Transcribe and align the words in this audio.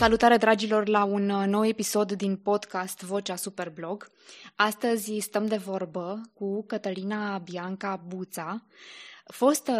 Salutare 0.00 0.36
dragilor 0.36 0.88
la 0.88 1.04
un 1.04 1.30
uh, 1.30 1.46
nou 1.46 1.66
episod 1.66 2.12
din 2.12 2.36
podcast 2.36 3.02
Vocea 3.02 3.36
Superblog. 3.36 4.10
Astăzi 4.56 5.18
stăm 5.18 5.46
de 5.46 5.56
vorbă 5.56 6.20
cu 6.34 6.64
Cătălina 6.66 7.38
Bianca 7.38 7.96
Buța, 8.06 8.66
fostă 9.24 9.74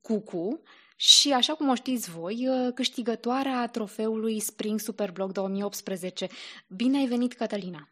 cucu 0.00 0.62
și, 0.96 1.32
așa 1.32 1.54
cum 1.54 1.68
o 1.68 1.74
știți 1.74 2.10
voi, 2.10 2.48
uh, 2.48 2.72
câștigătoarea 2.74 3.66
trofeului 3.66 4.40
Spring 4.40 4.80
Superblog 4.80 5.32
2018. 5.32 6.28
Bine 6.68 6.98
ai 6.98 7.06
venit, 7.06 7.32
Cătălina! 7.32 7.88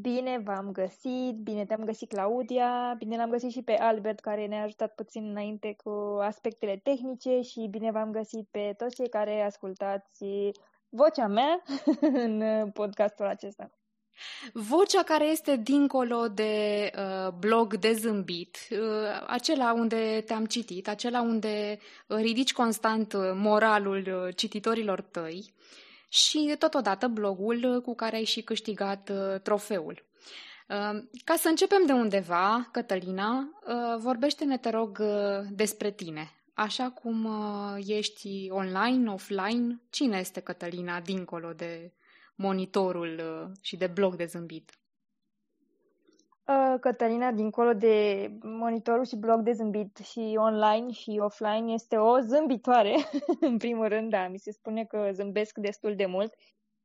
Bine 0.00 0.38
v-am 0.44 0.72
găsit, 0.72 1.34
bine 1.42 1.64
te-am 1.64 1.84
găsit, 1.84 2.08
Claudia, 2.08 2.94
bine 2.98 3.16
l-am 3.16 3.30
găsit 3.30 3.50
și 3.50 3.62
pe 3.62 3.72
Albert, 3.72 4.20
care 4.20 4.46
ne-a 4.46 4.62
ajutat 4.62 4.94
puțin 4.94 5.28
înainte 5.28 5.76
cu 5.84 6.18
aspectele 6.20 6.80
tehnice 6.82 7.40
și 7.40 7.66
bine 7.70 7.90
v-am 7.90 8.10
găsit 8.10 8.48
pe 8.50 8.74
toți 8.76 8.94
cei 8.94 9.08
care 9.08 9.42
ascultați 9.42 10.24
vocea 10.88 11.26
mea 11.26 11.62
în 12.24 12.70
podcastul 12.70 13.26
acesta. 13.26 13.70
Vocea 14.52 15.02
care 15.02 15.26
este 15.26 15.56
dincolo 15.56 16.28
de 16.28 16.90
uh, 16.96 17.32
blog 17.38 17.76
de 17.76 17.92
zâmbit, 17.92 18.58
uh, 18.70 18.78
acela 19.26 19.72
unde 19.72 20.22
te-am 20.26 20.46
citit, 20.46 20.88
acela 20.88 21.20
unde 21.20 21.78
ridici 22.06 22.52
constant 22.52 23.14
moralul 23.34 24.32
cititorilor 24.36 25.00
tăi, 25.00 25.53
și 26.14 26.54
totodată 26.58 27.06
blogul 27.06 27.80
cu 27.84 27.94
care 27.94 28.16
ai 28.16 28.24
și 28.24 28.42
câștigat 28.42 29.08
uh, 29.08 29.40
trofeul. 29.40 30.04
Uh, 30.68 31.02
ca 31.24 31.34
să 31.36 31.48
începem 31.48 31.86
de 31.86 31.92
undeva, 31.92 32.68
Cătălina, 32.72 33.38
uh, 33.38 33.98
vorbește-ne, 33.98 34.58
te 34.58 34.70
rog, 34.70 35.02
despre 35.50 35.90
tine. 35.90 36.30
Așa 36.54 36.90
cum 36.90 37.28
ești 37.86 38.46
online, 38.50 39.10
offline, 39.10 39.80
cine 39.90 40.18
este 40.18 40.40
Cătălina 40.40 41.00
dincolo 41.00 41.52
de 41.52 41.92
monitorul 42.34 43.22
și 43.60 43.76
de 43.76 43.86
blog 43.86 44.16
de 44.16 44.24
zâmbit? 44.24 44.70
Uh, 46.46 46.74
Cătălina, 46.80 47.32
dincolo 47.32 47.72
de 47.72 48.28
monitorul 48.42 49.04
și 49.04 49.16
blog 49.16 49.40
de 49.40 49.52
zâmbit 49.52 49.96
și 49.96 50.34
online 50.36 50.90
și 50.92 51.20
offline, 51.22 51.72
este 51.72 51.96
o 51.96 52.18
zâmbitoare, 52.20 52.94
în 53.50 53.56
primul 53.56 53.88
rând, 53.88 54.10
da, 54.10 54.28
mi 54.28 54.38
se 54.38 54.52
spune 54.52 54.84
că 54.84 55.08
zâmbesc 55.12 55.58
destul 55.58 55.94
de 55.96 56.06
mult 56.06 56.34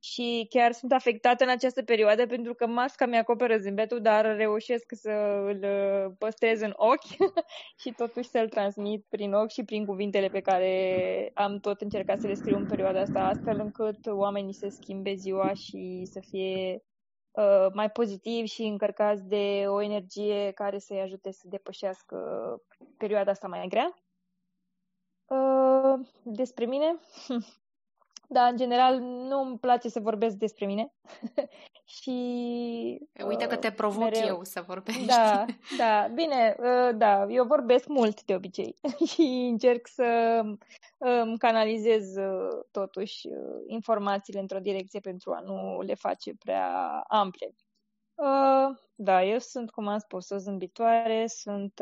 și 0.02 0.46
chiar 0.50 0.72
sunt 0.72 0.92
afectată 0.92 1.44
în 1.44 1.50
această 1.50 1.84
perioadă 1.84 2.26
pentru 2.26 2.54
că 2.54 2.68
masca 2.68 3.06
mi 3.06 3.18
acoperă 3.18 3.58
zâmbetul, 3.58 4.02
dar 4.02 4.36
reușesc 4.36 4.86
să 4.96 5.12
îl 5.46 5.60
uh, 5.64 6.14
păstrez 6.18 6.62
în 6.62 6.74
ochi 6.76 7.32
și 7.82 7.92
totuși 7.96 8.30
să-l 8.30 8.50
transmit 8.50 9.06
prin 9.10 9.34
ochi 9.34 9.52
și 9.52 9.64
prin 9.64 9.86
cuvintele 9.86 10.28
pe 10.28 10.40
care 10.40 11.32
am 11.34 11.60
tot 11.60 11.82
încercat 11.82 12.20
să 12.20 12.28
le 12.28 12.34
scriu 12.34 12.58
în 12.58 12.68
perioada 12.68 13.00
asta, 13.00 13.20
astfel 13.20 13.60
încât 13.60 14.06
oamenii 14.06 14.54
să 14.54 14.68
schimbe 14.70 15.14
ziua 15.14 15.54
și 15.54 16.02
să 16.12 16.20
fie 16.30 16.84
Uh, 17.40 17.72
mai 17.74 17.90
pozitivi 17.90 18.48
și 18.48 18.64
încărcați 18.64 19.28
de 19.28 19.66
o 19.68 19.82
energie 19.82 20.52
care 20.52 20.80
să-i 20.80 21.02
ajute 21.02 21.32
să 21.32 21.48
depășească 21.48 22.18
perioada 22.98 23.32
asta 23.32 23.48
mai 23.48 23.68
grea. 23.68 23.94
Uh, 25.26 26.08
despre 26.24 26.66
mine, 26.66 27.00
Da, 28.32 28.48
în 28.48 28.58
general 28.58 29.00
nu 29.00 29.42
îmi 29.42 29.60
place 29.60 29.90
să 29.90 30.00
vorbesc 30.00 30.36
despre 30.36 30.66
mine 30.66 30.94
și... 31.90 32.12
Uite 33.26 33.48
că 33.48 33.56
te 33.56 33.72
provoc 33.72 34.04
mereu... 34.04 34.28
eu 34.28 34.44
să 34.44 34.64
vorbești. 34.68 35.06
Da, 35.06 35.46
da, 35.78 36.08
bine, 36.14 36.56
uh, 36.60 36.96
da, 36.96 37.26
eu 37.30 37.46
vorbesc 37.46 37.88
mult 37.88 38.24
de 38.24 38.36
obicei 38.36 38.76
și 39.12 39.22
încerc 39.52 39.88
să 39.88 40.42
îmi 40.98 41.38
canalizez 41.38 42.16
uh, 42.16 42.66
totuși 42.72 43.28
uh, 43.28 43.64
informațiile 43.68 44.40
într-o 44.40 44.60
direcție 44.60 45.00
pentru 45.00 45.32
a 45.32 45.40
nu 45.40 45.82
le 45.82 45.94
face 45.94 46.34
prea 46.36 47.04
ample. 47.08 47.56
Da, 48.96 49.24
eu 49.24 49.40
sunt, 49.40 49.72
cum 49.72 49.88
am 49.88 50.00
spus, 50.00 50.30
o 50.30 50.38
zâmbitoare, 50.38 51.28
sunt... 51.28 51.82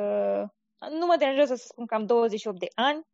Nu 0.90 1.06
mă 1.06 1.16
deranjează 1.18 1.56
să 1.56 1.66
spun 1.68 1.86
că 1.86 1.94
am 1.94 2.06
28 2.06 2.60
de 2.60 2.68
ani. 2.76 3.08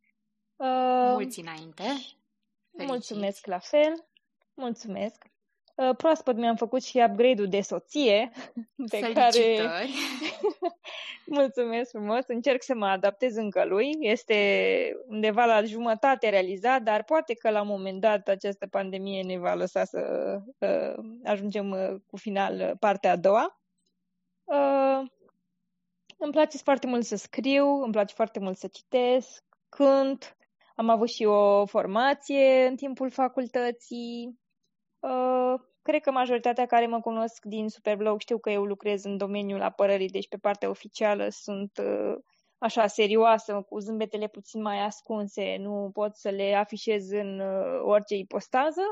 Mulți 1.12 1.40
înainte. 1.40 1.82
Fericit. 1.82 2.88
Mulțumesc 2.88 3.46
la 3.46 3.58
fel. 3.58 4.08
Mulțumesc. 4.54 5.33
Uh, 5.74 5.96
proaspăt 5.96 6.36
mi-am 6.36 6.56
făcut 6.56 6.82
și 6.82 7.04
upgrade-ul 7.08 7.48
de 7.48 7.60
soție 7.60 8.30
pe 8.90 8.96
Felicitări. 8.96 9.56
care 9.56 9.86
mulțumesc 11.26 11.90
frumos. 11.90 12.24
Încerc 12.26 12.62
să 12.62 12.74
mă 12.74 12.86
adaptez 12.86 13.36
încă 13.36 13.64
lui. 13.64 13.96
Este 14.00 14.96
undeva 15.06 15.44
la 15.44 15.62
jumătate 15.62 16.28
realizat, 16.28 16.82
dar 16.82 17.04
poate 17.04 17.34
că 17.34 17.50
la 17.50 17.60
un 17.60 17.66
moment 17.66 18.00
dat 18.00 18.28
această 18.28 18.66
pandemie 18.66 19.22
ne 19.22 19.38
va 19.38 19.54
lăsa 19.54 19.84
să 19.84 20.36
uh, 20.58 21.04
ajungem 21.24 21.70
uh, 21.70 21.94
cu 22.06 22.16
final 22.16 22.60
uh, 22.60 22.70
partea 22.78 23.10
a 23.10 23.16
doua. 23.16 23.60
Uh, 24.44 25.08
îmi 26.18 26.32
place 26.32 26.58
foarte 26.58 26.86
mult 26.86 27.04
să 27.04 27.16
scriu, 27.16 27.66
îmi 27.82 27.92
place 27.92 28.14
foarte 28.14 28.38
mult 28.38 28.56
să 28.56 28.66
citesc, 28.66 29.44
cânt, 29.68 30.36
am 30.74 30.88
avut 30.88 31.08
și 31.08 31.24
o 31.24 31.66
formație 31.66 32.66
în 32.66 32.76
timpul 32.76 33.10
facultății. 33.10 34.42
Uh, 35.04 35.60
cred 35.82 36.00
că 36.00 36.10
majoritatea 36.10 36.66
care 36.66 36.86
mă 36.86 37.00
cunosc 37.00 37.44
din 37.44 37.68
Superblog 37.68 38.20
știu 38.20 38.38
că 38.38 38.50
eu 38.50 38.64
lucrez 38.64 39.04
în 39.04 39.16
domeniul 39.16 39.62
apărării, 39.62 40.08
deci 40.08 40.28
pe 40.28 40.36
partea 40.36 40.68
oficială 40.68 41.28
sunt 41.28 41.78
uh, 41.78 42.14
așa 42.58 42.86
serioasă, 42.86 43.66
cu 43.68 43.78
zâmbetele 43.78 44.28
puțin 44.28 44.62
mai 44.62 44.84
ascunse, 44.84 45.56
nu 45.56 45.90
pot 45.92 46.16
să 46.16 46.28
le 46.28 46.54
afișez 46.54 47.10
în 47.10 47.40
uh, 47.40 47.80
orice 47.82 48.14
ipostază. 48.14 48.82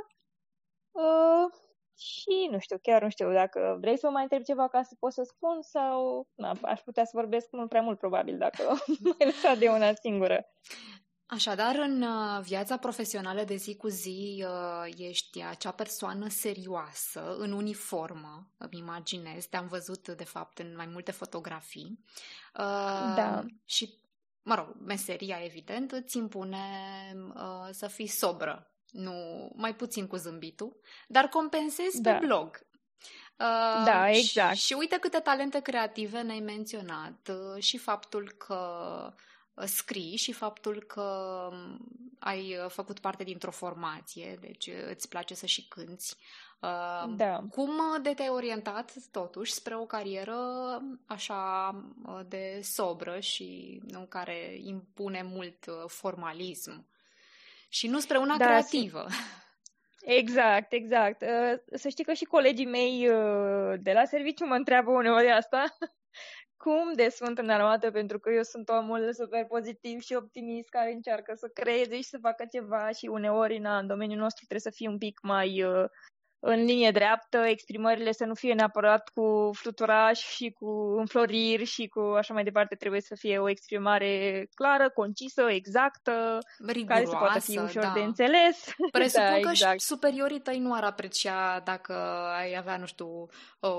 Uh, 0.91 1.61
și 1.97 2.49
nu 2.51 2.59
știu, 2.59 2.79
chiar 2.83 3.03
nu 3.03 3.09
știu 3.09 3.33
dacă 3.33 3.77
vrei 3.81 3.99
să 3.99 4.07
mă 4.07 4.13
mai 4.13 4.23
întreb 4.23 4.43
ceva 4.43 4.69
ca 4.69 4.83
să 4.83 4.95
pot 4.99 5.13
să 5.13 5.23
spun 5.23 5.63
sau 5.63 6.27
na, 6.35 6.53
aș 6.63 6.81
putea 6.81 7.05
să 7.05 7.11
vorbesc 7.15 7.49
mult 7.51 7.69
prea 7.69 7.83
mult 7.83 7.99
probabil 7.99 8.39
dacă 8.39 8.63
mai 9.19 9.27
lăsat 9.27 9.59
de 9.59 9.69
una 9.69 9.93
singură. 9.95 10.47
Așadar, 11.33 11.75
în 11.77 12.03
uh, 12.03 12.41
viața 12.43 12.77
profesională 12.77 13.45
de 13.45 13.55
zi 13.57 13.77
cu 13.77 13.89
zi, 13.89 14.45
uh, 14.47 14.93
ești 14.97 15.43
acea 15.43 15.71
persoană 15.71 16.29
serioasă, 16.29 17.37
în 17.39 17.53
uniformă, 17.53 18.51
îmi 18.59 18.79
imaginez. 18.79 19.45
Te-am 19.45 19.67
văzut, 19.67 20.09
de 20.09 20.25
fapt, 20.25 20.59
în 20.59 20.77
mai 20.77 20.87
multe 20.87 21.11
fotografii. 21.11 21.99
Uh, 22.55 23.15
da. 23.17 23.45
Și, 23.65 23.95
mă 24.43 24.55
rog, 24.55 24.77
meseria, 24.87 25.45
evident, 25.45 25.93
îți 25.93 26.17
impune 26.17 26.59
să 27.71 27.87
fii 27.87 28.07
sobră, 28.07 28.73
nu 28.91 29.13
mai 29.55 29.75
puțin 29.75 30.07
cu 30.07 30.17
zâmbitul, 30.17 30.81
dar 31.09 31.29
compensezi 31.29 32.01
da. 32.01 32.13
pe 32.13 32.27
blog. 32.27 32.67
da, 33.85 34.11
exact. 34.11 34.57
Și, 34.57 34.65
și 34.65 34.73
uite 34.73 34.99
câte 34.99 35.19
talente 35.19 35.61
creative 35.61 36.21
ne-ai 36.21 36.41
menționat 36.41 37.31
și 37.59 37.79
faptul 37.79 38.35
că 38.39 38.59
Uh, 39.13 39.32
scrii 39.55 40.17
și 40.17 40.33
faptul 40.33 40.83
că 40.83 41.03
um, 41.51 41.79
ai 42.19 42.57
uh, 42.65 42.71
făcut 42.71 42.99
parte 42.99 43.25
dintr-o 43.25 43.51
formație, 43.51 44.39
deci 44.41 44.67
uh, 44.67 44.89
îți 44.91 45.09
place 45.09 45.35
să 45.35 45.47
și 45.47 45.69
cânți. 45.69 46.17
Da. 47.17 47.41
Cum 47.51 47.71
de 48.03 48.15
te-ai 48.15 48.29
orientat 48.29 48.93
totuși 49.11 49.53
spre 49.53 49.77
o 49.77 49.85
carieră 49.85 50.39
așa 51.07 51.71
de 52.29 52.61
sobră 52.63 53.21
și 53.21 53.81
nu 53.89 54.07
care 54.09 54.57
impune 54.65 55.23
mult 55.23 55.65
formalism 55.87 56.87
și 57.69 57.87
nu 57.87 57.99
spre 57.99 58.19
una 58.19 58.37
da, 58.37 58.45
creativă? 58.45 59.07
Exact, 60.05 60.73
exact. 60.73 61.25
Să 61.73 61.89
știi 61.89 62.05
că 62.05 62.13
și 62.13 62.25
colegii 62.25 62.67
mei 62.67 63.09
de 63.79 63.93
la 63.93 64.05
serviciu 64.05 64.47
mă 64.47 64.55
întreabă 64.55 64.91
uneori 64.91 65.31
asta 65.31 65.77
cum 66.65 66.93
de 66.95 67.09
sunt 67.09 67.39
în 67.39 67.49
armată, 67.49 67.91
pentru 67.91 68.19
că 68.19 68.31
eu 68.31 68.43
sunt 68.43 68.69
omul 68.69 69.13
super 69.13 69.45
pozitiv 69.45 70.01
și 70.01 70.15
optimist 70.15 70.69
care 70.69 70.93
încearcă 70.93 71.33
să 71.37 71.49
creeze 71.55 71.97
și 71.97 72.13
să 72.13 72.19
facă 72.21 72.45
ceva 72.53 72.91
și 72.91 73.07
uneori 73.07 73.59
na, 73.59 73.79
în 73.79 73.87
domeniul 73.87 74.19
nostru 74.19 74.45
trebuie 74.47 74.73
să 74.73 74.77
fie 74.79 74.89
un 74.89 74.99
pic 74.99 75.19
mai 75.23 75.63
uh, 75.63 75.85
în 76.45 76.65
linie 76.65 76.91
dreaptă, 76.91 77.39
exprimările 77.39 78.13
să 78.13 78.25
nu 78.25 78.35
fie 78.35 78.55
neapărat 78.55 79.09
cu 79.09 79.51
fluturaș 79.53 80.19
și 80.19 80.51
cu 80.51 80.95
înfloriri 80.99 81.65
și 81.65 81.87
cu 81.87 82.01
așa 82.01 82.35
mai 82.35 82.45
departe, 82.45 82.75
trebuie 82.75 83.01
să 83.01 83.15
fie 83.15 83.39
o 83.39 83.49
exprimare 83.49 84.47
clară, 84.55 84.91
concisă, 84.91 85.43
exactă, 85.49 86.39
Riguroasă, 86.67 86.85
care 86.85 87.05
să 87.05 87.17
poată 87.17 87.39
fi 87.39 87.59
ușor 87.59 87.83
da. 87.83 87.93
de 87.95 88.01
înțeles. 88.01 88.65
Presupun 88.99 89.43
da, 89.43 89.51
exact. 89.51 89.73
că 89.73 89.79
superiorii 89.79 90.41
tăi 90.41 90.59
nu 90.59 90.75
ar 90.75 90.85
aprecia 90.85 91.61
dacă 91.61 91.93
ai 92.37 92.57
avea, 92.57 92.77
nu 92.77 92.87
știu, 92.87 93.27
o 93.61 93.71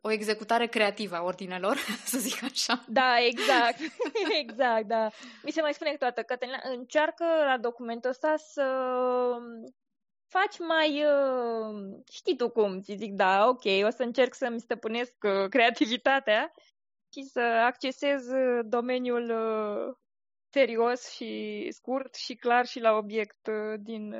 o 0.00 0.10
executare 0.10 0.66
creativă 0.66 1.16
a 1.16 1.22
ordinelor, 1.22 1.76
să 2.12 2.18
zic 2.18 2.42
așa. 2.42 2.84
Da, 2.88 3.20
exact. 3.20 3.78
exact, 4.42 4.86
da. 4.86 5.10
Mi 5.42 5.50
se 5.50 5.60
mai 5.60 5.74
spune 5.74 5.96
toată 5.96 6.22
Cătălina, 6.22 6.60
încearcă 6.62 7.24
la 7.24 7.58
documentul 7.58 8.10
ăsta 8.10 8.34
să 8.36 8.64
faci 10.28 10.58
mai... 10.58 11.04
Uh, 11.04 12.00
știi 12.12 12.36
tu 12.36 12.50
cum, 12.50 12.80
ți 12.80 12.94
zic, 12.94 13.12
da, 13.12 13.46
ok, 13.48 13.64
o 13.84 13.90
să 13.90 14.02
încerc 14.02 14.34
să-mi 14.34 14.60
stăpânesc 14.60 15.16
uh, 15.22 15.48
creativitatea 15.48 16.52
și 17.12 17.22
să 17.22 17.40
accesez 17.40 18.28
uh, 18.28 18.60
domeniul 18.64 19.32
serios 20.52 21.10
și 21.10 21.66
scurt 21.70 22.14
și 22.14 22.34
clar 22.34 22.66
și 22.66 22.80
la 22.80 22.92
obiect 22.92 23.48
din 23.76 24.14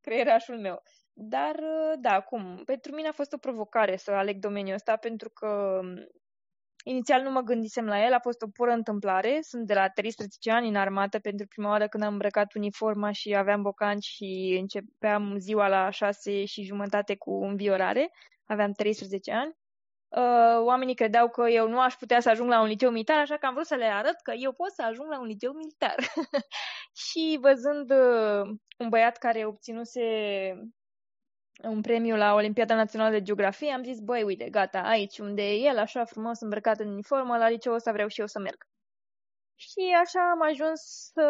creierașul 0.00 0.58
meu. 0.58 0.82
Dar, 1.18 1.54
uh, 1.54 1.98
da, 1.98 2.20
cum? 2.20 2.62
Pentru 2.64 2.94
mine 2.94 3.08
a 3.08 3.12
fost 3.12 3.32
o 3.32 3.36
provocare 3.36 3.96
să 3.96 4.10
aleg 4.10 4.38
domeniul 4.38 4.74
ăsta 4.74 4.96
pentru 4.96 5.30
că 5.30 5.78
um, 5.82 6.06
inițial 6.84 7.22
nu 7.22 7.30
mă 7.30 7.40
gândisem 7.40 7.86
la 7.86 8.04
el, 8.04 8.12
a 8.12 8.18
fost 8.18 8.42
o 8.42 8.48
pură 8.48 8.70
întâmplare. 8.72 9.38
Sunt 9.40 9.66
de 9.66 9.74
la 9.74 9.88
13 9.88 10.50
ani 10.50 10.68
în 10.68 10.76
armată 10.76 11.18
pentru 11.18 11.46
prima 11.46 11.68
oară 11.68 11.88
când 11.88 12.02
am 12.02 12.12
îmbrăcat 12.12 12.54
uniforma 12.54 13.10
și 13.12 13.34
aveam 13.36 13.62
bocanci 13.62 14.04
și 14.04 14.56
începeam 14.60 15.38
ziua 15.38 15.68
la 15.68 15.90
6 15.90 16.44
și 16.44 16.62
jumătate 16.62 17.16
cu 17.16 17.44
înviorare. 17.44 18.10
Aveam 18.46 18.72
13 18.72 19.32
ani. 19.32 19.56
Uh, 20.08 20.64
oamenii 20.64 20.94
credeau 20.94 21.28
că 21.28 21.48
eu 21.48 21.68
nu 21.68 21.80
aș 21.80 21.94
putea 21.94 22.20
să 22.20 22.30
ajung 22.30 22.48
la 22.48 22.60
un 22.60 22.66
liceu 22.66 22.90
militar, 22.90 23.18
așa 23.18 23.36
că 23.36 23.46
am 23.46 23.54
vrut 23.54 23.66
să 23.66 23.74
le 23.74 23.84
arăt 23.84 24.20
că 24.22 24.32
eu 24.36 24.52
pot 24.52 24.72
să 24.72 24.82
ajung 24.82 25.10
la 25.10 25.20
un 25.20 25.26
liceu 25.26 25.52
militar. 25.52 25.94
și 27.06 27.38
văzând 27.40 27.90
uh, 27.90 28.56
un 28.78 28.88
băiat 28.88 29.16
care 29.16 29.44
obținuse 29.44 30.02
un 31.62 31.80
premiu 31.80 32.16
la 32.16 32.34
Olimpiada 32.34 32.74
Națională 32.74 33.10
de 33.10 33.22
Geografie, 33.22 33.72
am 33.72 33.82
zis, 33.82 34.00
băi, 34.00 34.22
uite, 34.22 34.48
gata, 34.50 34.80
aici 34.80 35.18
unde 35.18 35.42
e 35.42 35.68
el, 35.68 35.78
așa 35.78 36.04
frumos 36.04 36.40
îmbrăcat 36.40 36.80
în 36.80 36.88
uniformă, 36.88 37.36
la 37.36 37.48
liceu 37.48 37.72
ăsta 37.74 37.92
vreau 37.92 38.08
și 38.08 38.20
eu 38.20 38.26
să 38.26 38.38
merg. 38.38 38.66
Și 39.58 39.94
așa 40.00 40.30
am 40.30 40.42
ajuns 40.42 40.80
să 41.12 41.24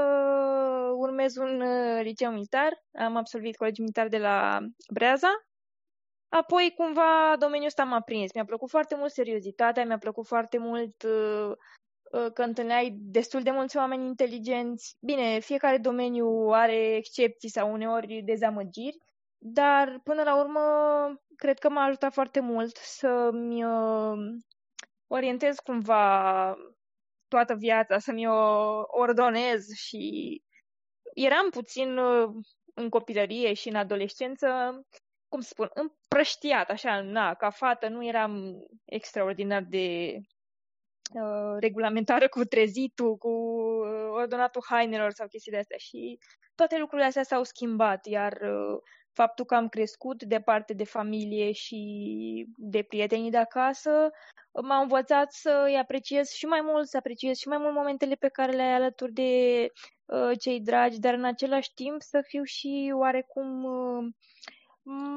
urmez 0.97 1.37
un 1.37 1.61
uh, 1.61 2.01
liceu 2.03 2.31
militar. 2.31 2.85
Am 2.99 3.17
absolvit 3.17 3.57
colegiul 3.57 3.85
militar 3.85 4.09
de 4.09 4.19
la 4.19 4.59
Breaza. 4.93 5.29
Apoi, 6.29 6.73
cumva, 6.77 7.37
domeniul 7.39 7.67
ăsta 7.67 7.85
m-a 7.85 8.01
prins. 8.01 8.33
Mi-a 8.35 8.45
plăcut 8.45 8.71
foarte 8.71 8.95
mult 8.97 9.13
seriozitatea, 9.13 9.85
mi-a 9.85 9.99
plăcut 9.99 10.27
foarte 10.27 10.59
mult 10.59 11.03
uh, 11.03 11.53
uh, 12.13 12.33
că 12.33 12.43
întâlneai 12.43 12.97
destul 12.99 13.43
de 13.43 13.51
mulți 13.51 13.77
oameni 13.77 14.07
inteligenți. 14.07 14.97
Bine, 15.01 15.39
fiecare 15.39 15.79
domeniu 15.79 16.49
are 16.51 16.97
excepții 16.97 17.49
sau 17.49 17.73
uneori 17.73 18.23
dezamăgiri, 18.25 18.99
dar, 19.39 20.01
până 20.05 20.23
la 20.23 20.41
urmă, 20.41 20.61
cred 21.37 21.59
că 21.59 21.69
m-a 21.69 21.85
ajutat 21.85 22.13
foarte 22.13 22.41
mult 22.41 22.77
să-mi 22.77 23.65
uh, 23.65 24.19
orientez 25.07 25.59
cumva 25.59 26.55
toată 27.29 27.55
viața, 27.55 27.99
să-mi 27.99 28.29
o 28.29 28.83
ordonez 28.87 29.67
și 29.75 30.43
eram 31.15 31.51
puțin 31.51 31.99
uh, 31.99 32.29
în 32.75 32.89
copilărie 32.89 33.53
și 33.53 33.69
în 33.69 33.75
adolescență, 33.75 34.47
cum 35.29 35.41
să 35.41 35.49
spun, 35.49 35.71
împrăștiat, 35.75 36.71
așa, 36.71 37.01
na, 37.01 37.35
ca 37.35 37.51
fată 37.51 37.89
nu 37.89 38.05
eram 38.05 38.33
extraordinar 38.85 39.63
de 39.63 40.17
uh, 41.15 41.57
regulamentară 41.61 42.29
cu 42.29 42.45
trezitul, 42.45 43.17
cu 43.17 43.29
uh, 43.29 44.11
ordonatul 44.11 44.63
hainelor 44.69 45.11
sau 45.11 45.27
chestii 45.27 45.53
de 45.53 45.59
astea 45.59 45.77
și 45.79 46.19
toate 46.55 46.79
lucrurile 46.79 47.07
astea 47.07 47.23
s-au 47.23 47.43
schimbat, 47.45 48.07
iar 48.07 48.33
uh, 48.33 48.79
faptul 49.17 49.45
că 49.45 49.55
am 49.55 49.69
crescut 49.69 50.23
departe 50.23 50.73
de 50.73 50.85
familie 50.85 51.53
și 51.53 51.81
de 52.57 52.83
prietenii 52.83 53.31
de 53.31 53.37
acasă 53.37 54.11
m-a 54.63 54.81
învățat 54.81 55.33
să 55.33 55.63
îi 55.67 55.77
apreciez 55.77 56.31
și 56.31 56.47
mai 56.47 56.61
mult, 56.63 56.89
să 56.89 56.97
apreciez 56.97 57.37
și 57.37 57.49
mai 57.49 57.59
mult 57.59 57.75
momentele 57.75 58.15
pe 58.15 58.29
care 58.29 58.53
le 58.53 58.63
ai 58.63 58.75
alături 58.75 59.13
de 59.13 59.31
uh, 60.05 60.39
cei 60.41 60.61
dragi, 60.61 61.01
dar 61.01 61.15
în 61.15 61.25
același 61.25 61.75
timp 61.75 62.03
să 62.03 62.21
fiu 62.27 62.43
și 62.43 62.93
oarecum 62.95 63.65
uh, 63.65 64.05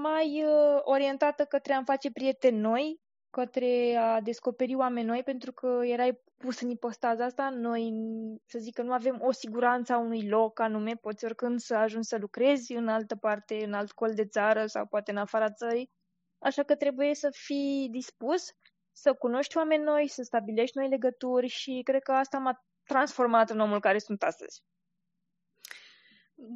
mai 0.02 0.44
uh, 0.44 0.80
orientată 0.84 1.46
către 1.46 1.74
a-mi 1.74 1.86
face 1.86 2.12
prieteni 2.12 2.58
noi, 2.58 3.00
către 3.30 3.96
a 3.96 4.22
descoperi 4.22 4.76
oameni 4.76 5.08
noi, 5.08 5.24
pentru 5.24 5.52
că 5.52 5.80
erai 5.84 6.20
pus 6.38 6.60
în 6.60 6.70
ipostaza 6.70 7.26
asta, 7.26 7.50
noi, 7.50 7.94
să 8.46 8.60
zic 8.60 8.74
că 8.74 8.82
nu 8.82 8.92
avem 8.92 9.22
o 9.22 9.32
siguranță 9.32 9.94
a 9.94 9.98
unui 9.98 10.28
loc 10.28 10.60
anume, 10.60 10.94
poți 10.96 11.26
oricând 11.26 11.60
să 11.60 11.76
ajungi 11.76 12.08
să 12.08 12.18
lucrezi 12.18 12.74
în 12.74 12.88
altă 12.88 13.16
parte, 13.16 13.64
în 13.66 13.74
alt 13.74 13.92
col 13.92 14.14
de 14.14 14.26
țară 14.26 14.66
sau 14.66 14.86
poate 14.86 15.12
în 15.12 15.18
afara 15.18 15.52
țării, 15.52 15.90
așa 16.40 16.64
că 16.64 16.76
trebuie 16.76 17.16
să 17.16 17.30
fii 17.32 17.88
dispus 17.92 18.50
să 18.92 19.14
cunoști 19.14 19.58
oameni 19.58 19.84
noi, 19.84 20.08
să 20.08 20.22
stabilești 20.24 20.78
noi 20.78 20.90
legături 20.90 21.48
și 21.48 21.82
cred 21.84 22.02
că 22.02 22.12
asta 22.12 22.38
m-a 22.38 22.64
transformat 22.84 23.50
în 23.50 23.60
omul 23.60 23.80
care 23.80 23.98
sunt 23.98 24.24
astăzi. 24.24 24.64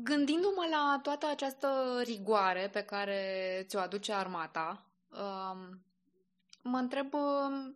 Gândindu-mă 0.03 0.65
la 0.71 0.99
toată 1.01 1.27
această 1.29 2.01
rigoare 2.03 2.69
pe 2.71 2.83
care 2.83 3.19
ți-o 3.67 3.79
aduce 3.79 4.13
armata, 4.13 4.91
um, 5.09 5.83
mă 6.63 6.77
întreb, 6.77 7.13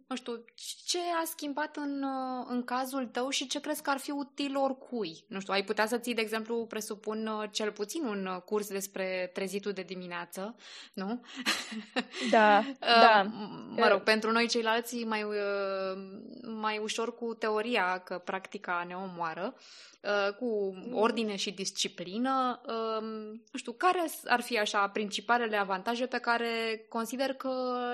nu 0.07 0.15
știu, 0.15 0.43
ce 0.85 0.97
a 1.21 1.25
schimbat 1.25 1.75
în, 1.75 2.05
în 2.47 2.63
cazul 2.63 3.05
tău 3.05 3.29
și 3.29 3.47
ce 3.47 3.59
crezi 3.59 3.81
că 3.81 3.89
ar 3.89 3.97
fi 3.97 4.11
util 4.11 4.57
oricui? 4.57 5.25
Nu 5.27 5.39
știu, 5.39 5.53
ai 5.53 5.63
putea 5.63 5.85
să 5.85 5.97
ții, 5.97 6.13
de 6.13 6.21
exemplu, 6.21 6.65
presupun 6.65 7.49
cel 7.51 7.71
puțin 7.71 8.03
un 8.03 8.41
curs 8.45 8.67
despre 8.67 9.29
trezitul 9.33 9.71
de 9.71 9.81
dimineață, 9.81 10.55
nu? 10.93 11.21
Da, 12.31 12.63
da. 12.79 13.21
Mă 13.69 13.87
rog, 13.87 14.01
pentru 14.01 14.31
noi 14.31 14.47
ceilalți 14.47 15.03
mai, 15.03 15.25
mai 16.41 16.77
ușor 16.77 17.15
cu 17.15 17.33
teoria 17.33 17.97
că 17.97 18.17
practica 18.17 18.85
ne 18.87 18.95
omoară. 18.95 19.55
Uh, 20.01 20.33
cu 20.33 20.75
mm. 20.75 20.95
ordine 20.95 21.35
și 21.35 21.51
disciplină. 21.51 22.61
Um, 22.65 23.05
nu 23.51 23.59
știu, 23.59 23.71
care 23.71 24.05
ar 24.25 24.41
fi 24.41 24.59
așa 24.59 24.87
principalele 24.87 25.57
avantaje 25.57 26.05
pe 26.05 26.17
care 26.17 26.85
consider 26.89 27.33
că 27.33 27.51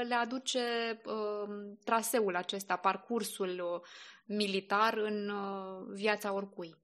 le 0.08 0.16
aduce 0.16 0.60
um, 1.06 1.78
traseul 1.84 2.36
acesta, 2.36 2.76
parcursul 2.76 3.50
uh, 3.50 3.82
militar 4.26 4.98
în 4.98 5.30
uh, 5.30 5.86
viața 5.94 6.34
oricui? 6.34 6.82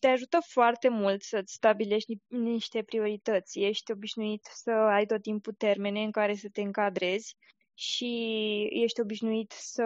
te 0.00 0.06
ajută 0.08 0.38
foarte 0.46 0.88
mult 0.88 1.22
să-ți 1.22 1.52
stabilești 1.52 2.16
niște 2.26 2.82
priorități. 2.82 3.58
Ești 3.58 3.92
obișnuit 3.92 4.48
să 4.52 4.70
ai 4.70 5.06
tot 5.06 5.22
timpul 5.22 5.52
termene 5.52 6.02
în 6.02 6.10
care 6.10 6.34
să 6.34 6.48
te 6.52 6.60
încadrezi 6.60 7.36
și 7.74 8.12
ești 8.70 9.00
obișnuit 9.00 9.52
să 9.52 9.84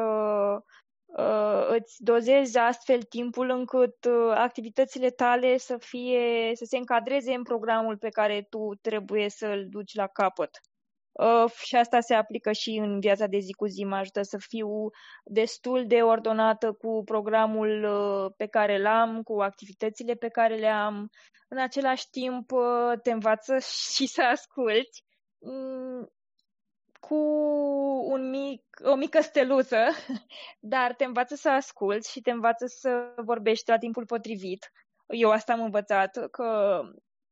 uh, 1.04 1.66
îți 1.68 2.02
dozezi 2.02 2.58
astfel 2.58 3.02
timpul 3.02 3.50
încât 3.50 4.04
uh, 4.04 4.32
activitățile 4.34 5.10
tale 5.10 5.56
să 5.56 5.76
fie, 5.78 6.50
să 6.54 6.64
se 6.64 6.76
încadreze 6.76 7.34
în 7.34 7.42
programul 7.42 7.98
pe 7.98 8.08
care 8.08 8.42
tu 8.42 8.74
trebuie 8.80 9.28
să-l 9.28 9.66
duci 9.68 9.94
la 9.94 10.06
capăt. 10.06 10.50
Uh, 11.14 11.50
și 11.50 11.76
asta 11.76 12.00
se 12.00 12.14
aplică 12.14 12.52
și 12.52 12.70
în 12.70 13.00
viața 13.00 13.26
de 13.26 13.38
zi 13.38 13.52
cu 13.52 13.66
zi. 13.66 13.84
Mă 13.84 13.96
ajută 13.96 14.22
să 14.22 14.38
fiu 14.38 14.68
destul 15.24 15.86
de 15.86 16.02
ordonată 16.02 16.72
cu 16.72 17.02
programul 17.04 17.84
uh, 17.84 18.32
pe 18.36 18.46
care 18.46 18.78
l 18.78 18.86
am, 18.86 19.22
cu 19.22 19.40
activitățile 19.40 20.14
pe 20.14 20.28
care 20.28 20.54
le 20.54 20.68
am. 20.68 21.10
În 21.48 21.58
același 21.58 22.10
timp, 22.10 22.50
uh, 22.50 23.00
te 23.02 23.10
învață 23.10 23.58
și 23.94 24.06
să 24.06 24.22
asculți. 24.22 25.04
Mm, 25.38 26.08
cu 27.00 27.14
un 28.04 28.30
mic, 28.30 28.62
o 28.82 28.94
mică 28.94 29.20
steluță, 29.20 29.84
dar 30.74 30.94
te 30.94 31.04
învață 31.04 31.34
să 31.34 31.48
asculți 31.50 32.10
și 32.10 32.20
te 32.20 32.30
învață 32.30 32.66
să 32.66 33.14
vorbești 33.24 33.70
la 33.70 33.78
timpul 33.78 34.06
potrivit. 34.06 34.72
Eu 35.06 35.30
asta 35.30 35.52
am 35.52 35.62
învățat, 35.62 36.26
că 36.30 36.80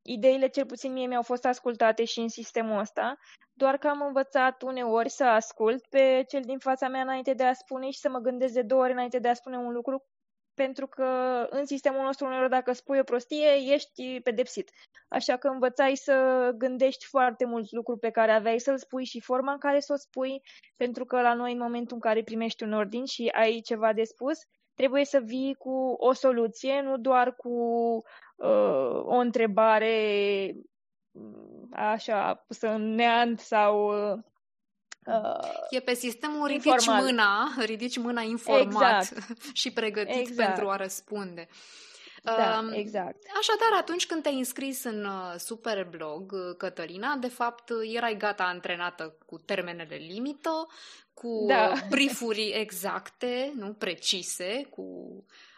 ideile 0.03 0.49
cel 0.49 0.67
puțin 0.67 0.93
mie 0.93 1.07
mi-au 1.07 1.23
fost 1.23 1.45
ascultate 1.45 2.05
și 2.05 2.21
în 2.21 2.29
sistemul 2.29 2.79
ăsta, 2.79 3.17
doar 3.53 3.77
că 3.79 3.89
am 3.89 4.03
învățat 4.03 4.63
uneori 4.63 5.09
să 5.09 5.25
ascult 5.25 5.87
pe 5.87 6.25
cel 6.29 6.43
din 6.43 6.59
fața 6.59 6.89
mea 6.89 7.01
înainte 7.01 7.35
de 7.35 7.45
a 7.45 7.53
spune 7.53 7.91
și 7.91 7.99
să 7.99 8.09
mă 8.09 8.19
gândesc 8.19 8.53
de 8.53 8.63
două 8.63 8.83
ori 8.83 8.93
înainte 8.93 9.19
de 9.19 9.29
a 9.29 9.35
spune 9.35 9.57
un 9.57 9.73
lucru 9.73 10.05
pentru 10.55 10.87
că 10.87 11.07
în 11.51 11.67
sistemul 11.67 12.05
nostru 12.05 12.27
uneori 12.27 12.51
dacă 12.51 12.73
spui 12.73 12.99
o 12.99 13.03
prostie, 13.03 13.49
ești 13.73 14.21
pedepsit. 14.21 14.71
Așa 15.09 15.37
că 15.37 15.49
învățai 15.49 15.97
să 15.97 16.51
gândești 16.57 17.07
foarte 17.07 17.45
mulți 17.45 17.75
lucruri 17.75 18.01
pe 18.01 18.11
care 18.11 18.33
aveai 18.33 18.59
să-l 18.59 18.79
spui 18.79 19.05
și 19.05 19.21
forma 19.21 19.53
în 19.53 19.59
care 19.59 19.81
să 19.81 19.93
o 19.93 19.97
spui, 19.97 20.43
pentru 20.77 21.05
că 21.05 21.21
la 21.21 21.35
noi 21.35 21.53
în 21.53 21.59
momentul 21.59 21.95
în 21.95 22.01
care 22.01 22.23
primești 22.23 22.63
un 22.63 22.73
ordin 22.73 23.05
și 23.05 23.29
ai 23.35 23.61
ceva 23.61 23.93
de 23.93 24.05
spus, 24.05 24.39
trebuie 24.75 25.05
să 25.05 25.21
vii 25.25 25.55
cu 25.55 25.95
o 25.99 26.13
soluție, 26.13 26.81
nu 26.81 26.97
doar 26.97 27.35
cu 27.35 27.51
uh, 28.37 29.03
o 29.05 29.17
întrebare 29.17 30.55
așa 31.71 32.45
pusă 32.47 32.69
în 32.69 32.95
neant 32.95 33.39
sau 33.39 33.89
uh, 34.13 34.19
Uh, 35.07 35.49
e 35.71 35.81
pe 35.81 35.95
sistemul 35.95 36.47
ridici 36.47 36.65
informal. 36.65 37.03
mâna, 37.03 37.53
ridici 37.59 37.97
mâna 37.97 38.21
informat 38.21 39.03
exact. 39.03 39.37
și 39.61 39.73
pregătit 39.73 40.17
exact. 40.17 40.49
pentru 40.49 40.71
a 40.71 40.77
răspunde. 40.77 41.49
Da, 42.23 42.65
uh, 42.67 42.77
exact. 42.77 43.17
Așadar, 43.39 43.79
atunci 43.79 44.07
când 44.07 44.23
te-ai 44.23 44.39
înscris 44.39 44.85
în 44.85 45.05
uh, 45.05 45.35
Superblog, 45.37 46.33
uh, 46.33 46.57
Cătălina, 46.57 47.17
de 47.17 47.29
fapt 47.29 47.71
erai 47.95 48.17
gata 48.17 48.45
antrenată 48.45 49.17
cu 49.27 49.39
termenele 49.39 49.97
limită, 49.97 50.67
cu 51.15 51.45
da. 51.49 51.73
briefuri 51.89 52.51
exacte, 52.51 53.53
nu 53.57 53.73
precise, 53.73 54.67
cu 54.71 54.83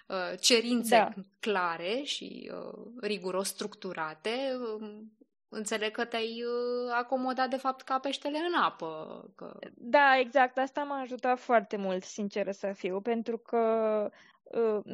uh, 0.06 0.38
cerințe 0.40 0.96
da. 0.96 1.22
clare 1.40 2.00
și 2.04 2.50
uh, 2.52 2.84
riguros 3.00 3.48
structurate, 3.48 4.58
um, 4.78 5.12
Înțeleg 5.56 5.90
că 5.90 6.04
te-ai 6.04 6.42
uh, 6.42 6.92
acomodat 6.92 7.50
de 7.50 7.56
fapt 7.56 7.82
ca 7.82 7.98
peștele 7.98 8.38
în 8.38 8.62
apă. 8.62 9.24
Că... 9.36 9.58
Da, 9.74 10.18
exact. 10.18 10.58
Asta 10.58 10.82
m-a 10.82 11.00
ajutat 11.00 11.38
foarte 11.38 11.76
mult, 11.76 12.02
sincer 12.04 12.52
să 12.52 12.72
fiu, 12.72 13.00
pentru 13.00 13.38
că 13.38 13.58
uh, 14.04 14.12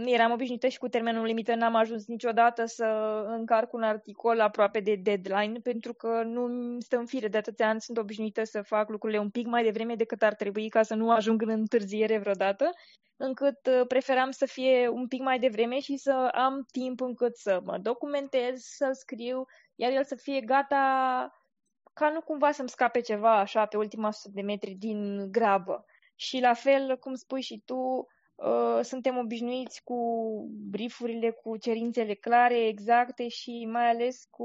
eram 0.04 0.32
obișnuită 0.32 0.68
și 0.68 0.78
cu 0.78 0.88
termenul 0.88 1.24
limită, 1.24 1.54
n-am 1.54 1.74
ajuns 1.74 2.06
niciodată 2.06 2.64
să 2.64 2.84
încarc 3.26 3.72
un 3.72 3.82
articol 3.82 4.40
aproape 4.40 4.80
de 4.80 4.94
deadline, 4.94 5.58
pentru 5.62 5.94
că 5.94 6.22
nu 6.22 6.76
stă 6.80 6.96
în 6.96 7.06
fire 7.06 7.28
de 7.28 7.36
atâția 7.36 7.68
ani, 7.68 7.80
sunt 7.80 7.98
obișnuită 7.98 8.44
să 8.44 8.62
fac 8.62 8.88
lucrurile 8.88 9.18
un 9.18 9.30
pic 9.30 9.46
mai 9.46 9.62
devreme 9.62 9.94
decât 9.94 10.22
ar 10.22 10.34
trebui 10.34 10.68
ca 10.68 10.82
să 10.82 10.94
nu 10.94 11.10
ajung 11.10 11.42
în 11.42 11.48
întârziere 11.48 12.18
vreodată, 12.18 12.70
încât 13.16 13.66
uh, 13.66 13.86
preferam 13.86 14.30
să 14.30 14.46
fie 14.46 14.88
un 14.88 15.06
pic 15.06 15.20
mai 15.20 15.38
devreme 15.38 15.80
și 15.80 15.96
să 15.96 16.30
am 16.32 16.66
timp 16.70 17.00
încât 17.00 17.36
să 17.36 17.60
mă 17.64 17.78
documentez, 17.78 18.62
să 18.62 18.90
scriu, 18.92 19.44
iar 19.74 19.92
el 19.92 20.04
să 20.04 20.14
fie 20.14 20.40
gata 20.40 20.84
ca 21.92 22.10
nu 22.10 22.20
cumva 22.20 22.50
să-mi 22.52 22.68
scape 22.68 23.00
ceva 23.00 23.38
așa 23.38 23.66
pe 23.66 23.76
ultima 23.76 24.10
sută 24.10 24.30
de 24.34 24.42
metri 24.42 24.70
din 24.70 25.30
grabă. 25.30 25.84
Și 26.14 26.40
la 26.40 26.54
fel, 26.54 26.96
cum 26.98 27.14
spui 27.14 27.40
și 27.40 27.62
tu, 27.64 28.06
uh, 28.40 28.80
suntem 28.82 29.16
obișnuiți 29.16 29.82
cu 29.84 29.96
briefurile, 30.70 31.30
cu 31.30 31.56
cerințele 31.56 32.14
clare, 32.14 32.66
exacte 32.66 33.28
și 33.28 33.68
mai 33.70 33.90
ales 33.90 34.24
cu 34.30 34.44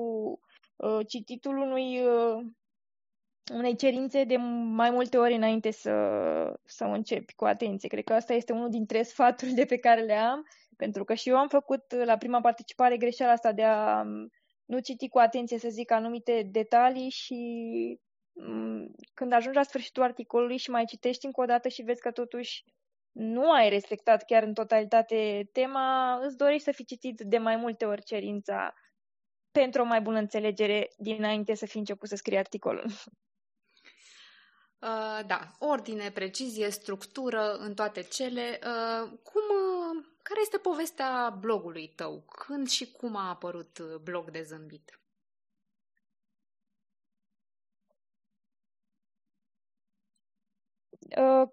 uh, 0.76 1.08
cititul 1.08 1.58
unui, 1.58 2.02
uh, 2.02 2.46
unei 3.54 3.76
cerințe 3.76 4.24
de 4.24 4.36
mai 4.76 4.90
multe 4.90 5.18
ori 5.18 5.34
înainte 5.34 5.72
să, 5.72 5.94
să 6.66 6.84
începi 6.84 7.34
cu 7.34 7.46
atenție. 7.46 7.90
Cred 7.90 8.04
că 8.04 8.14
asta 8.14 8.34
este 8.34 8.54
unul 8.54 8.70
dintre 8.70 9.02
sfaturile 9.14 9.66
pe 9.66 9.78
care 9.78 10.02
le 10.02 10.16
am, 10.16 10.48
pentru 10.78 11.04
că 11.04 11.14
și 11.14 11.30
eu 11.30 11.38
am 11.38 11.48
făcut 11.48 11.94
la 11.94 12.18
prima 12.18 12.42
participare 12.42 12.98
greșeala 12.98 13.32
asta 13.32 13.52
de 13.52 13.64
a 13.64 14.02
um, 14.02 14.30
nu 14.66 14.80
citi 14.80 15.10
cu 15.10 15.18
atenție, 15.20 15.58
să 15.58 15.70
zic, 15.70 15.92
anumite 15.92 16.48
detalii 16.52 17.10
și 17.10 17.36
mm, 18.34 18.96
când 19.14 19.34
ajungi 19.34 19.58
la 19.58 19.64
sfârșitul 19.64 20.04
articolului 20.04 20.58
și 20.58 20.70
mai 20.70 20.86
citești 20.86 21.26
încă 21.26 21.42
o 21.42 21.46
dată 21.46 21.68
și 21.68 21.82
vezi 21.82 22.02
că 22.02 22.12
totuși 22.12 22.64
nu 23.16 23.52
ai 23.52 23.70
respectat 23.70 24.26
chiar 24.26 24.44
în 24.44 24.54
totalitate 24.54 25.50
tema, 25.52 26.20
îți 26.22 26.38
dorești 26.38 26.64
să 26.64 26.72
fi 26.72 26.86
citit 26.86 27.22
de 27.22 27.38
mai 27.38 27.56
multe 27.56 27.86
ori 27.86 28.04
cerința 28.04 28.74
pentru 29.52 29.82
o 29.82 29.86
mai 29.86 30.02
bună 30.02 30.18
înțelegere 30.18 30.88
dinainte 30.98 31.56
să 31.56 31.66
fi 31.66 31.78
început 31.78 32.10
să 32.10 32.16
scrii 32.16 32.38
articolul. 32.38 32.86
Uh, 34.80 35.20
da, 35.26 35.52
ordine, 35.60 36.12
precizie, 36.12 36.70
structură 36.70 37.54
în 37.54 37.74
toate 37.74 38.02
cele. 38.02 38.60
Uh, 38.64 39.10
cum, 39.24 39.42
uh, 39.42 40.06
care 40.22 40.40
este 40.42 40.58
povestea 40.58 41.38
blogului 41.40 41.94
tău? 41.96 42.26
Când 42.26 42.68
și 42.68 42.92
cum 42.92 43.16
a 43.16 43.30
apărut 43.30 43.80
blog 44.04 44.32
de 44.32 44.42
zâmbit? 44.42 45.00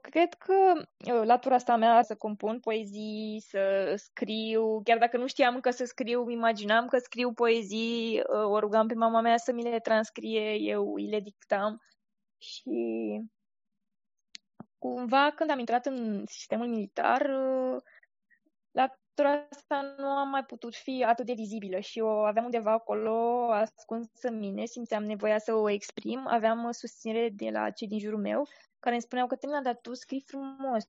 Cred 0.01 0.35
că 0.35 0.73
uh, 0.77 1.23
latura 1.25 1.55
asta 1.55 1.77
mea 1.77 2.03
să 2.03 2.15
compun 2.15 2.61
poezii, 2.61 3.43
să 3.47 3.95
scriu, 3.97 4.83
chiar 4.85 4.99
dacă 4.99 5.17
nu 5.17 5.27
știam 5.27 5.55
încă 5.55 5.71
să 5.71 5.85
scriu, 5.85 6.31
imaginam 6.31 6.87
că 6.87 6.99
scriu 6.99 7.33
poezii, 7.33 8.21
uh, 8.21 8.45
o 8.45 8.59
rugam 8.59 8.87
pe 8.87 8.95
mama 8.95 9.21
mea 9.21 9.37
să 9.37 9.53
mi 9.53 9.63
le 9.63 9.81
transcrie, 9.81 10.55
eu 10.55 10.95
îi 10.95 11.09
le 11.09 11.21
dictam. 11.21 11.83
Și 12.39 12.71
cumva 14.79 15.31
când 15.31 15.51
am 15.51 15.59
intrat 15.59 15.87
în 15.87 16.25
sistemul 16.27 16.67
militar, 16.67 17.31
latura 19.15 19.47
asta 19.51 19.95
nu 19.99 20.07
am 20.07 20.29
mai 20.29 20.45
putut 20.45 20.75
fi 20.75 21.05
atât 21.05 21.27
de 21.27 21.33
vizibilă 21.33 21.79
și 21.79 22.01
o 22.01 22.09
aveam 22.09 22.45
undeva 22.45 22.73
acolo 22.73 23.49
ascuns 23.51 24.09
în 24.23 24.39
mine, 24.39 24.65
simțeam 24.65 25.05
nevoia 25.05 25.39
să 25.39 25.55
o 25.55 25.71
exprim, 25.71 26.27
aveam 26.27 26.71
susținere 26.71 27.29
de 27.29 27.51
la 27.51 27.71
cei 27.71 27.89
din 27.89 27.99
jurul 27.99 28.21
meu 28.21 28.47
care 28.79 28.95
îmi 28.95 29.05
spuneau 29.05 29.27
că 29.27 29.37
dar 29.63 29.79
tu 29.83 29.95
scrii 29.95 30.25
frumos, 30.27 30.85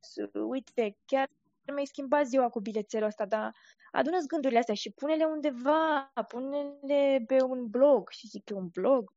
uite, 0.47 0.97
chiar 1.05 1.29
mi-ai 1.73 1.85
schimbat 1.85 2.25
ziua 2.25 2.49
cu 2.49 2.59
bilețelul 2.59 3.07
ăsta, 3.07 3.25
dar 3.25 3.55
adună 3.91 4.17
gândurile 4.27 4.59
astea 4.59 4.73
și 4.73 4.91
pune-le 4.91 5.25
undeva, 5.25 6.11
pune-le 6.27 7.23
pe 7.27 7.41
un 7.41 7.67
blog. 7.67 8.09
Și 8.09 8.27
zic, 8.27 8.43
pe 8.43 8.53
un 8.53 8.67
blog? 8.67 9.13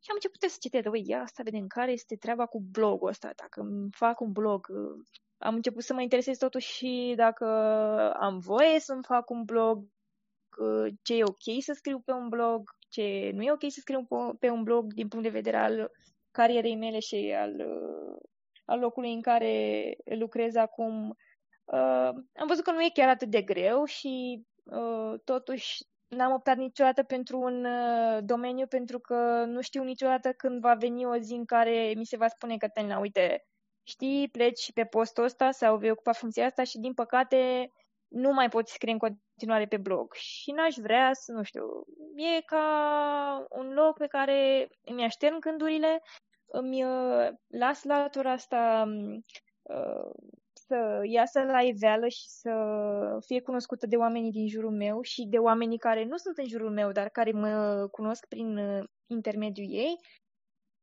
Și 0.00 0.10
am 0.10 0.14
început 0.14 0.50
să 0.50 0.56
citesc, 0.60 0.88
ui, 0.90 1.02
ia 1.06 1.20
asta 1.20 1.42
vedem 1.42 1.66
care 1.66 1.92
este 1.92 2.16
treaba 2.16 2.46
cu 2.46 2.60
blogul 2.60 3.08
ăsta, 3.08 3.30
dacă 3.36 3.60
îmi 3.60 3.88
fac 3.90 4.20
un 4.20 4.32
blog. 4.32 4.66
Am 5.38 5.54
început 5.54 5.82
să 5.82 5.94
mă 5.94 6.02
interesez 6.02 6.38
totuși 6.38 6.72
și 6.72 7.12
dacă 7.16 7.46
am 8.12 8.38
voie 8.38 8.80
să-mi 8.80 9.04
fac 9.04 9.30
un 9.30 9.44
blog, 9.44 9.84
ce 11.02 11.14
e 11.14 11.24
ok 11.24 11.62
să 11.62 11.72
scriu 11.72 12.00
pe 12.00 12.12
un 12.12 12.28
blog, 12.28 12.70
ce 12.88 13.30
nu 13.34 13.42
e 13.42 13.52
ok 13.52 13.64
să 13.68 13.80
scriu 13.80 14.06
pe 14.38 14.50
un 14.50 14.62
blog 14.62 14.92
din 14.92 15.08
punct 15.08 15.24
de 15.24 15.30
vedere 15.30 15.56
al 15.56 15.90
carierei 16.30 16.76
mele 16.76 16.98
și 16.98 17.34
al, 17.38 17.54
uh, 17.54 18.16
al 18.64 18.78
locului 18.78 19.12
în 19.12 19.20
care 19.20 19.96
lucrez 20.04 20.54
acum. 20.54 21.16
Uh, 21.64 22.12
am 22.34 22.46
văzut 22.46 22.64
că 22.64 22.70
nu 22.70 22.82
e 22.82 22.90
chiar 22.92 23.08
atât 23.08 23.28
de 23.28 23.42
greu 23.42 23.84
și 23.84 24.42
uh, 24.64 25.20
totuși 25.24 25.84
n-am 26.08 26.32
optat 26.32 26.56
niciodată 26.56 27.02
pentru 27.02 27.40
un 27.40 27.64
uh, 27.64 28.18
domeniu 28.24 28.66
pentru 28.66 28.98
că 28.98 29.44
nu 29.46 29.60
știu 29.60 29.82
niciodată 29.82 30.32
când 30.32 30.60
va 30.60 30.74
veni 30.74 31.04
o 31.04 31.16
zi 31.16 31.32
în 31.32 31.44
care 31.44 31.92
mi 31.96 32.04
se 32.04 32.16
va 32.16 32.28
spune 32.28 32.56
că, 32.56 32.68
Tena, 32.68 32.98
uite, 32.98 33.44
știi, 33.86 34.28
pleci 34.28 34.72
pe 34.72 34.84
postul 34.84 35.24
ăsta 35.24 35.50
sau 35.50 35.76
vei 35.76 35.90
ocupa 35.90 36.12
funcția 36.12 36.46
asta 36.46 36.64
și, 36.64 36.78
din 36.78 36.94
păcate, 36.94 37.70
nu 38.08 38.32
mai 38.32 38.48
poți 38.48 38.72
scrie 38.72 38.92
în 38.92 38.98
continuare 38.98 39.66
pe 39.66 39.76
blog. 39.76 40.14
Și 40.14 40.50
n-aș 40.50 40.74
vrea 40.74 41.12
să, 41.12 41.32
nu 41.32 41.42
știu, 41.42 41.64
e 42.16 42.40
ca 42.40 43.46
un 43.50 43.72
loc 43.72 43.96
pe 43.98 44.06
care 44.06 44.68
îmi 44.84 45.04
aștern 45.04 45.38
gândurile 45.38 46.02
îmi 46.46 46.84
uh, 46.84 47.28
las 47.46 47.84
latura 47.84 48.32
asta 48.32 48.84
um, 48.86 49.24
uh, 49.62 50.10
să 50.52 51.00
iasă 51.02 51.42
la 51.42 51.60
iveală 51.62 52.08
și 52.08 52.28
să 52.28 52.52
fie 53.26 53.40
cunoscută 53.40 53.86
de 53.86 53.96
oamenii 53.96 54.30
din 54.30 54.48
jurul 54.48 54.70
meu 54.70 55.02
și 55.02 55.26
de 55.26 55.38
oamenii 55.38 55.78
care 55.78 56.04
nu 56.04 56.16
sunt 56.16 56.38
în 56.38 56.46
jurul 56.48 56.70
meu, 56.70 56.92
dar 56.92 57.08
care 57.08 57.32
mă 57.32 57.86
cunosc 57.90 58.26
prin 58.26 58.56
uh, 58.56 58.84
intermediul 59.06 59.66
ei. 59.70 60.00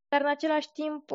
Dar 0.08 0.20
în 0.20 0.28
același 0.28 0.72
timp, 0.72 1.10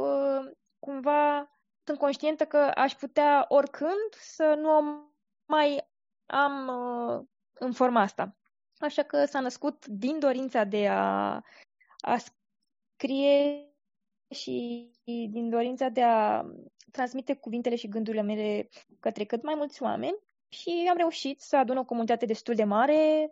cumva, 0.80 1.50
sunt 1.90 2.02
conștientă 2.02 2.46
că 2.46 2.58
aș 2.58 2.94
putea 2.94 3.46
oricând 3.48 4.14
să 4.20 4.56
nu 4.58 5.04
mai 5.46 5.90
am 6.26 6.70
în 7.54 7.72
forma 7.72 8.02
asta. 8.02 8.36
Așa 8.80 9.04
că 9.04 9.26
s-a 9.26 9.40
născut 9.40 9.86
din 9.86 10.20
dorința 10.20 10.64
de 10.64 10.88
a, 10.88 11.42
a 11.98 12.18
scrie 12.18 13.70
și 14.30 14.90
din 15.32 15.50
dorința 15.50 15.90
de 15.90 16.04
a 16.04 16.44
transmite 16.92 17.36
cuvintele 17.36 17.76
și 17.76 17.88
gândurile 17.88 18.22
mele 18.22 18.70
către 19.00 19.26
cât 19.26 19.44
mai 19.44 19.56
mulți 19.56 19.84
oameni 19.84 20.18
și 20.50 20.88
am 20.90 20.98
reușit 20.98 21.40
să 21.40 21.58
adun 21.58 21.78
o 21.78 21.86
comunitate 21.86 22.26
destul 22.26 22.56
de 22.56 22.64
mare, 22.64 23.32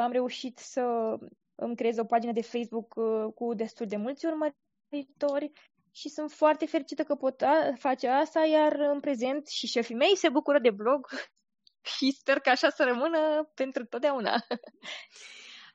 am 0.00 0.12
reușit 0.12 0.58
să 0.58 1.16
îmi 1.54 1.76
creez 1.76 1.98
o 1.98 2.04
pagină 2.04 2.32
de 2.32 2.42
Facebook 2.42 2.94
uh, 2.96 3.32
cu 3.34 3.54
destul 3.54 3.86
de 3.86 3.96
mulți 3.96 4.26
urmăritori 4.26 5.52
și 5.92 6.08
sunt 6.08 6.32
foarte 6.32 6.66
fericită 6.66 7.02
că 7.02 7.14
pot 7.14 7.42
face 7.78 8.08
asta, 8.08 8.44
iar 8.44 8.72
în 8.72 9.00
prezent 9.00 9.48
și 9.48 9.66
șefii 9.66 9.94
mei 9.94 10.16
se 10.16 10.28
bucură 10.28 10.58
de 10.58 10.70
blog 10.70 11.08
și 11.96 12.10
sper 12.10 12.38
că 12.38 12.50
așa 12.50 12.70
să 12.70 12.84
rămână 12.84 13.50
pentru 13.54 13.84
totdeauna. 13.84 14.44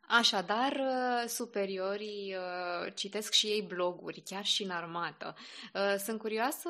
Așadar, 0.07 0.71
uh, 0.71 1.27
superiorii 1.27 2.35
uh, 2.35 2.93
citesc 2.93 3.33
și 3.33 3.47
ei 3.47 3.61
bloguri, 3.61 4.21
chiar 4.21 4.45
și 4.45 4.63
în 4.63 4.69
armată. 4.69 5.35
Uh, 5.73 5.95
sunt 5.97 6.19
curioasă, 6.19 6.69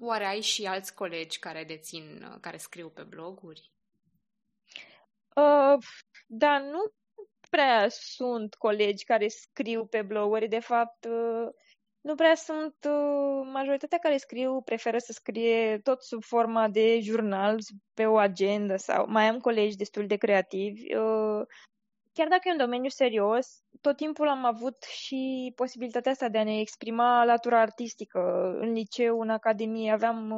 oare 0.00 0.24
ai 0.24 0.40
și 0.40 0.66
alți 0.66 0.94
colegi 0.94 1.38
care 1.38 1.64
dețin, 1.64 2.38
care 2.40 2.56
scriu 2.56 2.88
pe 2.88 3.02
bloguri? 3.02 3.70
Uh, 5.34 5.78
da, 6.26 6.58
nu 6.58 6.92
prea 7.50 7.88
sunt 7.88 8.54
colegi 8.54 9.04
care 9.04 9.28
scriu 9.28 9.86
pe 9.86 10.02
bloguri. 10.02 10.48
De 10.48 10.58
fapt, 10.58 11.04
uh, 11.04 11.48
nu 12.04 12.14
prea 12.14 12.34
sunt. 12.34 12.74
Uh, 12.84 13.48
majoritatea 13.52 13.98
care 13.98 14.16
scriu 14.16 14.60
preferă 14.60 14.98
să 14.98 15.12
scrie 15.12 15.78
tot 15.78 16.02
sub 16.02 16.22
forma 16.22 16.68
de 16.68 17.00
jurnal, 17.00 17.58
pe 17.94 18.06
o 18.06 18.16
agendă 18.16 18.76
sau 18.76 19.06
mai 19.08 19.28
am 19.28 19.38
colegi 19.38 19.76
destul 19.76 20.06
de 20.06 20.16
creativi. 20.16 20.94
Uh, 20.94 21.42
chiar 22.12 22.28
dacă 22.28 22.42
e 22.44 22.50
un 22.50 22.56
domeniu 22.56 22.88
serios, 22.88 23.62
tot 23.80 23.96
timpul 23.96 24.28
am 24.28 24.44
avut 24.44 24.82
și 24.82 25.52
posibilitatea 25.56 26.12
asta 26.12 26.28
de 26.28 26.38
a 26.38 26.44
ne 26.44 26.58
exprima 26.58 27.24
latura 27.24 27.60
artistică. 27.60 28.20
În 28.60 28.72
liceu, 28.72 29.20
în 29.20 29.30
academie, 29.30 29.92
aveam 29.92 30.30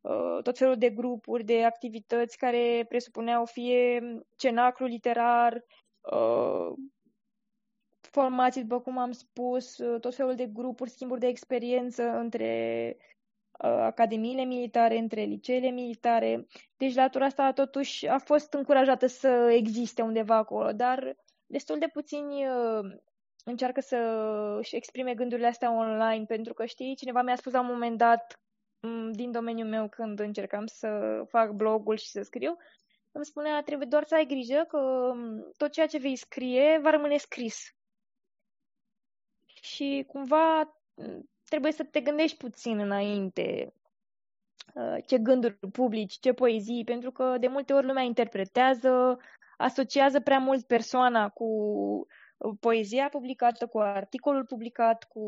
uh, 0.00 0.42
tot 0.42 0.58
felul 0.58 0.76
de 0.76 0.90
grupuri, 0.90 1.44
de 1.44 1.64
activități 1.64 2.36
care 2.36 2.84
presupuneau 2.88 3.44
fie 3.44 4.00
cenaclu 4.36 4.86
literar, 4.86 5.64
uh, 6.12 6.72
formații, 8.20 8.62
după 8.62 8.80
cum 8.80 8.98
am 8.98 9.12
spus, 9.12 9.78
uh, 9.78 10.00
tot 10.00 10.14
felul 10.14 10.34
de 10.34 10.46
grupuri, 10.46 10.90
schimburi 10.90 11.20
de 11.20 11.26
experiență 11.26 12.02
între 12.02 12.46
Uh, 13.58 13.70
academiile 13.70 14.44
militare, 14.44 14.98
între 14.98 15.22
liceele 15.22 15.70
militare. 15.70 16.46
Deci 16.76 16.94
latura 16.94 17.24
asta 17.24 17.52
totuși 17.52 18.06
a 18.06 18.18
fost 18.18 18.52
încurajată 18.52 19.06
să 19.06 19.28
existe 19.52 20.02
undeva 20.02 20.36
acolo, 20.36 20.72
dar 20.72 21.16
destul 21.46 21.78
de 21.78 21.86
puțini 21.92 22.46
uh, 22.46 22.96
încearcă 23.44 23.80
să 23.80 23.96
își 24.58 24.76
exprime 24.76 25.14
gândurile 25.14 25.46
astea 25.46 25.72
online, 25.72 26.24
pentru 26.24 26.54
că 26.54 26.64
știi, 26.64 26.96
cineva 26.96 27.22
mi-a 27.22 27.36
spus 27.36 27.52
la 27.52 27.60
un 27.60 27.66
moment 27.66 27.98
dat 27.98 28.40
din 29.10 29.30
domeniul 29.30 29.68
meu 29.68 29.88
când 29.88 30.20
încercam 30.20 30.66
să 30.66 31.22
fac 31.28 31.50
blogul 31.50 31.96
și 31.96 32.08
să 32.08 32.22
scriu, 32.22 32.56
îmi 33.12 33.24
spunea, 33.24 33.62
trebuie 33.62 33.86
doar 33.90 34.04
să 34.04 34.14
ai 34.14 34.26
grijă 34.26 34.64
că 34.68 35.12
tot 35.56 35.70
ceea 35.70 35.86
ce 35.86 35.98
vei 35.98 36.16
scrie 36.16 36.78
va 36.82 36.90
rămâne 36.90 37.16
scris. 37.16 37.74
Și 39.76 40.04
cumva 40.06 40.76
trebuie 41.48 41.72
să 41.72 41.84
te 41.84 42.00
gândești 42.00 42.36
puțin 42.36 42.78
înainte 42.78 43.72
uh, 44.74 44.96
ce 45.06 45.18
gânduri 45.18 45.58
publici, 45.72 46.18
ce 46.20 46.32
poezii, 46.32 46.84
pentru 46.84 47.10
că 47.10 47.36
de 47.40 47.46
multe 47.46 47.72
ori 47.72 47.86
lumea 47.86 48.02
interpretează, 48.02 49.18
asociază 49.56 50.20
prea 50.20 50.38
mult 50.38 50.66
persoana 50.66 51.28
cu 51.28 51.44
uh, 52.36 52.54
poezia 52.60 53.08
publicată, 53.08 53.66
cu 53.66 53.78
articolul 53.78 54.44
publicat, 54.44 55.04
cu 55.04 55.20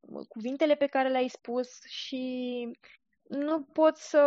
uh, 0.00 0.26
cuvintele 0.28 0.74
pe 0.74 0.86
care 0.86 1.08
le-ai 1.08 1.28
spus 1.28 1.82
și 1.84 2.68
nu 3.28 3.62
pot 3.62 3.96
să 3.96 4.20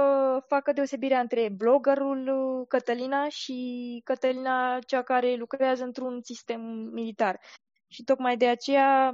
facă 0.48 0.72
deosebirea 0.72 1.20
între 1.20 1.50
bloggerul 1.50 2.66
Cătălina 2.68 3.30
și 3.30 4.02
Cătălina 4.04 4.80
cea 4.80 5.02
care 5.02 5.36
lucrează 5.36 5.84
într-un 5.84 6.22
sistem 6.22 6.62
militar. 6.92 7.40
Și 7.88 8.04
tocmai 8.04 8.38
de 8.38 8.48
aceea 8.48 9.14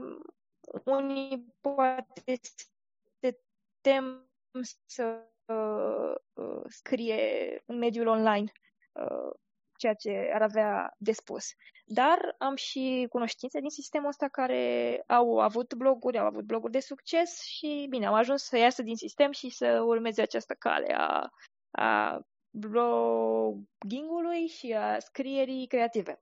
unii 0.85 1.55
poate 1.61 2.39
se 3.19 3.39
tem 3.81 4.27
să 4.85 5.27
uh, 5.45 6.61
scrie 6.67 7.61
în 7.65 7.77
mediul 7.77 8.07
online 8.07 8.51
uh, 8.91 9.31
ceea 9.77 9.93
ce 9.93 10.31
ar 10.33 10.41
avea 10.41 10.95
de 10.97 11.11
spus. 11.11 11.45
Dar 11.85 12.35
am 12.37 12.55
și 12.55 13.07
cunoștințe 13.09 13.59
din 13.59 13.69
sistemul 13.69 14.07
ăsta 14.07 14.27
care 14.27 15.03
au 15.07 15.39
avut 15.39 15.73
bloguri, 15.73 16.17
au 16.17 16.25
avut 16.25 16.43
bloguri 16.43 16.71
de 16.71 16.79
succes 16.79 17.41
și, 17.41 17.85
bine, 17.89 18.05
au 18.05 18.13
ajuns 18.13 18.43
să 18.43 18.57
iasă 18.57 18.81
din 18.81 18.95
sistem 18.95 19.31
și 19.31 19.49
să 19.49 19.81
urmeze 19.81 20.21
această 20.21 20.53
cale 20.53 20.93
a, 20.97 21.29
a 21.71 22.19
bloggingului 22.49 24.47
și 24.47 24.73
a 24.73 24.99
scrierii 24.99 25.67
creative. 25.67 26.21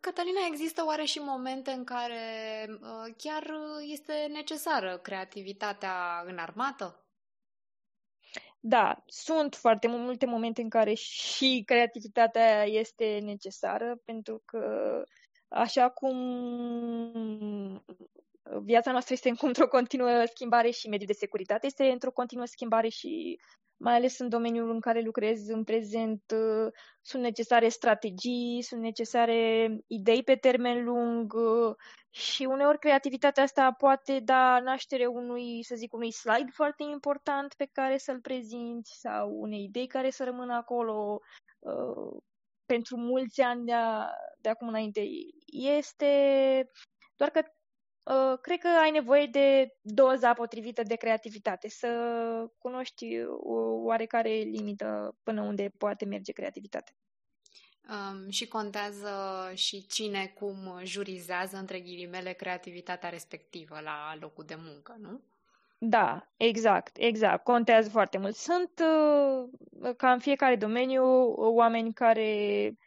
Cătălina, 0.00 0.40
există 0.46 0.84
oare 0.86 1.04
și 1.04 1.18
momente 1.18 1.70
în 1.70 1.84
care 1.84 2.20
uh, 2.68 3.14
chiar 3.16 3.50
este 3.80 4.26
necesară 4.32 4.98
creativitatea 4.98 6.22
în 6.26 6.38
armată? 6.38 7.06
Da, 8.60 9.02
sunt 9.06 9.54
foarte 9.54 9.86
multe 9.86 10.26
momente 10.26 10.62
în 10.62 10.68
care 10.68 10.94
și 10.94 11.62
creativitatea 11.66 12.64
este 12.64 13.18
necesară, 13.22 14.00
pentru 14.04 14.42
că 14.44 15.02
așa 15.48 15.90
cum 15.90 16.16
viața 18.62 18.90
noastră 18.90 19.14
este 19.14 19.32
într-o 19.40 19.68
continuă 19.76 20.24
schimbare 20.24 20.70
și 20.70 20.88
mediul 20.88 21.06
de 21.06 21.18
securitate 21.18 21.66
este 21.66 21.84
într-o 21.84 22.10
continuă 22.10 22.44
schimbare 22.44 22.88
și 22.88 23.40
mai 23.78 23.94
ales 23.94 24.18
în 24.18 24.28
domeniul 24.28 24.70
în 24.70 24.80
care 24.80 25.00
lucrez 25.00 25.48
în 25.48 25.64
prezent, 25.64 26.22
uh, 26.34 26.72
sunt 27.02 27.22
necesare 27.22 27.68
strategii, 27.68 28.62
sunt 28.62 28.80
necesare 28.80 29.68
idei 29.86 30.22
pe 30.22 30.34
termen 30.34 30.84
lung 30.84 31.32
uh, 31.32 31.74
și 32.10 32.44
uneori 32.44 32.78
creativitatea 32.78 33.42
asta 33.42 33.72
poate 33.72 34.20
da 34.20 34.60
naștere 34.60 35.06
unui, 35.06 35.62
să 35.62 35.74
zic, 35.74 35.92
unui 35.92 36.12
slide 36.12 36.50
foarte 36.52 36.82
important 36.82 37.54
pe 37.54 37.68
care 37.72 37.98
să-l 37.98 38.20
prezinți 38.20 38.98
sau 39.00 39.30
unei 39.30 39.62
idei 39.62 39.86
care 39.86 40.10
să 40.10 40.24
rămână 40.24 40.54
acolo 40.54 41.20
uh, 41.58 42.22
pentru 42.66 42.96
mulți 42.96 43.40
ani 43.40 43.64
de, 43.64 43.72
a, 43.72 44.08
de 44.40 44.48
acum 44.48 44.68
înainte. 44.68 45.02
Este 45.46 46.70
doar 47.16 47.30
că 47.30 47.40
Uh, 47.40 47.55
cred 48.40 48.58
că 48.58 48.68
ai 48.82 48.90
nevoie 48.90 49.26
de 49.26 49.76
doza 49.82 50.32
potrivită 50.32 50.82
de 50.82 50.94
creativitate, 50.94 51.68
să 51.68 51.88
cunoști 52.58 53.06
o 53.26 53.54
oarecare 53.84 54.30
limită 54.30 55.16
până 55.22 55.42
unde 55.42 55.72
poate 55.78 56.04
merge 56.04 56.32
creativitatea. 56.32 56.94
Um, 57.90 58.30
și 58.30 58.48
contează 58.48 59.10
și 59.54 59.86
cine 59.86 60.26
cum 60.38 60.80
jurizează, 60.84 61.56
între 61.56 61.80
ghilimele, 61.80 62.32
creativitatea 62.32 63.08
respectivă 63.08 63.80
la 63.80 64.16
locul 64.20 64.44
de 64.44 64.56
muncă, 64.58 64.96
nu? 65.00 65.20
Da, 65.78 66.28
exact, 66.36 66.96
exact. 66.96 67.44
Contează 67.44 67.88
foarte 67.88 68.18
mult. 68.18 68.34
Sunt, 68.34 68.70
uh, 68.80 69.96
ca 69.96 70.12
în 70.12 70.18
fiecare 70.18 70.56
domeniu, 70.56 71.04
oameni 71.36 71.92
care 71.92 72.70
Uh, 72.70 72.85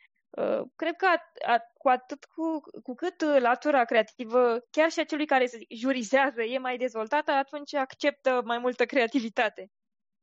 cred 0.75 0.95
că 0.95 1.05
a, 1.05 1.31
a, 1.53 1.59
cu 1.77 1.89
atât 1.89 2.25
cu, 2.25 2.59
cu 2.83 2.93
cât 2.93 3.21
uh, 3.21 3.41
latura 3.41 3.85
creativă, 3.85 4.59
chiar 4.69 4.91
și 4.91 4.99
a 4.99 5.03
celui 5.03 5.25
care 5.25 5.45
se 5.45 5.57
jurizează, 5.69 6.41
e 6.43 6.57
mai 6.57 6.77
dezvoltată, 6.77 7.31
atunci 7.31 7.73
acceptă 7.73 8.41
mai 8.45 8.57
multă 8.57 8.85
creativitate. 8.85 9.71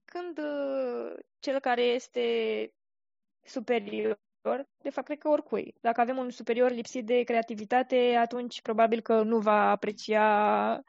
Când 0.05 0.39
uh, 0.39 1.13
cel 1.39 1.61
care 1.61 1.83
este 1.83 2.69
superior, 3.43 4.19
de 4.83 4.91
fapt, 4.91 5.07
cred 5.07 5.19
că 5.19 5.29
oricui. 5.29 5.75
Dacă 5.81 6.01
avem 6.01 6.17
un 6.17 6.31
superior 6.31 6.71
lipsit 6.71 7.07
de 7.07 7.23
creativitate, 7.23 8.15
atunci 8.19 8.63
probabil 8.63 9.01
că 9.01 9.23
nu 9.23 9.39
va 9.39 9.71
aprecia 9.71 10.81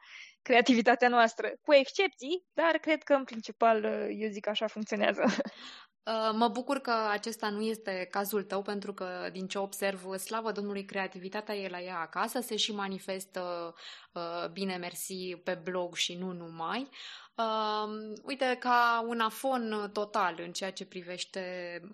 creativitatea 0.42 1.08
noastră, 1.08 1.52
cu 1.62 1.74
excepții, 1.74 2.44
dar 2.52 2.78
cred 2.78 3.02
că 3.02 3.14
în 3.14 3.24
principal, 3.24 3.84
eu 4.10 4.28
zic, 4.28 4.46
așa 4.46 4.66
funcționează. 4.66 5.22
Uh, 6.08 6.30
mă 6.32 6.48
bucur 6.48 6.78
că 6.78 6.92
acesta 7.10 7.48
nu 7.48 7.60
este 7.60 8.08
cazul 8.10 8.42
tău, 8.42 8.62
pentru 8.62 8.92
că, 8.92 9.28
din 9.32 9.46
ce 9.46 9.58
observ, 9.58 10.16
slavă 10.16 10.52
Domnului, 10.52 10.84
creativitatea 10.84 11.56
e 11.56 11.68
la 11.68 11.80
ea 11.80 11.98
acasă, 11.98 12.40
se 12.40 12.56
și 12.56 12.74
manifestă 12.74 13.74
uh, 14.12 14.48
bine 14.52 14.76
mersi 14.76 15.36
pe 15.44 15.60
blog 15.62 15.94
și 15.94 16.14
nu 16.14 16.32
numai. 16.32 16.88
Uh, 17.34 18.18
uite, 18.22 18.56
ca 18.60 19.04
un 19.08 19.20
afon 19.20 19.90
total 19.92 20.40
în 20.44 20.52
ceea 20.52 20.72
ce 20.72 20.86
privește, 20.86 21.42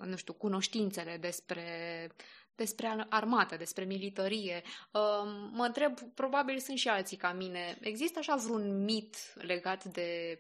nu 0.05 0.17
știu, 0.17 0.33
cunoștințele 0.33 1.17
despre 1.21 1.63
despre 2.57 3.07
armată, 3.09 3.57
despre 3.57 3.85
militarie. 3.85 4.63
Mă 5.51 5.65
întreb, 5.65 6.01
probabil 6.01 6.59
sunt 6.59 6.79
și 6.79 6.89
alții 6.89 7.17
ca 7.17 7.33
mine, 7.33 7.79
există 7.81 8.19
așa 8.19 8.35
vreun 8.35 8.85
mit 8.85 9.17
legat 9.35 9.85
de 9.85 10.39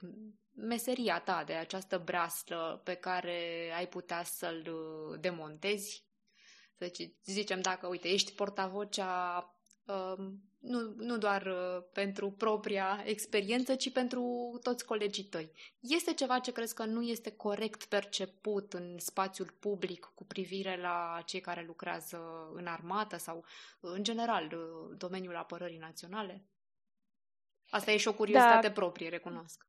meseria 0.54 1.20
ta, 1.20 1.44
de 1.46 1.52
această 1.52 1.98
braslă 1.98 2.80
pe 2.84 2.94
care 2.94 3.72
ai 3.76 3.88
putea 3.88 4.22
să-l 4.22 4.66
uh, 4.66 5.20
demontezi? 5.20 6.04
Să 6.76 6.92
zicem, 7.24 7.60
dacă, 7.60 7.86
uite, 7.86 8.08
ești 8.08 8.32
portavocea 8.32 9.54
um, 9.84 10.42
nu, 10.58 10.94
nu 10.96 11.18
doar 11.18 11.46
uh, 11.46 11.84
pentru 11.92 12.30
propria 12.30 13.02
experiență, 13.04 13.74
ci 13.74 13.92
pentru 13.92 14.58
toți 14.62 14.84
colegii 14.84 15.24
tăi. 15.24 15.50
Este 15.80 16.14
ceva 16.14 16.38
ce 16.38 16.52
crezi 16.52 16.74
că 16.74 16.84
nu 16.84 17.02
este 17.02 17.30
corect 17.30 17.84
perceput 17.84 18.72
în 18.72 18.98
spațiul 18.98 19.54
public 19.60 20.12
cu 20.14 20.24
privire 20.24 20.80
la 20.80 21.22
cei 21.24 21.40
care 21.40 21.64
lucrează 21.66 22.50
în 22.54 22.66
armată 22.66 23.16
sau, 23.16 23.44
în 23.80 24.02
general, 24.02 24.44
uh, 24.44 24.96
domeniul 24.98 25.36
apărării 25.36 25.78
naționale? 25.78 26.44
Asta 27.70 27.90
e 27.90 27.96
și 27.96 28.08
o 28.08 28.14
curiozitate 28.14 28.66
da. 28.66 28.72
proprie, 28.72 29.08
recunosc. 29.08 29.66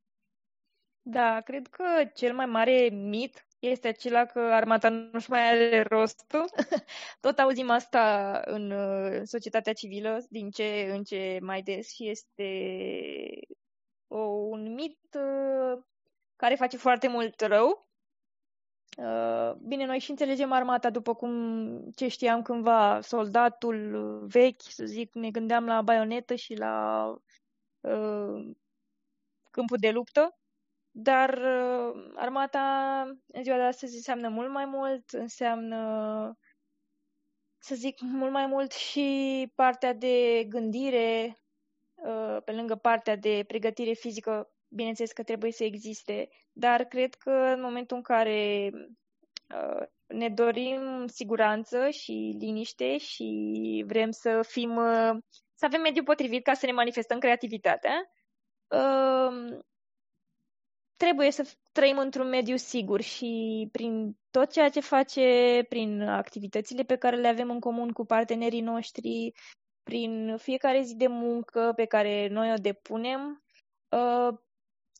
Da, 1.07 1.41
cred 1.41 1.67
că 1.67 1.83
cel 2.13 2.33
mai 2.33 2.45
mare 2.45 2.89
mit 2.89 3.47
este 3.59 3.87
acela 3.87 4.25
că 4.25 4.39
armata 4.39 4.89
nu-și 4.89 5.29
mai 5.29 5.47
are 5.49 5.81
rostul. 5.81 6.45
Tot 7.21 7.39
auzim 7.39 7.69
asta 7.69 8.41
în 8.45 8.71
uh, 8.71 9.21
societatea 9.23 9.73
civilă 9.73 10.25
din 10.29 10.49
ce 10.49 10.89
în 10.91 11.03
ce 11.03 11.39
mai 11.41 11.61
des 11.61 11.89
și 11.93 12.09
este 12.09 12.49
o, 14.07 14.17
un 14.19 14.73
mit 14.73 14.99
uh, 15.13 15.83
care 16.35 16.55
face 16.55 16.77
foarte 16.77 17.07
mult 17.07 17.41
rău. 17.41 17.89
Uh, 18.97 19.53
bine, 19.53 19.85
noi 19.85 19.99
și 19.99 20.09
înțelegem 20.09 20.51
armata 20.51 20.89
după 20.89 21.15
cum 21.15 21.31
ce 21.95 22.07
știam 22.07 22.41
cândva, 22.41 23.01
soldatul 23.01 24.19
vechi, 24.27 24.61
să 24.61 24.85
zic, 24.85 25.13
ne 25.13 25.31
gândeam 25.31 25.65
la 25.65 25.81
baionetă 25.81 26.35
și 26.35 26.55
la 26.55 27.05
uh, 27.81 28.55
câmpul 29.51 29.77
de 29.79 29.91
luptă 29.91 30.35
dar 30.97 31.29
uh, 31.29 32.11
armata 32.15 33.03
în 33.27 33.43
ziua 33.43 33.55
de 33.57 33.63
astăzi 33.63 33.95
înseamnă 33.95 34.29
mult 34.29 34.51
mai 34.51 34.65
mult, 34.65 35.09
înseamnă, 35.09 36.37
să 37.57 37.75
zic, 37.75 37.99
mult 37.99 38.31
mai 38.31 38.45
mult 38.45 38.71
și 38.71 39.51
partea 39.55 39.93
de 39.93 40.45
gândire, 40.49 41.39
uh, 41.95 42.37
pe 42.43 42.51
lângă 42.51 42.75
partea 42.75 43.15
de 43.15 43.43
pregătire 43.47 43.93
fizică, 43.93 44.49
bineînțeles 44.67 45.11
că 45.11 45.23
trebuie 45.23 45.51
să 45.51 45.63
existe, 45.63 46.29
dar 46.51 46.83
cred 46.83 47.13
că 47.13 47.31
în 47.31 47.61
momentul 47.61 47.97
în 47.97 48.03
care 48.03 48.71
uh, 48.73 49.87
ne 50.07 50.29
dorim 50.29 51.05
siguranță 51.07 51.89
și 51.89 52.35
liniște 52.39 52.97
și 52.97 53.83
vrem 53.87 54.11
să 54.11 54.41
fim, 54.47 54.75
să 55.53 55.65
avem 55.65 55.81
mediul 55.81 56.05
potrivit 56.05 56.43
ca 56.43 56.53
să 56.53 56.65
ne 56.65 56.71
manifestăm 56.71 57.19
creativitatea, 57.19 58.09
trebuie 60.97 61.31
să 61.31 61.51
trăim 61.71 61.97
într-un 61.97 62.29
mediu 62.29 62.55
sigur 62.55 63.01
și 63.01 63.67
prin 63.71 64.17
tot 64.31 64.51
ceea 64.51 64.69
ce 64.69 64.79
face, 64.79 65.65
prin 65.69 66.01
activitățile 66.01 66.83
pe 66.83 66.95
care 66.95 67.15
le 67.15 67.27
avem 67.27 67.49
în 67.49 67.59
comun 67.59 67.91
cu 67.91 68.05
partenerii 68.05 68.61
noștri, 68.61 69.33
prin 69.83 70.37
fiecare 70.37 70.81
zi 70.81 70.95
de 70.95 71.07
muncă 71.07 71.73
pe 71.75 71.85
care 71.85 72.27
noi 72.27 72.51
o 72.51 72.61
depunem, 72.61 73.43
uh, 73.89 74.37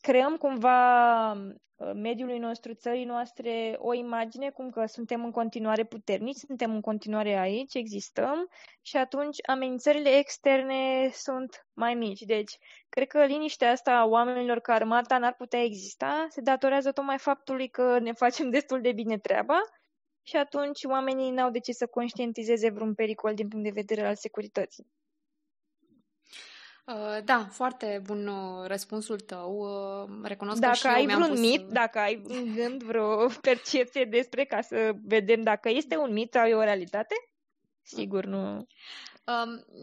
creăm 0.06 0.36
cumva 0.36 1.32
uh, 1.32 1.92
mediului 1.94 2.38
nostru, 2.38 2.74
țării 2.74 3.04
noastre, 3.04 3.76
o 3.78 3.94
imagine 3.94 4.50
cum 4.50 4.70
că 4.70 4.86
suntem 4.86 5.24
în 5.24 5.30
continuare 5.30 5.84
puternici, 5.84 6.36
suntem 6.36 6.74
în 6.74 6.80
continuare 6.80 7.38
aici, 7.38 7.74
existăm 7.74 8.48
și 8.82 8.96
atunci 8.96 9.36
amenințările 9.46 10.08
externe 10.18 11.10
sunt 11.12 11.66
mai 11.72 11.94
mici. 11.94 12.20
Deci, 12.20 12.58
cred 12.88 13.06
că 13.06 13.24
liniștea 13.24 13.70
asta 13.70 13.92
a 13.92 14.04
oamenilor 14.04 14.60
că 14.60 14.72
armata 14.72 15.18
n-ar 15.18 15.34
putea 15.34 15.62
exista 15.62 16.26
se 16.28 16.40
datorează 16.40 16.92
tocmai 16.92 17.18
faptului 17.18 17.68
că 17.68 17.98
ne 17.98 18.12
facem 18.12 18.50
destul 18.56 18.80
de 18.80 18.92
bine 18.92 19.18
treaba 19.18 19.58
și 20.22 20.36
atunci 20.36 20.84
oamenii 20.84 21.30
n-au 21.30 21.50
de 21.50 21.58
ce 21.58 21.72
să 21.72 21.86
conștientizeze 21.86 22.70
vreun 22.70 22.94
pericol 22.94 23.34
din 23.34 23.48
punct 23.48 23.64
de 23.64 23.80
vedere 23.80 24.06
al 24.06 24.16
securității. 24.16 24.86
Uh, 26.86 27.18
da, 27.24 27.46
foarte 27.50 28.00
bun 28.04 28.26
uh, 28.26 28.66
răspunsul 28.66 29.20
tău. 29.20 29.58
Uh, 29.58 30.18
recunosc 30.22 30.60
dacă 30.60 30.72
că 30.72 30.78
și 30.78 30.86
ai 30.86 31.02
eu 31.02 31.16
vreun 31.16 31.30
pus... 31.30 31.40
mit, 31.40 31.60
dacă 31.60 31.98
ai 31.98 32.22
în 32.28 32.52
gând 32.56 32.82
vreo 32.82 33.26
percepție 33.40 34.04
despre 34.04 34.44
ca 34.44 34.60
să 34.60 34.92
vedem 35.04 35.42
dacă 35.42 35.68
este 35.68 35.96
un 35.96 36.12
mit 36.12 36.32
sau 36.32 36.46
e 36.46 36.54
o 36.54 36.62
realitate, 36.62 37.14
sigur 37.82 38.24
nu. 38.24 38.66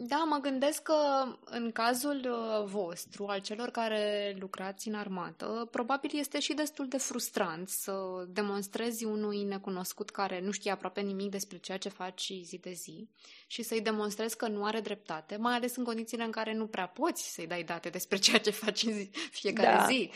Da, 0.06 0.24
mă 0.28 0.38
gândesc 0.42 0.82
că 0.82 1.24
în 1.44 1.72
cazul 1.72 2.20
uh, 2.30 2.64
vostru, 2.64 3.26
al 3.26 3.40
celor 3.40 3.70
care 3.70 4.36
lucrați 4.38 4.88
în 4.88 4.94
armată, 4.94 5.68
probabil 5.70 6.10
este 6.12 6.40
și 6.40 6.54
destul 6.54 6.88
de 6.88 6.98
frustrant 6.98 7.68
să 7.68 8.24
demonstrezi 8.28 9.04
unui 9.04 9.42
necunoscut 9.42 10.10
care 10.10 10.40
nu 10.40 10.50
știe 10.50 10.70
aproape 10.70 11.00
nimic 11.00 11.30
despre 11.30 11.58
ceea 11.58 11.78
ce 11.78 11.88
faci 11.88 12.32
zi 12.42 12.58
de 12.58 12.72
zi 12.72 13.08
și 13.46 13.62
să-i 13.62 13.80
demonstrezi 13.80 14.36
că 14.36 14.48
nu 14.48 14.64
are 14.64 14.80
dreptate, 14.80 15.36
mai 15.36 15.54
ales 15.54 15.76
în 15.76 15.84
condițiile 15.84 16.24
în 16.24 16.30
care 16.30 16.54
nu 16.54 16.66
prea 16.66 16.86
poți 16.86 17.32
să-i 17.34 17.46
dai 17.46 17.62
date 17.62 17.88
despre 17.88 18.18
ceea 18.18 18.38
ce 18.38 18.50
faci 18.50 18.82
în 18.82 18.92
zi, 18.92 19.10
fiecare 19.40 19.76
da. 19.76 19.86
zi. 19.86 20.10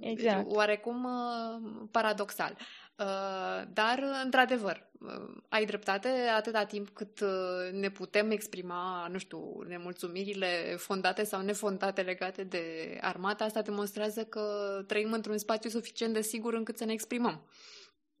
Exact. 0.00 0.46
Oarecum 0.48 1.04
uh, 1.04 1.88
paradoxal. 1.90 2.56
Uh, 2.98 3.62
dar, 3.72 4.02
într-adevăr, 4.24 4.88
uh, 5.00 5.42
ai 5.48 5.64
dreptate 5.64 6.08
atâta 6.08 6.64
timp 6.64 6.88
cât 6.88 7.20
uh, 7.20 7.72
ne 7.72 7.90
putem 7.90 8.30
exprima, 8.30 9.06
nu 9.10 9.18
știu, 9.18 9.62
nemulțumirile 9.66 10.76
fondate 10.78 11.24
sau 11.24 11.40
nefondate 11.40 12.02
legate 12.02 12.44
de 12.44 12.98
armata, 13.00 13.44
asta 13.44 13.62
demonstrează 13.62 14.24
că 14.24 14.44
trăim 14.86 15.12
într-un 15.12 15.38
spațiu 15.38 15.70
suficient 15.70 16.12
de 16.12 16.20
sigur 16.20 16.54
încât 16.54 16.78
să 16.78 16.84
ne 16.84 16.92
exprimăm. 16.92 17.46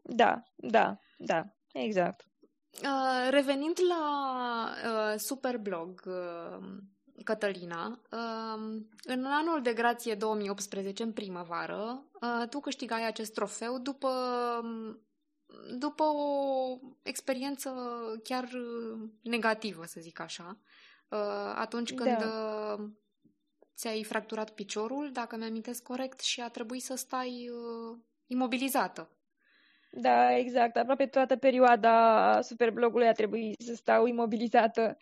Da, 0.02 0.42
da, 0.56 0.98
da, 1.18 1.46
exact. 1.72 2.26
revenind 3.30 3.78
la 3.88 5.16
Superblog, 5.16 6.02
Cătălina, 7.24 8.00
um, 8.10 8.88
în 9.02 9.24
anul 9.24 9.62
de 9.62 9.72
grație 9.72 10.14
2018, 10.14 11.02
în 11.02 11.12
primăvară, 11.12 12.04
uh, 12.20 12.48
tu 12.48 12.60
câștigai 12.60 13.06
acest 13.06 13.32
trofeu 13.32 13.78
după, 13.78 14.08
um, 14.62 15.00
după 15.78 16.02
o 16.02 16.78
experiență 17.02 17.70
chiar 18.22 18.48
negativă, 19.22 19.84
să 19.84 20.00
zic 20.00 20.20
așa. 20.20 20.58
Uh, 21.08 21.52
atunci 21.54 21.94
când 21.94 22.18
da. 22.18 22.76
Uh, 22.78 22.88
ți-ai 23.76 24.04
fracturat 24.04 24.50
piciorul, 24.50 25.12
dacă 25.12 25.36
mi-amintesc 25.36 25.82
corect, 25.82 26.20
și 26.20 26.40
a 26.40 26.48
trebuit 26.48 26.82
să 26.82 26.94
stai 26.94 27.50
imobilizată. 28.26 29.10
Da, 29.90 30.36
exact. 30.36 30.76
Aproape 30.76 31.06
toată 31.06 31.36
perioada 31.36 32.40
superblogului 32.40 33.06
a 33.06 33.12
trebuit 33.12 33.60
să 33.60 33.74
stau 33.74 34.06
imobilizată. 34.06 34.98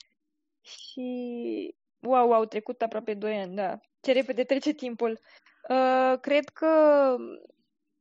Și 0.60 1.74
Wow, 2.04 2.32
au 2.32 2.44
trecut 2.44 2.82
aproape 2.82 3.14
2 3.14 3.38
ani, 3.38 3.54
da. 3.54 3.78
Ce 4.00 4.12
repede 4.12 4.44
trece 4.44 4.72
timpul. 4.72 5.20
Uh, 5.68 6.18
cred 6.20 6.48
că 6.48 6.66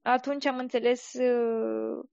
atunci 0.01 0.45
am 0.45 0.57
înțeles 0.57 1.13
uh, 1.13 2.03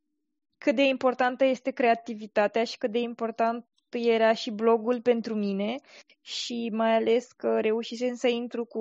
cât 0.58 0.74
de 0.74 0.82
importantă 0.82 1.44
este 1.44 1.70
creativitatea 1.70 2.64
și 2.64 2.78
cât 2.78 2.90
de 2.90 2.98
important 2.98 3.66
era 3.88 4.32
și 4.32 4.50
blogul 4.50 5.00
pentru 5.00 5.34
mine 5.34 5.74
și 6.20 6.70
mai 6.72 6.94
ales 6.94 7.32
că 7.32 7.60
reușisem 7.60 8.14
să 8.14 8.28
intru 8.28 8.64
cu 8.64 8.80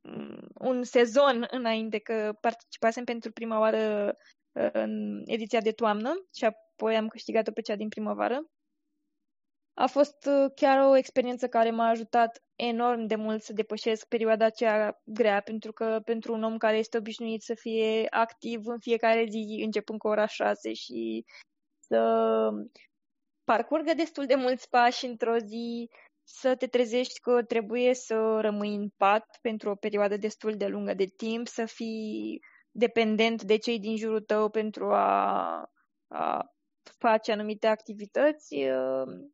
mm, 0.00 0.48
un 0.54 0.82
sezon 0.82 1.46
înainte 1.50 1.98
că 1.98 2.36
participasem 2.40 3.04
pentru 3.04 3.32
prima 3.32 3.58
oară 3.58 4.16
uh, 4.52 4.68
în 4.72 5.22
ediția 5.24 5.60
de 5.60 5.72
toamnă 5.72 6.10
și 6.34 6.44
apoi 6.44 6.96
am 6.96 7.08
câștigat-o 7.08 7.52
pe 7.52 7.60
cea 7.60 7.76
din 7.76 7.88
primăvară 7.88 8.46
a 9.80 9.86
fost 9.86 10.26
uh, 10.26 10.50
chiar 10.54 10.88
o 10.88 10.96
experiență 10.96 11.48
care 11.48 11.70
m-a 11.70 11.88
ajutat 11.88 12.42
enorm 12.56 13.06
de 13.06 13.14
mult 13.14 13.42
să 13.42 13.52
depășesc 13.52 14.08
perioada 14.08 14.44
aceea 14.44 15.00
grea, 15.04 15.40
pentru 15.40 15.72
că 15.72 16.00
pentru 16.04 16.32
un 16.32 16.42
om 16.42 16.56
care 16.56 16.76
este 16.76 16.96
obișnuit 16.96 17.42
să 17.42 17.54
fie 17.54 18.06
activ 18.10 18.66
în 18.66 18.78
fiecare 18.78 19.26
zi, 19.28 19.62
începând 19.64 19.98
cu 19.98 20.08
ora 20.08 20.26
6 20.26 20.72
și 20.72 21.24
să 21.78 22.50
parcurgă 23.44 23.94
destul 23.94 24.26
de 24.26 24.34
mulți 24.34 24.68
pași 24.68 25.06
într-o 25.06 25.36
zi, 25.36 25.90
să 26.24 26.54
te 26.54 26.66
trezești 26.66 27.20
că 27.20 27.42
trebuie 27.42 27.94
să 27.94 28.38
rămâi 28.40 28.74
în 28.74 28.88
pat 28.96 29.38
pentru 29.42 29.70
o 29.70 29.74
perioadă 29.74 30.16
destul 30.16 30.56
de 30.56 30.66
lungă 30.66 30.94
de 30.94 31.06
timp, 31.16 31.46
să 31.46 31.64
fii 31.64 32.40
dependent 32.70 33.42
de 33.42 33.56
cei 33.56 33.78
din 33.78 33.96
jurul 33.96 34.20
tău 34.20 34.48
pentru 34.48 34.92
a, 34.92 35.70
a 36.08 36.52
face 36.98 37.32
anumite 37.32 37.66
activități, 37.66 38.54
uh, 38.54 39.28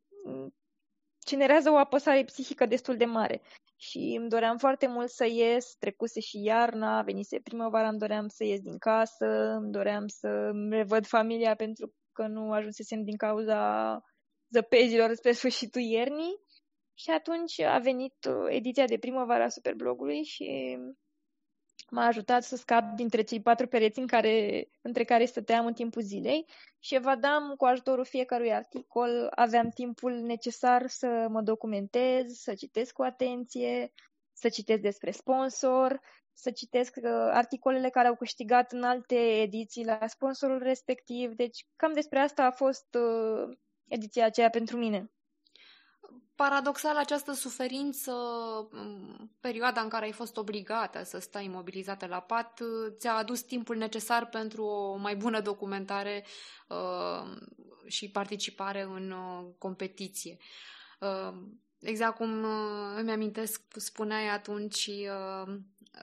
generează 1.26 1.70
o 1.70 1.76
apăsare 1.76 2.24
psihică 2.24 2.66
destul 2.66 2.96
de 2.96 3.04
mare. 3.04 3.42
Și 3.76 4.16
îmi 4.18 4.28
doream 4.28 4.56
foarte 4.56 4.86
mult 4.86 5.10
să 5.10 5.26
ies, 5.26 5.74
trecuse 5.78 6.20
și 6.20 6.42
iarna, 6.42 7.02
venise 7.02 7.40
primăvara, 7.40 7.88
îmi 7.88 7.98
doream 7.98 8.28
să 8.28 8.44
ies 8.44 8.60
din 8.60 8.78
casă, 8.78 9.26
îmi 9.60 9.70
doream 9.72 10.06
să 10.06 10.50
revăd 10.70 11.06
familia 11.06 11.54
pentru 11.54 11.94
că 12.12 12.26
nu 12.26 12.52
ajunsesem 12.52 13.04
din 13.04 13.16
cauza 13.16 14.00
zăpezilor 14.48 15.14
spre 15.14 15.32
sfârșitul 15.32 15.80
iernii. 15.80 16.42
Și 16.96 17.10
atunci 17.10 17.60
a 17.60 17.78
venit 17.78 18.14
ediția 18.48 18.84
de 18.84 18.98
primăvară 18.98 19.42
a 19.42 19.48
Superblogului 19.48 20.22
și 20.22 20.78
m-a 21.90 22.06
ajutat 22.06 22.42
să 22.42 22.56
scap 22.56 22.84
dintre 22.96 23.22
cei 23.22 23.40
patru 23.40 23.66
pereți 23.66 23.98
în 23.98 24.06
care, 24.06 24.68
între 24.82 25.04
care 25.04 25.24
stăteam 25.24 25.66
în 25.66 25.72
timpul 25.72 26.02
zilei 26.02 26.46
și 26.78 26.94
evadam 26.94 27.54
cu 27.56 27.64
ajutorul 27.64 28.04
fiecărui 28.04 28.52
articol, 28.52 29.28
aveam 29.34 29.68
timpul 29.68 30.12
necesar 30.12 30.86
să 30.86 31.26
mă 31.30 31.42
documentez, 31.42 32.38
să 32.38 32.54
citesc 32.54 32.92
cu 32.92 33.02
atenție, 33.02 33.92
să 34.32 34.48
citesc 34.48 34.80
despre 34.80 35.10
sponsor, 35.10 36.00
să 36.32 36.50
citesc 36.50 36.96
uh, 36.96 37.10
articolele 37.30 37.90
care 37.90 38.08
au 38.08 38.14
câștigat 38.14 38.72
în 38.72 38.82
alte 38.82 39.40
ediții 39.40 39.84
la 39.84 39.98
sponsorul 40.06 40.58
respectiv. 40.58 41.32
Deci 41.32 41.66
cam 41.76 41.92
despre 41.92 42.18
asta 42.18 42.44
a 42.44 42.50
fost 42.50 42.94
uh, 42.94 43.56
ediția 43.88 44.24
aceea 44.24 44.50
pentru 44.50 44.76
mine 44.76 45.10
paradoxal 46.34 46.96
această 46.96 47.32
suferință, 47.32 48.12
perioada 49.40 49.80
în 49.80 49.88
care 49.88 50.04
ai 50.04 50.12
fost 50.12 50.36
obligată 50.36 51.04
să 51.04 51.18
stai 51.18 51.44
imobilizată 51.44 52.06
la 52.06 52.20
pat, 52.20 52.60
ți-a 52.98 53.14
adus 53.14 53.40
timpul 53.40 53.76
necesar 53.76 54.26
pentru 54.26 54.64
o 54.64 54.96
mai 54.96 55.16
bună 55.16 55.40
documentare 55.40 56.24
uh, 56.68 57.36
și 57.86 58.10
participare 58.10 58.82
în 58.82 59.10
uh, 59.10 59.46
competiție. 59.58 60.36
Uh, 61.00 61.34
exact 61.80 62.16
cum 62.16 62.42
uh, 62.42 62.94
îmi 62.96 63.10
amintesc, 63.10 63.62
spuneai 63.76 64.28
atunci 64.28 64.86
uh, 64.86 65.46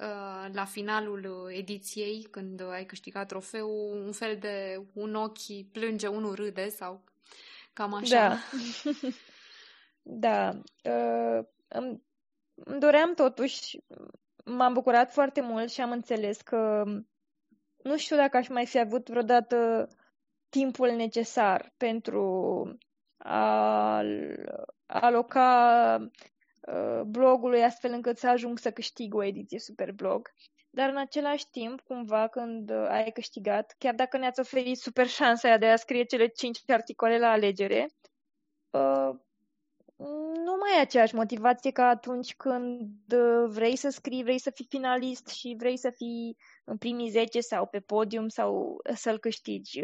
uh, 0.02 0.54
la 0.54 0.66
finalul 0.66 1.52
ediției, 1.54 2.28
când 2.32 2.62
ai 2.62 2.86
câștigat 2.86 3.28
trofeul, 3.28 4.02
un 4.06 4.12
fel 4.12 4.38
de 4.40 4.86
un 4.94 5.16
ochi 5.16 5.72
plânge, 5.72 6.08
unul 6.08 6.36
râde 6.36 6.70
sau 6.70 7.04
cam 7.74 7.94
așa. 7.94 8.28
Da. 8.28 8.38
Da. 10.02 10.50
Uh, 10.84 11.46
îmi, 11.68 12.04
îmi 12.54 12.80
doream 12.80 13.14
totuși, 13.14 13.78
m-am 14.46 14.74
bucurat 14.74 15.12
foarte 15.12 15.42
mult 15.42 15.72
și 15.72 15.82
am 15.82 15.92
înțeles 15.92 16.42
că 16.42 16.84
nu 17.84 17.98
știu 17.98 18.16
dacă 18.16 18.38
aș 18.38 18.48
mai 18.48 18.66
fi 18.66 18.80
avut 18.80 19.10
vreodată 19.10 19.88
timpul 20.50 20.92
necesar 20.92 21.74
pentru 21.78 22.24
a 23.18 24.04
aloca 24.86 25.98
uh, 26.62 27.02
blogului 27.06 27.64
astfel 27.64 27.92
încât 27.92 28.18
să 28.18 28.28
ajung 28.28 28.58
să 28.58 28.72
câștig 28.72 29.14
o 29.14 29.24
ediție 29.24 29.60
super 29.60 29.92
blog. 29.92 30.30
Dar 30.70 30.90
în 30.90 30.98
același 30.98 31.50
timp, 31.50 31.82
cumva, 31.82 32.28
când 32.28 32.70
ai 32.70 33.12
câștigat, 33.12 33.76
chiar 33.78 33.94
dacă 33.96 34.18
ne-ați 34.18 34.40
oferit 34.40 34.78
super 34.78 35.08
șansa 35.08 35.48
aia 35.48 35.58
de 35.58 35.68
a 35.68 35.76
scrie 35.76 36.04
cele 36.04 36.28
cinci 36.28 36.60
articole 36.68 37.20
la 37.20 37.30
alegere, 37.30 37.88
uh, 38.70 39.20
nu 40.44 40.56
mai 40.60 40.78
e 40.78 40.82
aceeași 40.82 41.16
motivație 41.16 41.72
ca 41.72 41.88
atunci 41.88 42.36
când 42.36 42.90
uh, 43.14 43.50
vrei 43.50 43.76
să 43.76 43.90
scrii, 43.90 44.24
vrei 44.24 44.40
să 44.40 44.50
fii 44.50 44.66
finalist 44.70 45.28
și 45.28 45.56
vrei 45.58 45.78
să 45.78 45.90
fii 45.90 46.38
în 46.64 46.78
primii 46.78 47.10
10 47.10 47.40
sau 47.40 47.66
pe 47.66 47.80
podium 47.80 48.28
sau 48.28 48.82
să-l 48.94 49.20
câștigi. 49.20 49.80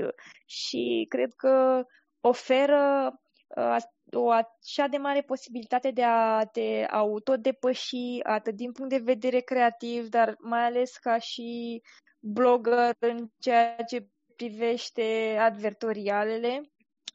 Și 0.45 1.06
cred 1.10 1.34
că 1.34 1.86
oferă 2.21 3.13
uh, 3.47 3.77
o 4.12 4.30
așa 4.30 4.88
de 4.88 4.97
mare 4.97 5.21
posibilitate 5.21 5.91
de 5.91 6.03
a 6.03 6.45
te 6.45 6.86
autodepăși, 6.89 8.19
atât 8.23 8.56
din 8.56 8.71
punct 8.71 8.89
de 8.91 8.97
vedere 9.03 9.39
creativ, 9.39 10.08
dar 10.08 10.36
mai 10.39 10.65
ales 10.65 10.97
ca 10.97 11.17
și 11.17 11.82
blogger 12.19 12.95
în 12.99 13.30
ceea 13.39 13.75
ce 13.75 14.08
privește 14.36 15.38
advertorialele, 15.39 16.62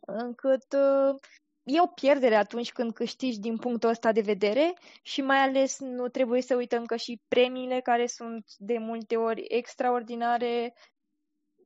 încât 0.00 0.72
uh, 0.72 1.14
e 1.62 1.80
o 1.80 1.86
pierdere 1.86 2.34
atunci 2.34 2.72
când 2.72 2.92
câștigi 2.92 3.38
din 3.38 3.56
punctul 3.56 3.88
ăsta 3.88 4.12
de 4.12 4.20
vedere 4.20 4.74
și 5.02 5.20
mai 5.20 5.38
ales 5.38 5.78
nu 5.78 6.08
trebuie 6.08 6.42
să 6.42 6.54
uităm 6.54 6.84
că 6.84 6.96
și 6.96 7.20
premiile 7.28 7.80
care 7.80 8.06
sunt 8.06 8.44
de 8.56 8.78
multe 8.78 9.16
ori 9.16 9.44
extraordinare 9.48 10.74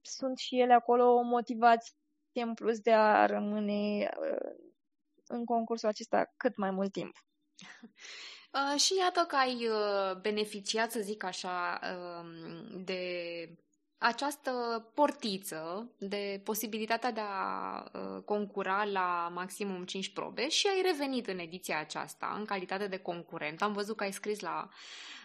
sunt 0.02 0.38
și 0.38 0.60
ele 0.60 0.72
acolo 0.72 1.14
o 1.14 1.22
motivație 1.22 1.92
în 2.32 2.54
plus 2.54 2.78
de 2.80 2.92
a 2.92 3.26
rămâne 3.26 4.10
uh, 4.20 4.54
în 5.26 5.44
concursul 5.44 5.88
acesta 5.88 6.32
cât 6.36 6.56
mai 6.56 6.70
mult 6.70 6.92
timp. 6.92 7.16
Uh, 8.52 8.80
și 8.80 8.96
iată 8.98 9.24
că 9.28 9.36
ai 9.36 9.68
uh, 9.68 10.20
beneficiat, 10.20 10.90
să 10.90 11.00
zic 11.00 11.22
așa, 11.24 11.80
uh, 11.82 12.26
de 12.84 13.00
această 13.98 14.50
portiță 14.94 15.90
de 15.98 16.40
posibilitatea 16.44 17.12
de 17.12 17.20
a 17.20 17.84
uh, 17.92 18.22
concura 18.24 18.84
la 18.84 19.30
maximum 19.34 19.84
5 19.84 20.12
probe 20.12 20.48
și 20.48 20.66
ai 20.66 20.82
revenit 20.92 21.26
în 21.26 21.38
ediția 21.38 21.78
aceasta 21.78 22.34
în 22.38 22.44
calitate 22.44 22.86
de 22.86 22.98
concurent. 22.98 23.62
Am 23.62 23.72
văzut 23.72 23.96
că 23.96 24.02
ai 24.02 24.12
scris 24.12 24.40
la 24.40 24.68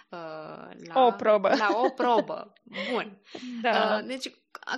uh, 0.09 0.87
la 0.93 1.05
o 1.05 1.11
probă. 1.11 1.55
La 1.55 1.69
o 1.83 1.89
probă. 1.89 2.53
Bun. 2.91 3.17
Da. 3.61 3.97
Uh, 3.97 4.07
deci, 4.07 4.31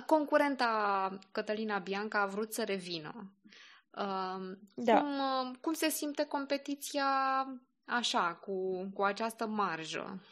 concurenta 0.06 1.18
Cătălina 1.32 1.78
Bianca 1.78 2.20
a 2.20 2.26
vrut 2.26 2.52
să 2.52 2.64
revină. 2.64 3.32
Da. 4.74 5.00
Cum, 5.00 5.54
cum 5.60 5.72
se 5.72 5.88
simte 5.88 6.24
competiția 6.24 7.06
așa, 7.84 8.38
cu, 8.40 8.84
cu 8.94 9.02
această 9.02 9.46
marjă? 9.46 10.22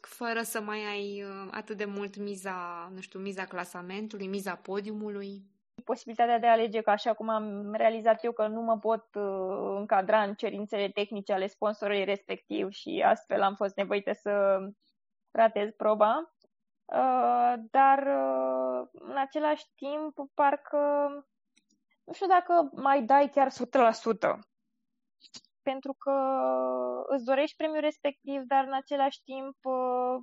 Fără 0.00 0.42
să 0.42 0.60
mai 0.60 0.84
ai 0.84 1.22
uh, 1.22 1.48
atât 1.50 1.76
de 1.76 1.84
mult 1.84 2.16
miza, 2.16 2.88
nu 2.94 3.00
știu, 3.00 3.18
miza 3.18 3.44
clasamentului, 3.44 4.26
miza 4.26 4.54
podiumului? 4.54 5.42
Posibilitatea 5.84 6.38
de 6.38 6.46
a 6.46 6.52
alege 6.52 6.80
că 6.80 6.90
așa 6.90 7.14
cum 7.14 7.28
am 7.28 7.72
realizat 7.72 8.24
eu 8.24 8.32
că 8.32 8.46
nu 8.46 8.60
mă 8.60 8.78
pot 8.78 9.04
uh, 9.14 9.76
încadra 9.78 10.22
în 10.22 10.34
cerințele 10.34 10.88
tehnice 10.88 11.32
ale 11.32 11.46
sponsorului 11.46 12.04
respectiv 12.04 12.70
și 12.70 13.02
astfel 13.06 13.42
am 13.42 13.54
fost 13.54 13.76
nevoită 13.76 14.12
să 14.12 14.58
ratez 15.30 15.70
proba. 15.76 16.34
Uh, 16.84 17.54
dar 17.70 17.98
uh, 17.98 18.88
în 18.92 19.16
același 19.16 19.64
timp 19.74 20.30
parcă 20.34 20.78
nu 22.04 22.12
știu 22.12 22.26
dacă 22.26 22.70
mai 22.72 23.02
dai 23.02 23.30
chiar 23.34 23.48
100% 23.50 24.38
pentru 25.70 25.92
că 26.04 26.16
îți 27.06 27.24
dorești 27.24 27.56
premiul 27.56 27.80
respectiv, 27.80 28.40
dar 28.52 28.64
în 28.64 28.74
același 28.82 29.22
timp 29.22 29.56
uh, 29.62 30.16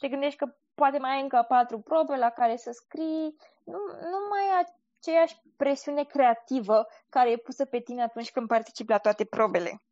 te 0.00 0.08
gândești 0.08 0.38
că 0.38 0.46
poate 0.74 0.98
mai 0.98 1.14
ai 1.14 1.22
încă 1.22 1.44
patru 1.48 1.78
probe 1.80 2.16
la 2.16 2.30
care 2.30 2.56
să 2.56 2.70
scrii, 2.72 3.36
nu, 3.64 3.80
nu 4.12 4.18
mai 4.30 4.44
ai 4.48 4.64
aceeași 4.64 5.36
presiune 5.56 6.04
creativă 6.04 6.86
care 7.08 7.30
e 7.30 7.46
pusă 7.48 7.64
pe 7.64 7.80
tine 7.80 8.02
atunci 8.02 8.30
când 8.30 8.46
participi 8.46 8.90
la 8.90 8.98
toate 8.98 9.24
probele. 9.24 9.82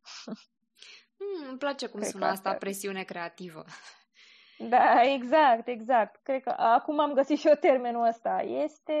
Mm, 1.23 1.47
îmi 1.49 1.57
place 1.57 1.87
cum 1.87 1.99
Cred 1.99 2.11
sună 2.11 2.25
asta, 2.25 2.49
asta, 2.49 2.59
presiune 2.59 3.03
creativă. 3.03 3.63
Da, 4.57 5.01
exact, 5.01 5.67
exact. 5.67 6.19
Cred 6.23 6.41
că 6.43 6.53
acum 6.57 6.99
am 6.99 7.13
găsit 7.13 7.39
și 7.39 7.47
eu 7.47 7.55
termenul 7.55 8.07
ăsta. 8.07 8.41
Este 8.41 8.97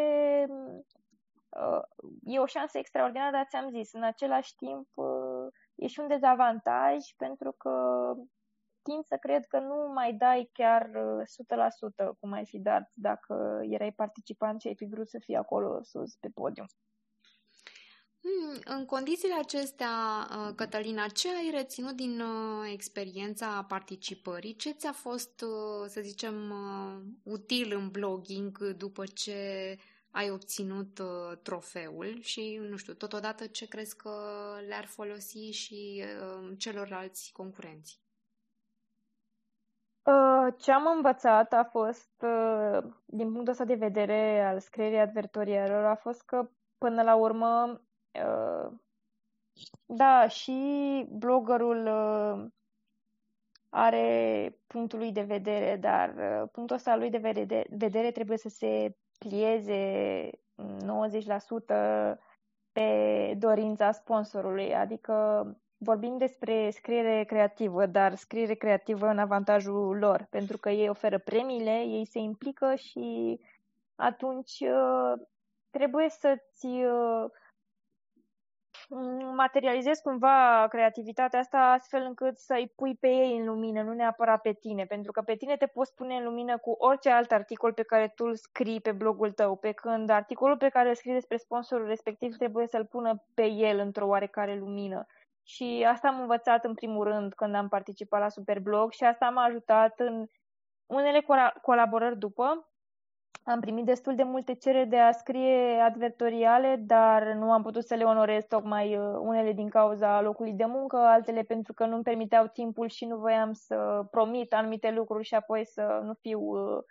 e 2.23 2.39
o 2.39 2.45
șansă 2.45 2.77
extraordinară, 2.77 3.31
dar 3.31 3.45
ți-am 3.49 3.69
zis, 3.69 3.93
în 3.93 4.03
același 4.03 4.55
timp 4.55 4.87
e 5.75 5.87
și 5.87 5.99
un 5.99 6.07
dezavantaj 6.07 6.97
pentru 7.17 7.51
că 7.51 7.71
tind 8.81 9.05
să 9.05 9.17
cred 9.19 9.45
că 9.45 9.59
nu 9.59 9.91
mai 9.93 10.13
dai 10.13 10.49
chiar 10.53 10.89
100% 12.13 12.17
cum 12.19 12.31
ai 12.31 12.45
fi 12.45 12.59
dat 12.59 12.91
dacă 12.93 13.59
erai 13.69 13.91
participant 13.91 14.61
și 14.61 14.67
ai 14.67 14.75
fi 14.75 14.85
vrut 14.85 15.09
să 15.09 15.19
fii 15.19 15.35
acolo 15.35 15.83
sus 15.83 16.15
pe 16.15 16.29
podium. 16.33 16.65
Hmm, 18.21 18.59
în 18.77 18.85
condițiile 18.85 19.35
acestea, 19.39 19.89
Cătălina, 20.55 21.07
ce 21.07 21.27
ai 21.29 21.49
reținut 21.53 21.95
din 21.95 22.21
experiența 22.71 23.65
participării? 23.67 24.55
Ce 24.55 24.71
ți-a 24.71 24.91
fost, 24.91 25.43
să 25.87 26.01
zicem, 26.01 26.53
util 27.23 27.75
în 27.75 27.89
blogging 27.89 28.67
după 28.67 29.03
ce 29.05 29.77
ai 30.11 30.29
obținut 30.29 30.99
uh, 30.99 31.37
trofeul 31.43 32.19
și, 32.21 32.59
nu 32.69 32.75
știu, 32.75 32.93
totodată 32.93 33.47
ce 33.47 33.67
crezi 33.67 33.95
că 33.95 34.11
le-ar 34.67 34.85
folosi 34.85 35.51
și 35.51 36.03
uh, 36.21 36.57
celorlalți 36.57 37.31
concurenți? 37.33 38.01
Uh, 40.03 40.53
ce 40.57 40.71
am 40.71 40.87
învățat 40.95 41.53
a 41.53 41.63
fost, 41.63 42.11
uh, 42.21 42.93
din 43.05 43.31
punctul 43.31 43.51
ăsta 43.51 43.65
de 43.65 43.73
vedere 43.75 44.43
al 44.45 44.59
scrierii 44.59 44.99
advertorialelor, 44.99 45.85
a 45.85 45.95
fost 45.95 46.21
că, 46.21 46.49
până 46.77 47.01
la 47.03 47.15
urmă, 47.15 47.81
uh, 48.25 48.71
da, 49.85 50.27
și 50.27 51.05
bloggerul 51.09 51.85
uh, 51.85 52.45
are 53.69 54.57
punctul 54.67 54.99
lui 54.99 55.11
de 55.11 55.21
vedere, 55.21 55.77
dar 55.77 56.09
uh, 56.09 56.49
punctul 56.51 56.75
ăsta 56.75 56.95
lui 56.95 57.09
de 57.09 57.17
vedere, 57.17 57.65
vedere 57.69 58.11
trebuie 58.11 58.37
să 58.37 58.49
se 58.49 58.95
plieze 59.27 60.29
90% 60.57 62.17
pe 62.71 63.33
dorința 63.37 63.91
sponsorului, 63.91 64.75
adică 64.75 65.45
vorbim 65.77 66.17
despre 66.17 66.69
scriere 66.69 67.23
creativă, 67.23 67.85
dar 67.85 68.15
scriere 68.15 68.53
creativă 68.53 69.07
în 69.07 69.19
avantajul 69.19 69.97
lor, 69.97 70.27
pentru 70.29 70.57
că 70.57 70.69
ei 70.69 70.89
oferă 70.89 71.17
premiile, 71.17 71.79
ei 71.79 72.05
se 72.05 72.19
implică 72.19 72.75
și 72.75 73.39
atunci 73.95 74.59
uh, 74.59 75.13
trebuie 75.69 76.09
să-ți 76.09 76.65
uh, 76.65 77.25
materializezi 79.35 80.01
cumva 80.01 80.67
creativitatea 80.69 81.39
asta 81.39 81.57
astfel 81.57 82.01
încât 82.01 82.37
să-i 82.37 82.71
pui 82.75 82.95
pe 82.95 83.07
ei 83.07 83.37
în 83.37 83.45
lumină, 83.45 83.81
nu 83.81 83.93
neapărat 83.93 84.41
pe 84.41 84.53
tine, 84.53 84.85
pentru 84.85 85.11
că 85.11 85.21
pe 85.21 85.35
tine 85.35 85.57
te 85.57 85.65
poți 85.65 85.95
pune 85.95 86.15
în 86.15 86.23
lumină 86.23 86.57
cu 86.57 86.71
orice 86.71 87.09
alt 87.09 87.31
articol 87.31 87.73
pe 87.73 87.83
care 87.83 88.07
tu 88.15 88.25
îl 88.25 88.35
scrii 88.35 88.81
pe 88.81 88.91
blogul 88.91 89.31
tău, 89.31 89.55
pe 89.55 89.71
când 89.71 90.09
articolul 90.09 90.57
pe 90.57 90.69
care 90.69 90.89
îl 90.89 90.95
scrii 90.95 91.13
despre 91.13 91.37
sponsorul 91.37 91.87
respectiv 91.87 92.35
trebuie 92.35 92.67
să-l 92.67 92.85
pună 92.85 93.23
pe 93.33 93.45
el 93.45 93.79
într-o 93.79 94.07
oarecare 94.07 94.55
lumină. 94.55 95.05
Și 95.43 95.85
asta 95.87 96.07
am 96.07 96.19
învățat 96.19 96.65
în 96.65 96.73
primul 96.73 97.03
rând 97.03 97.33
când 97.33 97.55
am 97.55 97.67
participat 97.67 98.19
la 98.19 98.29
Superblog 98.29 98.91
și 98.91 99.03
asta 99.03 99.29
m-a 99.29 99.43
ajutat 99.43 99.99
în 99.99 100.25
unele 100.85 101.25
colaborări 101.61 102.17
după, 102.17 102.70
am 103.43 103.59
primit 103.59 103.85
destul 103.85 104.15
de 104.15 104.23
multe 104.23 104.53
cereri 104.53 104.89
de 104.89 104.97
a 104.97 105.11
scrie 105.11 105.79
advertoriale, 105.79 106.75
dar 106.75 107.23
nu 107.23 107.51
am 107.51 107.61
putut 107.61 107.85
să 107.85 107.95
le 107.95 108.03
onorez 108.03 108.45
tocmai 108.45 108.97
uh, 108.97 109.17
unele 109.19 109.51
din 109.51 109.69
cauza 109.69 110.21
locului 110.21 110.53
de 110.53 110.65
muncă, 110.65 110.97
altele 110.97 111.41
pentru 111.41 111.73
că 111.73 111.85
nu-mi 111.85 112.03
permiteau 112.03 112.47
timpul 112.47 112.87
și 112.87 113.05
nu 113.05 113.17
voiam 113.17 113.53
să 113.53 114.05
promit 114.11 114.53
anumite 114.53 114.91
lucruri 114.91 115.25
și 115.25 115.35
apoi 115.35 115.65
să 115.65 116.01
nu 116.03 116.13
fiu 116.13 116.39
uh, 116.39 116.83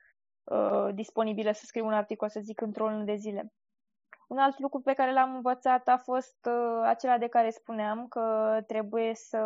uh, 0.44 0.94
disponibilă 0.94 1.52
să 1.52 1.62
scriu 1.64 1.86
un 1.86 1.92
articol, 1.92 2.28
să 2.28 2.40
zic, 2.42 2.60
într-o 2.60 2.88
lună 2.88 3.04
de 3.04 3.14
zile. 3.14 3.52
Un 4.28 4.38
alt 4.38 4.58
lucru 4.58 4.80
pe 4.80 4.92
care 4.92 5.12
l-am 5.12 5.34
învățat 5.34 5.88
a 5.88 5.96
fost 5.96 6.46
uh, 6.46 6.80
acela 6.84 7.18
de 7.18 7.26
care 7.26 7.50
spuneam 7.50 8.06
că 8.08 8.58
trebuie 8.66 9.14
să 9.14 9.42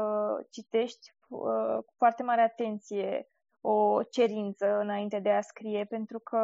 citești 0.50 1.14
uh, 1.28 1.76
cu 1.86 1.92
foarte 1.96 2.22
mare 2.22 2.40
atenție 2.40 3.28
o 3.66 4.02
cerință 4.02 4.78
înainte 4.78 5.18
de 5.18 5.30
a 5.30 5.40
scrie, 5.40 5.84
pentru 5.84 6.18
că 6.18 6.38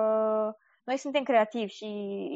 noi 0.85 0.97
suntem 0.97 1.23
creativi 1.23 1.73
și 1.73 1.87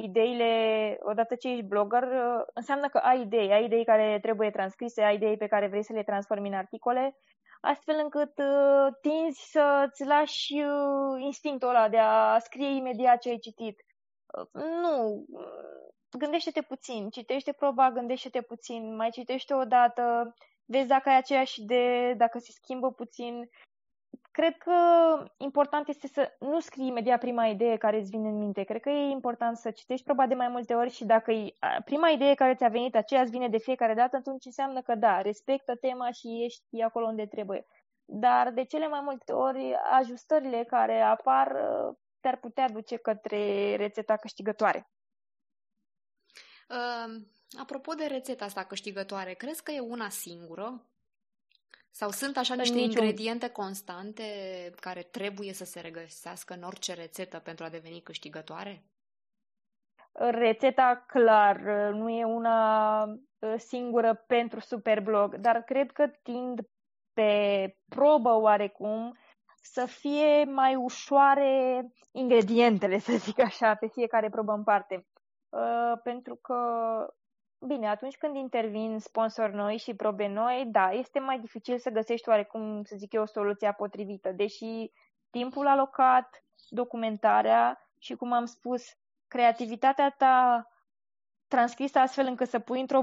ideile, 0.04 0.52
odată 1.00 1.34
ce 1.34 1.48
ești 1.48 1.64
blogger, 1.64 2.08
înseamnă 2.54 2.88
că 2.88 2.98
ai 2.98 3.20
idei, 3.20 3.52
ai 3.52 3.64
idei 3.64 3.84
care 3.84 4.18
trebuie 4.22 4.50
transcrise, 4.50 5.02
ai 5.02 5.14
idei 5.14 5.36
pe 5.36 5.46
care 5.46 5.66
vrei 5.66 5.84
să 5.84 5.92
le 5.92 6.02
transformi 6.02 6.48
în 6.48 6.54
articole, 6.54 7.16
astfel 7.60 8.00
încât 8.02 8.38
uh, 8.38 8.86
tinzi 9.00 9.50
să-ți 9.50 10.04
lași 10.04 10.52
uh, 10.52 11.22
instinctul 11.22 11.68
ăla 11.68 11.88
de 11.88 11.98
a 11.98 12.38
scrie 12.38 12.76
imediat 12.76 13.18
ce 13.18 13.28
ai 13.28 13.38
citit. 13.38 13.84
Uh, 14.26 14.62
nu, 14.62 15.24
gândește-te 16.18 16.62
puțin, 16.62 17.10
citește 17.10 17.52
proba, 17.52 17.90
gândește-te 17.90 18.40
puțin, 18.40 18.96
mai 18.96 19.10
citește 19.10 19.54
o 19.54 19.64
dată, 19.64 20.34
vezi 20.64 20.88
dacă 20.88 21.08
ai 21.08 21.16
aceeași 21.16 21.60
idee, 21.60 22.14
dacă 22.14 22.38
se 22.38 22.52
schimbă 22.52 22.92
puțin 22.92 23.48
Cred 24.34 24.56
că 24.56 24.74
important 25.36 25.88
este 25.88 26.08
să 26.08 26.32
nu 26.38 26.60
scrii 26.60 26.86
imediat 26.86 27.20
prima 27.20 27.46
idee 27.46 27.76
care 27.76 27.98
îți 27.98 28.10
vine 28.10 28.28
în 28.28 28.38
minte. 28.38 28.62
Cred 28.62 28.80
că 28.80 28.88
e 28.88 29.10
important 29.10 29.56
să 29.56 29.70
citești 29.70 30.04
proba 30.04 30.26
de 30.26 30.34
mai 30.34 30.48
multe 30.48 30.74
ori 30.74 30.90
și 30.90 31.04
dacă 31.04 31.32
e 31.32 31.54
prima 31.84 32.08
idee 32.08 32.34
care 32.34 32.54
ți-a 32.54 32.68
venit, 32.68 32.96
aceea 32.96 33.20
îți 33.20 33.30
vine 33.30 33.48
de 33.48 33.58
fiecare 33.58 33.94
dată, 33.94 34.16
atunci 34.16 34.44
înseamnă 34.44 34.82
că 34.82 34.94
da, 34.94 35.20
respectă 35.20 35.76
tema 35.76 36.10
și 36.10 36.42
ești 36.44 36.82
acolo 36.82 37.06
unde 37.06 37.26
trebuie. 37.26 37.66
Dar 38.04 38.50
de 38.50 38.64
cele 38.64 38.88
mai 38.88 39.00
multe 39.00 39.32
ori, 39.32 39.74
ajustările 39.90 40.64
care 40.64 41.00
apar 41.00 41.56
te-ar 42.20 42.36
putea 42.36 42.68
duce 42.68 42.96
către 42.96 43.76
rețeta 43.76 44.16
câștigătoare. 44.16 44.88
Uh, 46.68 47.22
Apropo 47.58 47.92
de 47.92 48.06
rețeta 48.06 48.44
asta 48.44 48.64
câștigătoare, 48.64 49.32
crezi 49.32 49.62
că 49.62 49.70
e 49.70 49.80
una 49.80 50.08
singură? 50.08 50.86
Sau 51.96 52.10
sunt 52.10 52.36
așa 52.36 52.54
niște 52.54 52.74
niciun... 52.74 52.90
ingrediente 52.90 53.48
constante 53.50 54.24
care 54.80 55.02
trebuie 55.02 55.52
să 55.52 55.64
se 55.64 55.80
regăsească 55.80 56.54
în 56.54 56.62
orice 56.62 56.94
rețetă 56.94 57.38
pentru 57.38 57.64
a 57.64 57.68
deveni 57.68 58.00
câștigătoare? 58.00 58.84
Rețeta, 60.12 61.04
clar, 61.06 61.60
nu 61.92 62.08
e 62.08 62.24
una 62.24 63.02
ă, 63.02 63.56
singură 63.56 64.24
pentru 64.26 64.60
Superblog, 64.60 65.36
dar 65.36 65.62
cred 65.62 65.92
că 65.92 66.06
tind 66.22 66.60
pe 67.12 67.76
probă 67.88 68.32
oarecum 68.40 69.16
să 69.62 69.86
fie 69.86 70.44
mai 70.44 70.74
ușoare 70.74 71.82
ingredientele, 72.12 72.98
să 73.08 73.12
zic 73.12 73.38
așa, 73.38 73.74
pe 73.74 73.86
fiecare 73.86 74.28
probă 74.28 74.52
în 74.52 74.64
parte. 74.64 75.06
Uh, 75.48 76.00
pentru 76.02 76.34
că 76.34 76.56
Bine, 77.58 77.88
atunci 77.88 78.16
când 78.16 78.36
intervin 78.36 78.98
sponsori 78.98 79.54
noi 79.54 79.76
și 79.76 79.94
probe 79.94 80.26
noi, 80.26 80.68
da, 80.70 80.90
este 80.90 81.18
mai 81.18 81.38
dificil 81.40 81.78
să 81.78 81.90
găsești 81.90 82.28
oarecum, 82.28 82.82
să 82.82 82.96
zic 82.96 83.12
eu, 83.12 83.22
o 83.22 83.26
soluție 83.26 83.74
potrivită, 83.76 84.32
deși 84.32 84.90
timpul 85.30 85.66
alocat, 85.66 86.44
documentarea 86.68 87.88
și, 87.98 88.14
cum 88.14 88.32
am 88.32 88.44
spus, 88.44 88.82
creativitatea 89.28 90.10
ta 90.10 90.68
transcrisă 91.48 91.98
astfel 91.98 92.26
încât 92.26 92.48
să 92.48 92.58
pui 92.58 92.80
într-o 92.80 93.02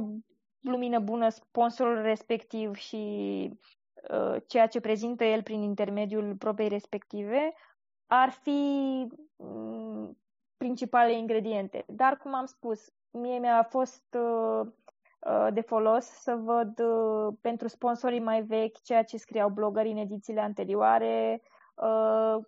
lumină 0.60 1.00
bună 1.00 1.30
sponsorul 1.30 2.02
respectiv 2.02 2.76
și 2.76 3.04
uh, 4.10 4.36
ceea 4.48 4.68
ce 4.68 4.80
prezintă 4.80 5.24
el 5.24 5.44
prin 5.44 5.62
intermediul 5.62 6.36
probei 6.36 6.68
respective, 6.68 7.54
ar 8.08 8.30
fi 8.30 9.08
um, 9.36 10.18
principale 10.58 11.18
ingrediente. 11.18 11.84
Dar, 11.88 12.18
cum 12.18 12.34
am 12.34 12.46
spus, 12.46 12.94
mie 13.12 13.40
mi-a 13.40 13.64
fost 13.64 14.18
uh, 14.20 14.68
uh, 15.20 15.48
de 15.54 15.62
folos 15.62 16.06
să 16.06 16.36
văd 16.36 16.80
uh, 16.80 17.34
pentru 17.42 17.68
sponsorii 17.68 18.20
mai 18.20 18.42
vechi 18.42 18.82
ceea 18.82 19.04
ce 19.04 19.18
scriau 19.18 19.50
blogării 19.50 19.92
în 19.92 19.98
edițiile 19.98 20.42
anterioare, 20.42 21.42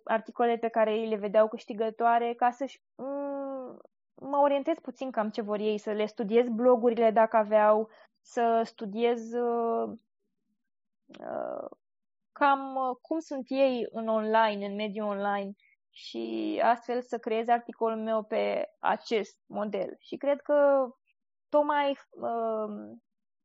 articole 0.04 0.56
pe 0.56 0.68
care 0.68 0.94
ei 0.94 1.08
le 1.08 1.16
vedeau 1.16 1.48
câștigătoare, 1.48 2.34
ca 2.34 2.50
să-și 2.50 2.82
mm, 2.94 3.80
mă 4.14 4.36
orientez 4.36 4.78
puțin 4.78 5.10
cam 5.10 5.30
ce 5.30 5.42
vor 5.42 5.58
ei, 5.58 5.78
să 5.78 5.90
le 5.90 6.06
studiez 6.06 6.48
blogurile 6.48 7.10
dacă 7.10 7.36
aveau, 7.36 7.88
să 8.20 8.62
studiez 8.64 9.30
cam 12.32 12.78
cum 13.02 13.18
sunt 13.18 13.44
ei 13.48 13.88
în 13.90 14.08
online, 14.08 14.66
în 14.66 14.74
mediul 14.74 15.06
online 15.06 15.54
și 15.96 16.60
astfel 16.64 17.02
să 17.02 17.18
creez 17.18 17.48
articolul 17.48 18.02
meu 18.02 18.22
pe 18.22 18.70
acest 18.78 19.38
model. 19.46 19.96
Și 19.98 20.16
cred 20.16 20.40
că 20.40 20.88
tocmai 21.48 21.90
uh, 22.10 22.96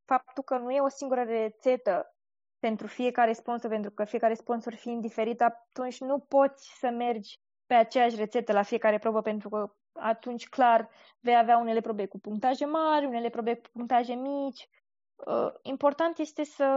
faptul 0.06 0.44
că 0.44 0.58
nu 0.58 0.72
e 0.72 0.82
o 0.82 0.88
singură 0.88 1.24
rețetă 1.24 2.16
pentru 2.60 2.88
fiecare 2.88 3.34
sponsor, 3.34 3.70
pentru 3.70 3.92
că 3.92 4.04
fiecare 4.04 4.34
sponsor 4.34 4.74
fiind 4.74 5.02
diferit, 5.02 5.42
atunci 5.42 6.00
nu 6.00 6.20
poți 6.20 6.78
să 6.80 6.90
mergi 6.90 7.40
pe 7.66 7.74
aceeași 7.74 8.16
rețetă 8.16 8.54
la 8.54 8.62
fiecare 8.62 8.98
probă, 8.98 9.22
pentru 9.22 9.50
că 9.50 9.74
atunci, 9.92 10.50
clar, 10.50 10.90
vei 11.20 11.38
avea 11.38 11.58
unele 11.58 11.82
probe 11.82 12.06
cu 12.06 12.20
punctaje 12.20 12.66
mari, 12.66 13.06
unele 13.06 13.30
probe 13.30 13.56
cu 13.56 13.70
punctaje 13.72 14.14
mici. 14.14 14.70
Uh, 15.16 15.54
important 15.62 16.18
este 16.18 16.44
să 16.44 16.68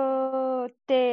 te 0.85 1.05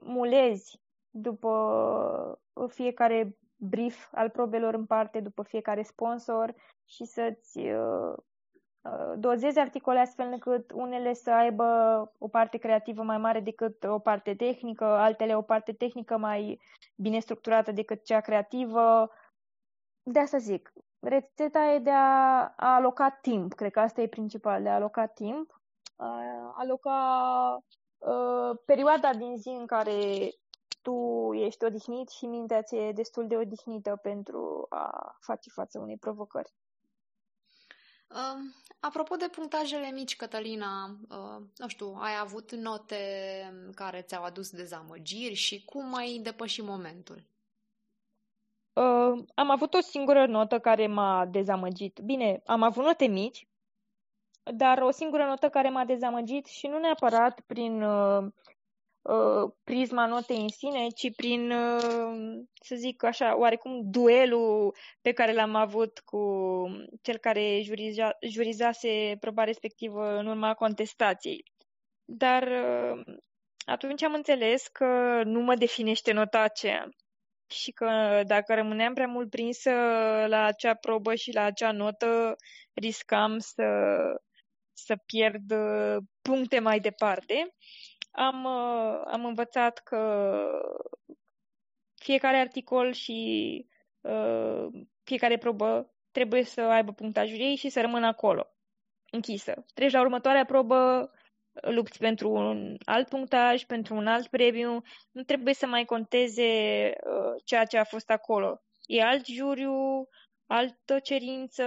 mulezi 0.00 0.80
după 1.10 2.40
fiecare 2.68 3.36
brief 3.60 4.08
al 4.12 4.30
probelor 4.30 4.74
în 4.74 4.86
parte 4.86 5.20
după 5.20 5.42
fiecare 5.42 5.82
sponsor 5.82 6.54
și 6.84 7.04
să-ți 7.04 7.58
uh, 7.58 8.14
uh, 8.80 9.12
dozezi 9.16 9.58
articole 9.58 9.98
astfel 9.98 10.26
încât 10.32 10.70
unele 10.70 11.12
să 11.12 11.30
aibă 11.30 11.64
o 12.18 12.28
parte 12.28 12.58
creativă 12.58 13.02
mai 13.02 13.18
mare 13.18 13.40
decât 13.40 13.84
o 13.84 13.98
parte 13.98 14.34
tehnică, 14.34 14.84
altele 14.84 15.36
o 15.36 15.42
parte 15.42 15.72
tehnică 15.72 16.16
mai 16.16 16.60
bine 16.96 17.18
structurată 17.18 17.72
decât 17.72 18.04
cea 18.04 18.20
creativă. 18.20 19.10
De 20.02 20.18
asta 20.18 20.38
zic, 20.38 20.72
rețeta 20.98 21.64
e 21.64 21.78
de 21.78 21.90
a, 21.90 22.40
a 22.56 22.74
aloca 22.74 23.10
timp, 23.10 23.52
cred 23.52 23.70
că 23.70 23.80
asta 23.80 24.00
e 24.00 24.08
principal, 24.08 24.62
de 24.62 24.68
a 24.68 24.74
aloca 24.74 25.06
timp, 25.06 25.60
a 25.96 26.54
aloca 26.56 26.98
uh, 27.98 28.58
perioada 28.64 29.14
din 29.14 29.36
zi 29.36 29.48
în 29.48 29.66
care 29.66 29.92
tu 30.82 31.30
ești 31.34 31.64
odihnit 31.64 32.08
și 32.08 32.26
mintea 32.26 32.62
ți 32.62 32.76
e 32.76 32.92
destul 32.92 33.26
de 33.26 33.36
odihnită 33.36 33.98
pentru 34.02 34.66
a 34.68 35.16
face 35.20 35.50
față 35.50 35.78
unei 35.78 35.96
provocări. 35.96 36.52
Uh, 38.08 38.54
apropo 38.80 39.16
de 39.16 39.28
punctajele 39.28 39.90
mici, 39.90 40.16
Cătălina, 40.16 40.96
uh, 41.10 41.42
nu 41.56 41.68
știu, 41.68 41.96
ai 41.98 42.18
avut 42.20 42.52
note 42.54 42.96
care 43.74 44.02
ți-au 44.02 44.24
adus 44.24 44.50
dezamăgiri 44.50 45.34
și 45.34 45.64
cum 45.64 45.94
ai 45.94 46.18
depășit 46.22 46.64
momentul? 46.64 47.22
Uh, 48.72 49.24
am 49.34 49.50
avut 49.50 49.74
o 49.74 49.80
singură 49.80 50.26
notă 50.26 50.58
care 50.58 50.86
m-a 50.86 51.26
dezamăgit. 51.26 52.00
Bine, 52.00 52.42
am 52.46 52.62
avut 52.62 52.84
note 52.84 53.06
mici, 53.06 53.48
dar 54.42 54.78
o 54.78 54.90
singură 54.90 55.24
notă 55.24 55.48
care 55.48 55.68
m-a 55.68 55.84
dezamăgit 55.84 56.46
și 56.46 56.66
nu 56.66 56.78
neapărat 56.78 57.40
prin 57.40 57.82
uh, 57.82 58.22
Uh, 58.22 58.28
prisma 59.64 60.06
notei 60.06 60.40
în 60.40 60.48
sine, 60.48 60.88
ci 60.88 61.14
prin, 61.16 61.50
uh, 61.50 62.44
să 62.62 62.74
zic 62.74 63.02
așa, 63.02 63.38
oarecum 63.38 63.80
duelul 63.90 64.74
pe 65.00 65.12
care 65.12 65.32
l-am 65.32 65.54
avut 65.54 65.98
cu 65.98 66.20
cel 67.02 67.16
care 67.16 67.60
juriza, 67.62 68.16
jurizase 68.20 69.16
proba 69.20 69.44
respectivă 69.44 70.18
în 70.18 70.26
urma 70.26 70.54
contestației. 70.54 71.44
Dar 72.04 72.42
uh, 72.42 73.14
atunci 73.66 74.02
am 74.02 74.14
înțeles 74.14 74.66
că 74.66 75.20
nu 75.24 75.40
mă 75.40 75.54
definește 75.54 76.12
nota 76.12 76.40
aceea 76.40 76.88
și 77.50 77.70
că 77.72 78.22
dacă 78.26 78.54
rămâneam 78.54 78.94
prea 78.94 79.06
mult 79.06 79.30
prinsă 79.30 79.70
la 80.26 80.44
acea 80.44 80.74
probă 80.74 81.14
și 81.14 81.32
la 81.32 81.42
acea 81.42 81.72
notă, 81.72 82.36
riscam 82.74 83.38
să, 83.38 83.64
să 84.72 84.96
pierd 85.06 85.52
puncte 86.22 86.58
mai 86.58 86.80
departe 86.80 87.54
am, 88.10 88.44
uh, 88.44 89.02
am 89.06 89.24
învățat 89.24 89.78
că 89.78 90.44
fiecare 91.94 92.36
articol 92.36 92.92
și 92.92 93.66
uh, 94.00 94.66
fiecare 95.02 95.38
probă 95.38 95.94
trebuie 96.10 96.44
să 96.44 96.60
aibă 96.60 96.92
punctajul 96.92 97.38
ei 97.38 97.56
și 97.56 97.68
să 97.68 97.80
rămână 97.80 98.06
acolo, 98.06 98.46
închisă. 99.10 99.64
Treci 99.74 99.92
la 99.92 100.00
următoarea 100.00 100.44
probă, 100.44 101.10
lupți 101.52 101.98
pentru 101.98 102.30
un 102.30 102.76
alt 102.84 103.08
punctaj, 103.08 103.64
pentru 103.64 103.94
un 103.94 104.06
alt 104.06 104.26
premiu, 104.26 104.82
nu 105.10 105.22
trebuie 105.22 105.54
să 105.54 105.66
mai 105.66 105.84
conteze 105.84 106.42
uh, 106.86 107.42
ceea 107.44 107.64
ce 107.64 107.78
a 107.78 107.84
fost 107.84 108.10
acolo. 108.10 108.62
E 108.86 109.02
alt 109.02 109.26
juriu, 109.26 110.08
altă 110.46 110.98
cerință, 110.98 111.64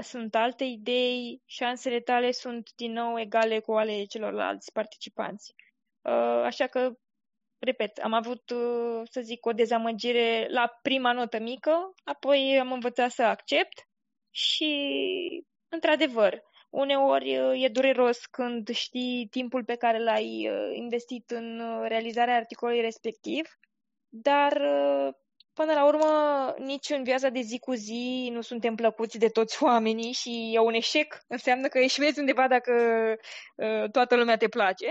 sunt 0.00 0.34
alte 0.34 0.64
idei, 0.64 1.42
șansele 1.44 2.00
tale 2.00 2.30
sunt 2.30 2.70
din 2.76 2.92
nou 2.92 3.20
egale 3.20 3.60
cu 3.60 3.72
ale 3.72 4.04
celorlalți 4.04 4.72
participanți. 4.72 5.54
Uh, 6.02 6.42
așa 6.44 6.66
că, 6.66 6.92
repet, 7.58 7.98
am 7.98 8.12
avut, 8.12 8.50
uh, 8.50 9.02
să 9.10 9.20
zic, 9.20 9.46
o 9.46 9.52
dezamăgire 9.52 10.46
la 10.50 10.78
prima 10.82 11.12
notă 11.12 11.38
mică, 11.38 11.94
apoi 12.04 12.58
am 12.60 12.72
învățat 12.72 13.10
să 13.10 13.22
accept 13.22 13.88
și, 14.30 15.44
într-adevăr, 15.68 16.42
uneori 16.70 17.38
uh, 17.38 17.62
e 17.62 17.68
dureros 17.68 18.26
când 18.26 18.68
știi 18.68 19.26
timpul 19.30 19.64
pe 19.64 19.74
care 19.74 20.02
l-ai 20.02 20.48
investit 20.72 21.30
în 21.30 21.62
realizarea 21.88 22.36
articolului 22.36 22.80
respectiv, 22.80 23.48
dar 24.08 24.62
Până 25.54 25.72
la 25.72 25.86
urmă, 25.86 26.54
nici 26.58 26.90
în 26.90 27.02
viața 27.02 27.28
de 27.28 27.40
zi 27.40 27.58
cu 27.58 27.72
zi 27.72 28.28
nu 28.32 28.40
suntem 28.40 28.74
plăcuți 28.74 29.18
de 29.18 29.28
toți 29.28 29.62
oamenii 29.64 30.12
și 30.12 30.50
e 30.54 30.58
un 30.58 30.74
eșec. 30.74 31.18
Înseamnă 31.26 31.68
că 31.68 31.78
eșuezi 31.78 32.18
undeva 32.18 32.48
dacă 32.48 32.72
uh, 33.56 33.90
toată 33.90 34.16
lumea 34.16 34.36
te 34.36 34.48
place. 34.48 34.86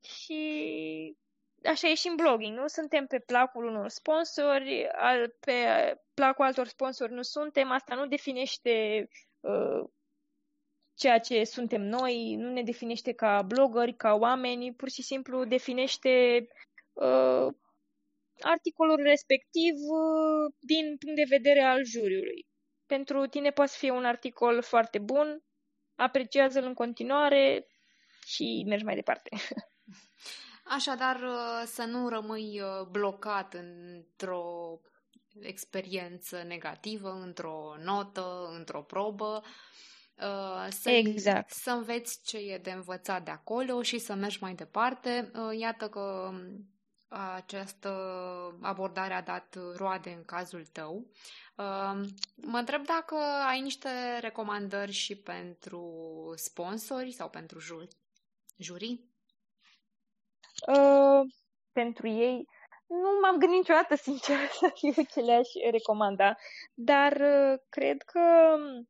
Și 0.00 1.16
așa 1.64 1.88
e 1.88 1.94
și 1.94 2.08
în 2.08 2.14
blogging. 2.14 2.58
Nu 2.58 2.66
suntem 2.66 3.06
pe 3.06 3.18
placul 3.18 3.64
unor 3.64 3.88
sponsori, 3.88 4.86
pe 5.40 5.54
placul 6.14 6.44
altor 6.44 6.66
sponsori 6.66 7.12
nu 7.12 7.22
suntem. 7.22 7.70
Asta 7.70 7.94
nu 7.94 8.06
definește 8.06 9.08
uh, 9.40 9.88
ceea 10.94 11.18
ce 11.18 11.44
suntem 11.44 11.82
noi, 11.82 12.34
nu 12.34 12.50
ne 12.50 12.62
definește 12.62 13.12
ca 13.12 13.42
blogări, 13.42 13.94
ca 13.94 14.14
oameni, 14.14 14.74
pur 14.74 14.88
și 14.90 15.02
simplu 15.02 15.44
definește 15.44 16.46
uh, 16.92 17.54
articolul 18.40 19.02
respectiv 19.02 19.74
uh, 19.74 20.54
din 20.58 20.96
punct 20.96 21.16
de 21.16 21.36
vedere 21.36 21.60
al 21.60 21.84
juriului. 21.84 22.46
Pentru 22.86 23.26
tine 23.26 23.50
poate 23.50 23.72
fi 23.76 23.90
un 23.90 24.04
articol 24.04 24.62
foarte 24.62 24.98
bun, 24.98 25.42
apreciază-l 25.94 26.64
în 26.64 26.74
continuare 26.74 27.66
și 28.26 28.64
mergi 28.66 28.84
mai 28.84 28.94
departe. 28.94 29.28
Așadar, 30.76 31.16
uh, 31.22 31.62
să 31.64 31.84
nu 31.84 32.08
rămâi 32.08 32.60
uh, 32.60 32.86
blocat 32.90 33.54
într-o 33.54 34.80
experiență 35.40 36.42
negativă, 36.42 37.10
într-o 37.10 37.76
notă, 37.78 38.54
într-o 38.56 38.82
probă, 38.82 39.42
Uh, 40.16 40.66
să, 40.68 40.90
exact. 40.90 41.50
să 41.50 41.70
înveți 41.70 42.20
ce 42.24 42.36
e 42.36 42.58
de 42.58 42.70
învățat 42.70 43.24
de 43.24 43.30
acolo 43.30 43.82
și 43.82 43.98
să 43.98 44.14
mergi 44.14 44.38
mai 44.40 44.54
departe. 44.54 45.30
Uh, 45.34 45.58
iată 45.58 45.88
că 45.88 46.30
um, 46.30 46.68
această 47.34 47.88
abordare 48.60 49.14
a 49.14 49.22
dat 49.22 49.58
roade 49.76 50.10
în 50.10 50.24
cazul 50.24 50.64
tău. 50.72 51.06
Uh, 51.56 52.00
mă 52.34 52.58
întreb 52.58 52.84
dacă 52.84 53.16
ai 53.48 53.60
niște 53.60 54.18
recomandări 54.20 54.92
și 54.92 55.16
pentru 55.16 55.92
sponsori 56.36 57.12
sau 57.12 57.28
pentru 57.28 57.58
jurii? 58.56 59.12
Uh, 60.66 61.20
pentru 61.72 62.08
ei, 62.08 62.48
nu 62.86 63.18
m-am 63.22 63.38
gândit 63.38 63.58
niciodată, 63.58 63.94
sincer, 63.96 64.36
să 64.60 64.70
fiu 64.74 65.02
ce 65.02 65.20
le-aș 65.20 65.48
recomanda, 65.70 66.36
dar 66.74 67.12
uh, 67.12 67.58
cred 67.68 68.02
că... 68.02 68.20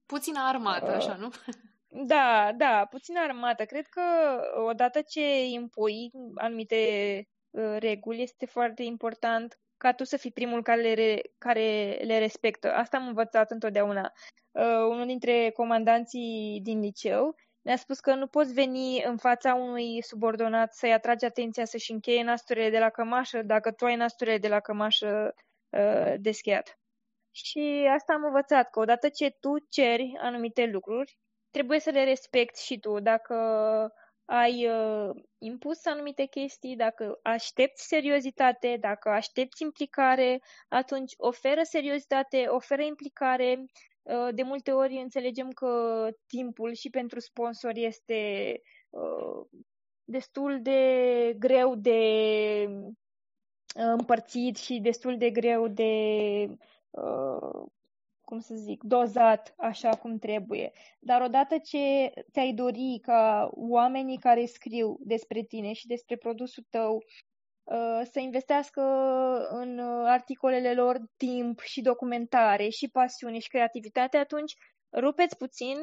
Puțină 0.06 0.40
armată, 0.42 0.90
uh, 0.90 0.96
așa, 0.96 1.14
nu? 1.14 1.30
Da, 1.96 2.52
da, 2.56 2.86
puțină 2.90 3.20
armată. 3.20 3.64
Cred 3.64 3.86
că 3.86 4.02
odată 4.68 5.00
ce 5.00 5.44
impui 5.44 6.10
anumite 6.34 6.76
uh, 7.18 7.33
reguli, 7.78 8.22
este 8.22 8.46
foarte 8.46 8.82
important 8.82 9.58
ca 9.76 9.92
tu 9.92 10.04
să 10.04 10.16
fii 10.16 10.30
primul 10.30 10.62
care 10.62 10.94
le, 10.94 11.20
care 11.38 11.98
le 12.02 12.18
respectă. 12.18 12.72
Asta 12.72 12.96
am 12.96 13.06
învățat 13.06 13.50
întotdeauna. 13.50 14.12
Uh, 14.50 14.86
unul 14.88 15.06
dintre 15.06 15.50
comandanții 15.50 16.60
din 16.62 16.80
liceu 16.80 17.34
ne-a 17.62 17.76
spus 17.76 18.00
că 18.00 18.14
nu 18.14 18.26
poți 18.26 18.52
veni 18.52 19.02
în 19.04 19.16
fața 19.16 19.54
unui 19.54 20.02
subordonat 20.02 20.74
să-i 20.74 20.92
atragi 20.92 21.24
atenția 21.24 21.64
să-și 21.64 21.92
încheie 21.92 22.22
nasturile 22.22 22.70
de 22.70 22.78
la 22.78 22.90
cămașă 22.90 23.42
dacă 23.42 23.72
tu 23.72 23.84
ai 23.84 23.96
nasturile 23.96 24.38
de 24.38 24.48
la 24.48 24.60
cămașă 24.60 25.34
uh, 25.70 26.14
descheiat. 26.18 26.78
Și 27.30 27.88
asta 27.94 28.12
am 28.12 28.24
învățat, 28.24 28.70
că 28.70 28.80
odată 28.80 29.08
ce 29.08 29.30
tu 29.40 29.58
ceri 29.68 30.12
anumite 30.20 30.64
lucruri, 30.66 31.18
trebuie 31.50 31.80
să 31.80 31.90
le 31.90 32.04
respecti 32.04 32.64
și 32.64 32.78
tu. 32.78 33.00
Dacă 33.00 33.34
ai 34.24 34.66
uh, 34.68 35.10
impus 35.38 35.84
anumite 35.84 36.24
chestii, 36.24 36.76
dacă 36.76 37.18
aștepți 37.22 37.86
seriozitate, 37.86 38.76
dacă 38.80 39.08
aștepți 39.08 39.62
implicare, 39.62 40.40
atunci 40.68 41.12
oferă 41.16 41.62
seriozitate, 41.62 42.46
oferă 42.48 42.82
implicare, 42.82 43.64
Uh, 44.04 44.28
de 44.34 44.42
multe 44.42 44.72
ori 44.72 45.00
înțelegem 45.00 45.50
că 45.50 46.08
timpul 46.26 46.72
și 46.72 46.90
pentru 46.90 47.20
sponsor 47.20 47.72
este 47.74 48.60
uh, 48.90 49.46
destul 50.04 50.62
de 50.62 51.34
greu 51.38 51.74
de 51.74 52.00
uh, 53.76 53.94
împărțit 53.96 54.56
și 54.56 54.78
destul 54.80 55.18
de 55.18 55.30
greu 55.30 55.68
de, 55.68 56.46
cum 58.34 58.42
să 58.42 58.54
zic, 58.54 58.82
dozat 58.82 59.54
așa 59.56 59.88
cum 59.88 60.18
trebuie. 60.18 60.72
Dar 61.00 61.20
odată 61.22 61.58
ce 61.58 62.12
ți-ai 62.32 62.52
dori 62.52 62.98
ca 63.02 63.50
oamenii 63.52 64.18
care 64.18 64.44
scriu 64.44 64.96
despre 65.00 65.42
tine 65.42 65.72
și 65.72 65.86
despre 65.86 66.16
produsul 66.16 66.64
tău 66.70 67.02
Uh, 67.64 68.00
să 68.10 68.20
investească 68.20 68.82
în 69.50 69.78
uh, 69.78 70.04
articolele 70.06 70.74
lor 70.74 70.98
timp 71.16 71.60
și 71.60 71.80
documentare 71.80 72.68
și 72.68 72.88
pasiune 72.88 73.38
și 73.38 73.48
creativitate, 73.48 74.16
atunci 74.16 74.54
rupeți 74.96 75.36
puțin, 75.36 75.76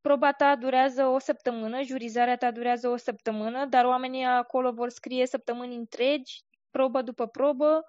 proba 0.00 0.32
ta 0.32 0.56
durează 0.56 1.06
o 1.06 1.18
săptămână, 1.18 1.82
jurizarea 1.82 2.36
ta 2.36 2.50
durează 2.50 2.88
o 2.88 2.96
săptămână, 2.96 3.66
dar 3.66 3.84
oamenii 3.84 4.24
acolo 4.24 4.72
vor 4.72 4.88
scrie 4.88 5.26
săptămâni 5.26 5.76
întregi, 5.76 6.40
probă 6.70 7.02
după 7.02 7.26
probă 7.26 7.84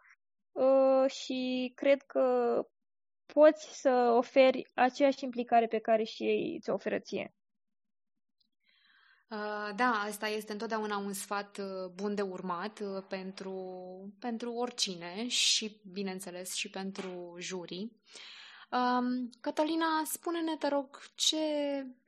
uh, 0.52 1.10
și 1.12 1.72
cred 1.76 2.02
că 2.02 2.56
poți 3.34 3.82
să 3.82 4.14
oferi 4.18 4.68
aceeași 4.74 5.24
implicare 5.24 5.68
pe 5.68 5.80
care 5.80 6.04
și 6.04 6.24
ei 6.24 6.60
ți-o 6.62 6.74
oferă 6.74 7.00
ție. 7.00 7.34
Uh, 9.30 9.76
da, 9.76 9.92
asta 10.06 10.28
este 10.28 10.52
întotdeauna 10.52 10.98
un 10.98 11.14
sfat 11.14 11.58
uh, 11.58 11.90
bun 11.94 12.16
de 12.16 12.22
urmat 12.22 12.80
uh, 12.80 13.04
pentru, 13.08 13.54
pentru 14.20 14.54
oricine 14.54 15.28
și, 15.28 15.82
bineînțeles, 15.92 16.54
și 16.54 16.70
pentru 16.70 17.36
jurii. 17.40 18.02
Um, 18.72 19.30
Cătălina, 19.42 20.04
spune-ne, 20.06 20.58
te 20.58 20.68
rog, 20.68 21.00
ce, 21.16 21.38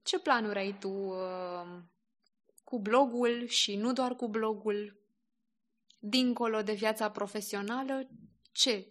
ce 0.03 0.19
planuri 0.19 0.59
ai 0.59 0.77
tu 0.79 1.13
cu 2.63 2.79
blogul 2.79 3.47
și 3.47 3.75
nu 3.75 3.93
doar 3.93 4.15
cu 4.15 4.27
blogul, 4.27 4.99
dincolo 5.99 6.61
de 6.61 6.73
viața 6.73 7.11
profesională, 7.11 8.07
ce, 8.51 8.87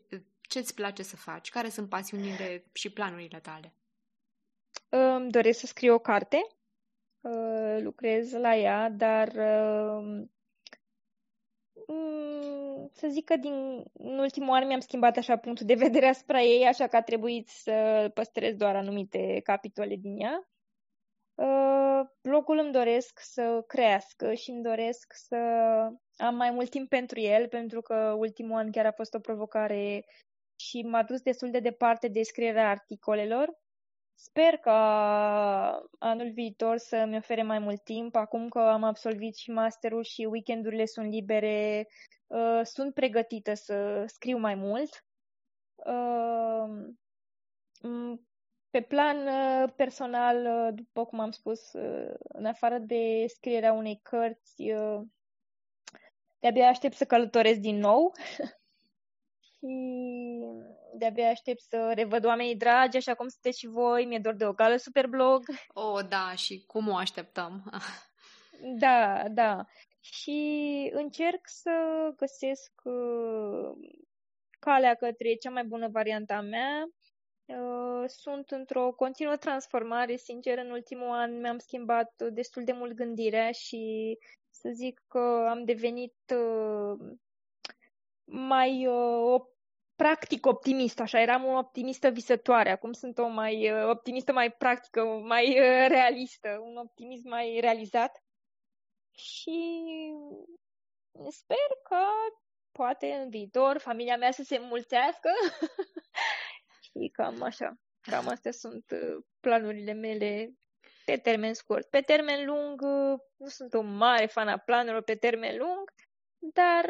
ce 0.48 0.58
îți 0.58 0.74
place 0.74 1.02
să 1.02 1.16
faci? 1.16 1.50
Care 1.50 1.68
sunt 1.68 1.88
pasiunile 1.88 2.64
și 2.72 2.92
planurile 2.92 3.40
tale? 3.40 3.74
Îmi 4.88 5.30
doresc 5.30 5.58
să 5.58 5.66
scriu 5.66 5.94
o 5.94 5.98
carte 5.98 6.46
Uh, 7.24 7.82
lucrez 7.82 8.32
la 8.32 8.56
ea, 8.56 8.90
dar 8.90 9.28
uh, 9.28 10.26
mm, 11.86 12.90
să 12.92 13.08
zic 13.08 13.24
că 13.24 13.36
din 13.36 13.82
în 13.92 14.18
ultimul 14.18 14.54
an 14.54 14.66
mi-am 14.66 14.80
schimbat 14.80 15.16
așa 15.16 15.36
punctul 15.36 15.66
de 15.66 15.74
vedere 15.74 16.06
asupra 16.06 16.40
ei, 16.40 16.66
așa 16.66 16.86
că 16.86 16.96
a 16.96 17.02
trebuit 17.02 17.48
să 17.48 18.10
păstrez 18.14 18.54
doar 18.54 18.76
anumite 18.76 19.40
capitole 19.44 19.96
din 19.96 20.20
ea. 20.20 20.48
Uh, 21.34 22.08
blogul 22.22 22.58
îmi 22.58 22.72
doresc 22.72 23.20
să 23.22 23.64
crească 23.66 24.34
și 24.34 24.50
îmi 24.50 24.62
doresc 24.62 25.12
să 25.12 25.36
am 26.16 26.34
mai 26.34 26.50
mult 26.50 26.70
timp 26.70 26.88
pentru 26.88 27.20
el, 27.20 27.48
pentru 27.48 27.80
că 27.80 28.14
ultimul 28.18 28.58
an 28.58 28.70
chiar 28.70 28.86
a 28.86 28.92
fost 28.92 29.14
o 29.14 29.18
provocare 29.18 30.04
și 30.56 30.82
m-a 30.82 31.02
dus 31.02 31.20
destul 31.20 31.50
de 31.50 31.60
departe 31.60 32.08
de 32.08 32.22
scrierea 32.22 32.70
articolelor. 32.70 33.62
Sper 34.14 34.56
că 34.56 34.70
anul 35.98 36.30
viitor 36.32 36.76
să-mi 36.76 37.16
ofere 37.16 37.42
mai 37.42 37.58
mult 37.58 37.84
timp, 37.84 38.16
acum 38.16 38.48
că 38.48 38.58
am 38.58 38.82
absolvit 38.82 39.36
și 39.36 39.50
masterul 39.50 40.02
și 40.02 40.24
weekendurile 40.24 40.84
sunt 40.84 41.10
libere, 41.10 41.86
uh, 42.26 42.60
sunt 42.62 42.94
pregătită 42.94 43.54
să 43.54 44.04
scriu 44.06 44.38
mai 44.38 44.54
mult. 44.54 45.04
Uh, 45.74 46.88
pe 48.70 48.80
plan 48.80 49.26
uh, 49.26 49.72
personal, 49.76 50.70
după 50.74 51.04
cum 51.04 51.20
am 51.20 51.30
spus, 51.30 51.72
în 52.28 52.44
afară 52.44 52.78
de 52.78 53.24
scrierea 53.26 53.72
unei 53.72 54.00
cărți, 54.02 54.62
de-abia 56.38 56.68
aștept 56.68 56.94
să 56.94 57.04
călătoresc 57.04 57.58
din 57.58 57.78
nou 57.78 58.12
și 59.64 60.38
de-abia 60.94 61.30
aștept 61.30 61.60
să 61.60 61.92
revăd 61.94 62.24
oamenii 62.24 62.56
dragi, 62.56 62.96
așa 62.96 63.14
cum 63.14 63.28
sunteți 63.28 63.58
și 63.58 63.66
voi. 63.66 64.04
Mi-e 64.04 64.18
dor 64.18 64.34
de 64.34 64.46
o 64.46 64.52
gală 64.52 64.76
super 64.76 65.06
blog. 65.06 65.44
Oh, 65.72 66.06
da, 66.08 66.34
și 66.34 66.64
cum 66.66 66.88
o 66.88 66.96
așteptăm? 66.96 67.72
da, 68.84 69.22
da. 69.28 69.64
Și 70.00 70.90
încerc 70.94 71.40
să 71.44 71.70
găsesc 72.16 72.72
uh, 72.84 73.72
calea 74.58 74.94
către 74.94 75.34
cea 75.34 75.50
mai 75.50 75.64
bună 75.64 75.88
varianta 75.88 76.40
mea. 76.40 76.84
Uh, 77.46 78.04
sunt 78.06 78.50
într-o 78.50 78.92
continuă 78.92 79.36
transformare, 79.36 80.16
sincer, 80.16 80.58
în 80.58 80.70
ultimul 80.70 81.10
an 81.10 81.40
mi-am 81.40 81.58
schimbat 81.58 82.12
destul 82.32 82.64
de 82.64 82.72
mult 82.72 82.92
gândirea 82.92 83.50
și 83.50 84.16
să 84.50 84.70
zic 84.72 85.02
că 85.08 85.46
am 85.50 85.64
devenit 85.64 86.14
uh, 86.34 87.16
mai 88.24 88.86
practic 89.96 90.46
optimist, 90.46 91.00
așa, 91.00 91.20
eram 91.20 91.44
o 91.44 91.58
optimistă 91.58 92.08
visătoare, 92.08 92.70
acum 92.70 92.92
sunt 92.92 93.18
o 93.18 93.26
mai 93.26 93.70
uh, 93.70 93.88
optimistă 93.88 94.32
mai 94.32 94.52
practică, 94.52 95.02
mai 95.04 95.48
uh, 95.48 95.86
realistă, 95.88 96.58
un 96.62 96.76
optimism 96.76 97.28
mai 97.28 97.58
realizat 97.60 98.22
și 99.12 99.82
sper 101.28 101.66
că 101.82 102.04
poate 102.72 103.12
în 103.12 103.28
viitor 103.28 103.78
familia 103.78 104.16
mea 104.16 104.30
să 104.30 104.42
se 104.42 104.58
mulțească 104.58 105.30
și 106.86 107.10
cam 107.12 107.42
așa, 107.42 107.74
cam 108.00 108.28
astea 108.28 108.52
sunt 108.52 108.84
uh, 108.90 109.24
planurile 109.40 109.92
mele 109.92 110.54
pe 111.04 111.16
termen 111.16 111.54
scurt. 111.54 111.90
Pe 111.90 112.00
termen 112.00 112.46
lung, 112.46 112.82
nu 113.36 113.46
sunt 113.46 113.74
o 113.74 113.80
mare 113.80 114.26
fan 114.26 114.48
a 114.48 114.58
planurilor 114.58 115.02
pe 115.02 115.14
termen 115.14 115.58
lung, 115.58 115.90
dar 116.38 116.84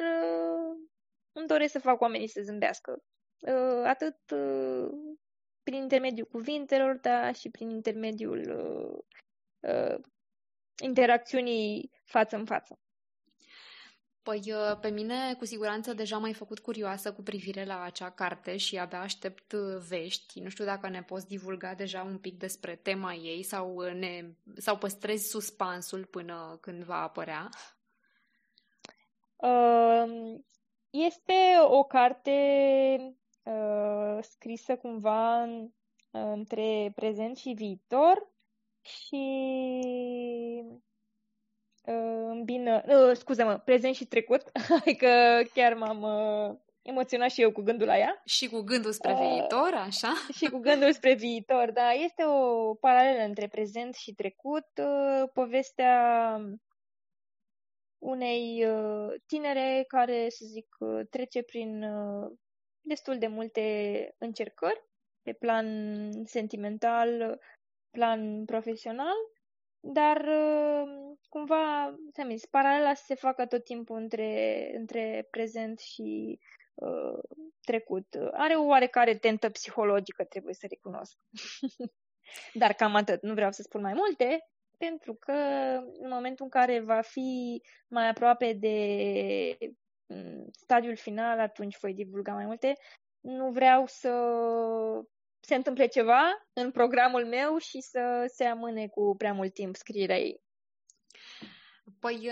îmi 1.35 1.47
doresc 1.47 1.72
să 1.72 1.78
fac 1.78 2.01
oamenii 2.01 2.28
să 2.28 2.41
zâmbească. 2.43 3.03
Uh, 3.39 3.85
atât 3.85 4.16
uh, 4.30 4.89
prin 5.62 5.82
intermediul 5.82 6.26
cuvintelor, 6.26 6.97
dar 6.97 7.35
și 7.35 7.51
prin 7.51 7.70
intermediul 7.70 8.41
uh, 9.61 9.95
interacțiunii 10.82 11.91
față 12.05 12.37
în 12.37 12.45
față. 12.45 12.78
Păi, 14.22 14.55
pe 14.80 14.89
mine, 14.89 15.35
cu 15.35 15.45
siguranță, 15.45 15.93
deja 15.93 16.18
m-ai 16.18 16.32
făcut 16.32 16.59
curioasă 16.59 17.12
cu 17.12 17.22
privire 17.22 17.64
la 17.64 17.82
acea 17.82 18.11
carte 18.11 18.57
și 18.57 18.78
abia 18.78 19.01
aștept 19.01 19.53
vești. 19.89 20.41
Nu 20.41 20.49
știu 20.49 20.64
dacă 20.64 20.89
ne 20.89 21.03
poți 21.03 21.26
divulga 21.26 21.74
deja 21.74 22.03
un 22.03 22.18
pic 22.18 22.39
despre 22.39 22.76
tema 22.76 23.14
ei 23.14 23.43
sau, 23.43 23.80
ne, 23.80 24.35
sau 24.57 24.78
păstrezi 24.78 25.28
suspansul 25.28 26.05
până 26.05 26.59
când 26.61 26.85
va 26.85 27.03
apărea. 27.03 27.49
Uh, 29.37 30.41
este 30.95 31.35
o 31.61 31.83
carte 31.83 32.37
uh, 33.43 34.19
scrisă 34.21 34.77
cumva 34.77 35.43
în, 35.43 35.71
între 36.11 36.93
prezent 36.95 37.37
și 37.37 37.53
viitor. 37.57 38.33
și 38.81 39.25
uh, 41.85 42.29
îmbină, 42.31 42.83
uh, 42.87 43.17
scuze-mă, 43.17 43.59
prezent 43.59 43.95
și 43.95 44.07
trecut, 44.07 44.43
adică 44.81 45.09
chiar 45.55 45.75
m-am 45.75 46.03
uh, 46.03 46.57
emoționat 46.83 47.31
și 47.31 47.41
eu 47.41 47.53
cu 47.53 47.63
gândul 47.63 47.87
la 47.87 47.99
ea. 47.99 48.23
Și 48.25 48.49
cu 48.49 48.61
gândul 48.61 48.93
spre 48.93 49.13
uh, 49.13 49.19
viitor, 49.19 49.73
așa? 49.75 50.13
Și 50.33 50.47
cu 50.47 50.59
gândul 50.59 50.93
spre 50.93 51.15
viitor, 51.15 51.71
da. 51.71 51.91
Este 51.91 52.25
o 52.25 52.75
paralelă 52.75 53.23
între 53.25 53.49
prezent 53.49 53.95
și 53.95 54.13
trecut. 54.13 54.67
Uh, 54.77 55.29
povestea 55.33 56.37
unei 58.05 58.67
uh, 58.67 59.15
tinere 59.27 59.85
care, 59.89 60.29
să 60.29 60.45
zic, 60.45 60.77
uh, 60.79 61.07
trece 61.11 61.43
prin 61.43 61.83
uh, 61.83 62.33
destul 62.81 63.19
de 63.19 63.27
multe 63.27 64.15
încercări 64.19 64.85
pe 65.23 65.33
plan 65.33 65.67
sentimental, 66.25 67.41
plan 67.91 68.45
profesional, 68.45 69.17
dar 69.81 70.17
uh, 70.17 71.17
cumva, 71.29 71.95
ți-am 72.13 72.31
zis, 72.31 72.47
paralela 72.47 72.95
se 72.95 73.15
facă 73.15 73.47
tot 73.47 73.65
timpul 73.65 73.97
între, 73.97 74.71
între 74.77 75.27
prezent 75.31 75.79
și 75.79 76.39
uh, 76.75 77.19
trecut. 77.61 78.07
Are 78.33 78.55
o 78.55 78.65
oarecare 78.65 79.17
tentă 79.17 79.51
psihologică, 79.51 80.25
trebuie 80.25 80.55
să 80.55 80.67
recunosc. 80.69 81.17
dar 82.63 82.73
cam 82.73 82.95
atât. 82.95 83.23
Nu 83.23 83.35
vreau 83.35 83.53
să 83.53 83.63
spun 83.63 83.81
mai 83.81 83.93
multe, 83.95 84.49
pentru 84.79 85.14
că 85.14 85.33
în 85.99 86.09
momentul 86.09 86.45
în 86.45 86.51
care 86.51 86.81
va 86.81 87.01
fi 87.01 87.62
mai 87.89 88.09
aproape 88.09 88.53
de 88.53 88.77
mm, 90.07 90.49
stadiul 90.53 90.97
final, 90.97 91.39
atunci 91.39 91.79
voi 91.81 91.95
divulga 91.95 92.33
mai 92.33 92.47
multe. 92.47 92.72
Nu 93.20 93.51
vreau 93.51 93.87
să 93.87 94.11
se 95.41 95.55
întâmple 95.55 95.87
ceva 95.87 96.22
în 96.53 96.70
programul 96.70 97.27
meu 97.27 97.59
și 97.59 97.81
să 97.81 98.31
se 98.35 98.45
amâne 98.45 98.89
cu 98.89 99.14
prea 99.18 99.33
mult 99.33 99.55
timp 99.55 99.77
scrierea 99.77 100.18
ei. 100.18 100.43
Păi, 102.01 102.31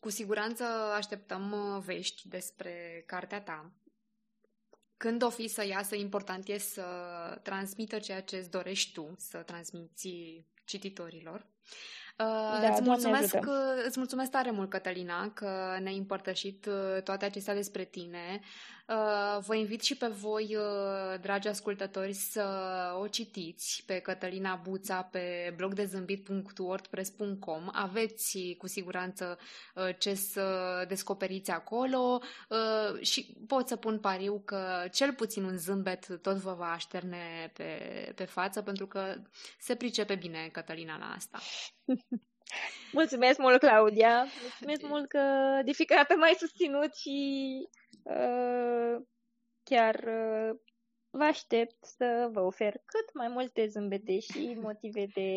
cu 0.00 0.10
siguranță 0.10 0.64
așteptăm 0.96 1.52
uh, 1.52 1.82
vești 1.84 2.28
despre 2.28 3.02
cartea 3.06 3.42
ta. 3.42 3.72
Când 5.00 5.22
o 5.22 5.30
fi 5.30 5.48
să 5.48 5.66
iasă, 5.66 5.94
important 5.96 6.48
e 6.48 6.58
să 6.58 6.82
transmită 7.42 7.98
ceea 7.98 8.22
ce 8.22 8.36
îți 8.36 8.50
dorești 8.50 8.92
tu 8.92 9.14
să 9.18 9.38
transmiți 9.38 10.08
cititorilor. 10.64 11.46
Uh, 12.18 12.60
da, 12.60 12.68
îți, 12.70 12.82
mulțumesc, 12.82 13.36
îți 13.86 13.98
mulțumesc 13.98 14.30
tare 14.30 14.50
mult, 14.50 14.70
Cătălina, 14.70 15.30
că 15.30 15.78
ne-ai 15.82 15.96
împărtășit 15.96 16.66
uh, 16.66 17.02
toate 17.02 17.24
acestea 17.24 17.54
despre 17.54 17.84
tine. 17.84 18.40
Uh, 18.90 19.38
vă 19.46 19.54
invit 19.54 19.82
și 19.82 19.96
pe 19.96 20.06
voi, 20.06 20.56
uh, 20.56 21.20
dragi 21.20 21.48
ascultători, 21.48 22.12
să 22.12 22.46
o 23.00 23.06
citiți 23.06 23.82
pe 23.86 23.98
Cătălina 23.98 24.54
Buța 24.54 25.02
pe 25.02 25.54
blogdezâmbit.wordpress.com. 25.56 27.68
Aveți 27.72 28.54
cu 28.58 28.66
siguranță 28.66 29.38
uh, 29.74 29.88
ce 29.98 30.14
să 30.14 30.84
descoperiți 30.88 31.50
acolo 31.50 32.20
și 33.00 33.36
pot 33.46 33.68
să 33.68 33.76
pun 33.76 33.98
pariu 33.98 34.42
că 34.44 34.88
cel 34.92 35.12
puțin 35.12 35.44
un 35.44 35.56
zâmbet 35.56 36.18
tot 36.22 36.36
vă 36.36 36.52
va 36.52 36.72
așterne 36.72 37.52
pe, 37.54 38.12
pe 38.14 38.24
față, 38.24 38.62
pentru 38.62 38.86
că 38.86 39.14
se 39.58 39.74
pricepe 39.74 40.14
bine 40.14 40.48
Cătălina 40.52 40.98
la 40.98 41.12
asta. 41.16 41.38
Mulțumesc 42.92 43.38
mult, 43.38 43.58
Claudia! 43.58 44.26
Mulțumesc 44.42 44.82
mult 44.82 45.08
că 45.08 45.20
de 45.64 45.72
fiecare 45.72 46.00
dată 46.08 46.18
m-ai 46.20 46.34
susținut 46.38 46.94
și 46.94 47.18
Uh, 48.02 49.02
chiar 49.62 49.94
uh, 49.94 50.58
vă 51.10 51.24
aștept 51.24 51.84
să 51.84 52.28
vă 52.32 52.40
ofer 52.40 52.72
cât 52.72 53.14
mai 53.14 53.28
multe 53.28 53.66
zâmbete 53.66 54.18
și 54.18 54.58
motive 54.60 55.06
de 55.14 55.30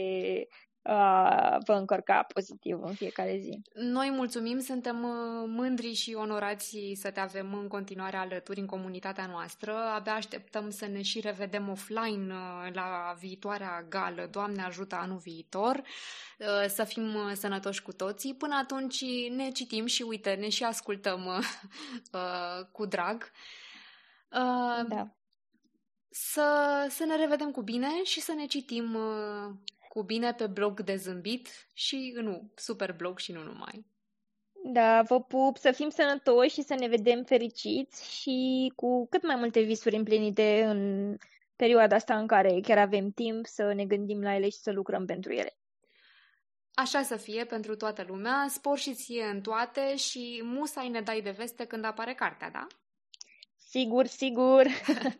a 0.83 1.57
vă 1.65 1.73
încărca 1.73 2.23
pozitiv 2.33 2.83
în 2.83 2.93
fiecare 2.93 3.37
zi. 3.37 3.61
Noi 3.73 4.09
mulțumim, 4.09 4.59
suntem 4.59 5.03
uh, 5.03 5.43
mândri 5.47 5.93
și 5.93 6.13
onorați 6.13 6.77
să 6.93 7.11
te 7.11 7.19
avem 7.19 7.53
în 7.53 7.67
continuare 7.67 8.17
alături 8.17 8.59
în 8.59 8.65
comunitatea 8.65 9.25
noastră. 9.25 9.75
Abia 9.75 10.13
așteptăm 10.13 10.69
să 10.69 10.85
ne 10.85 11.01
și 11.01 11.19
revedem 11.19 11.69
offline 11.69 12.33
la 12.73 13.15
viitoarea 13.19 13.85
gală. 13.89 14.27
Doamne 14.31 14.63
ajută 14.63 14.95
anul 14.95 15.17
viitor, 15.17 15.81
să 16.67 16.83
fim 16.83 17.33
sănătoși 17.33 17.81
cu 17.81 17.91
toții. 17.91 18.35
Până 18.35 18.55
atunci 18.55 19.03
ne 19.29 19.49
citim 19.49 19.85
și 19.85 20.01
uite, 20.01 20.33
ne 20.33 20.49
și 20.49 20.63
ascultăm 20.63 21.43
cu 22.71 22.85
drag. 22.85 23.31
Da. 24.87 25.15
Să, 26.09 26.45
să 26.89 27.05
ne 27.05 27.15
revedem 27.15 27.51
cu 27.51 27.61
bine 27.61 28.03
și 28.03 28.21
să 28.21 28.33
ne 28.33 28.45
citim 28.45 28.97
cu 29.93 30.03
bine 30.03 30.33
pe 30.33 30.47
blog 30.47 30.81
de 30.81 30.95
zâmbit 30.95 31.47
și 31.73 32.13
nu, 32.15 32.51
super 32.55 32.93
blog 32.93 33.19
și 33.19 33.31
nu 33.31 33.43
numai. 33.43 33.85
Da, 34.63 35.01
vă 35.01 35.21
pup, 35.21 35.57
să 35.57 35.71
fim 35.71 35.89
sănătoși 35.89 36.53
și 36.53 36.61
să 36.61 36.73
ne 36.73 36.87
vedem 36.87 37.23
fericiți 37.23 38.19
și 38.19 38.71
cu 38.75 39.07
cât 39.07 39.23
mai 39.23 39.35
multe 39.35 39.61
visuri 39.61 39.95
împlinite 39.95 40.63
în 40.63 41.15
perioada 41.55 41.95
asta 41.95 42.17
în 42.17 42.27
care 42.27 42.59
chiar 42.61 42.77
avem 42.77 43.11
timp 43.11 43.45
să 43.45 43.73
ne 43.73 43.85
gândim 43.85 44.21
la 44.21 44.35
ele 44.35 44.49
și 44.49 44.57
să 44.57 44.71
lucrăm 44.71 45.05
pentru 45.05 45.31
ele. 45.31 45.57
Așa 46.73 47.01
să 47.01 47.15
fie 47.15 47.45
pentru 47.45 47.75
toată 47.75 48.03
lumea, 48.07 48.45
spor 48.49 48.77
și 48.77 48.93
ție 48.93 49.23
în 49.23 49.41
toate 49.41 49.95
și 49.95 50.41
musai 50.43 50.89
ne 50.89 51.01
dai 51.01 51.21
de 51.21 51.31
veste 51.31 51.65
când 51.65 51.85
apare 51.85 52.13
cartea, 52.13 52.49
da? 52.49 52.67
Sigur, 53.73 54.05
sigur. 54.05 54.65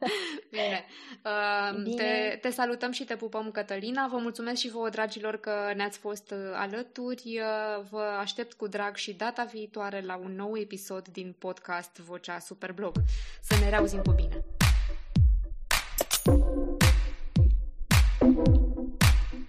Bine. 0.52 0.86
Uh, 1.26 1.84
Bine. 1.84 1.96
Te, 1.96 2.38
te 2.42 2.50
salutăm 2.50 2.92
și 2.92 3.04
te 3.04 3.16
pupăm, 3.16 3.52
Cătălina. 3.52 4.08
Vă 4.08 4.18
mulțumesc 4.18 4.60
și 4.60 4.70
vouă, 4.70 4.90
dragilor, 4.90 5.38
că 5.38 5.52
ne-ați 5.76 5.98
fost 5.98 6.32
uh, 6.32 6.38
alături. 6.54 7.24
Uh, 7.26 7.86
vă 7.90 8.02
aștept 8.20 8.54
cu 8.54 8.68
drag 8.68 8.96
și 8.96 9.14
data 9.14 9.44
viitoare 9.44 10.02
la 10.02 10.16
un 10.16 10.36
nou 10.36 10.58
episod 10.58 11.08
din 11.08 11.36
podcast 11.40 11.98
Vocea 11.98 12.40
Superblog. 12.40 12.96
Să 13.42 13.56
ne 13.64 13.70
reauzim 13.70 14.02
cu 14.02 14.12
bine! 14.12 14.44
thank 16.26 16.38
you 16.38 16.83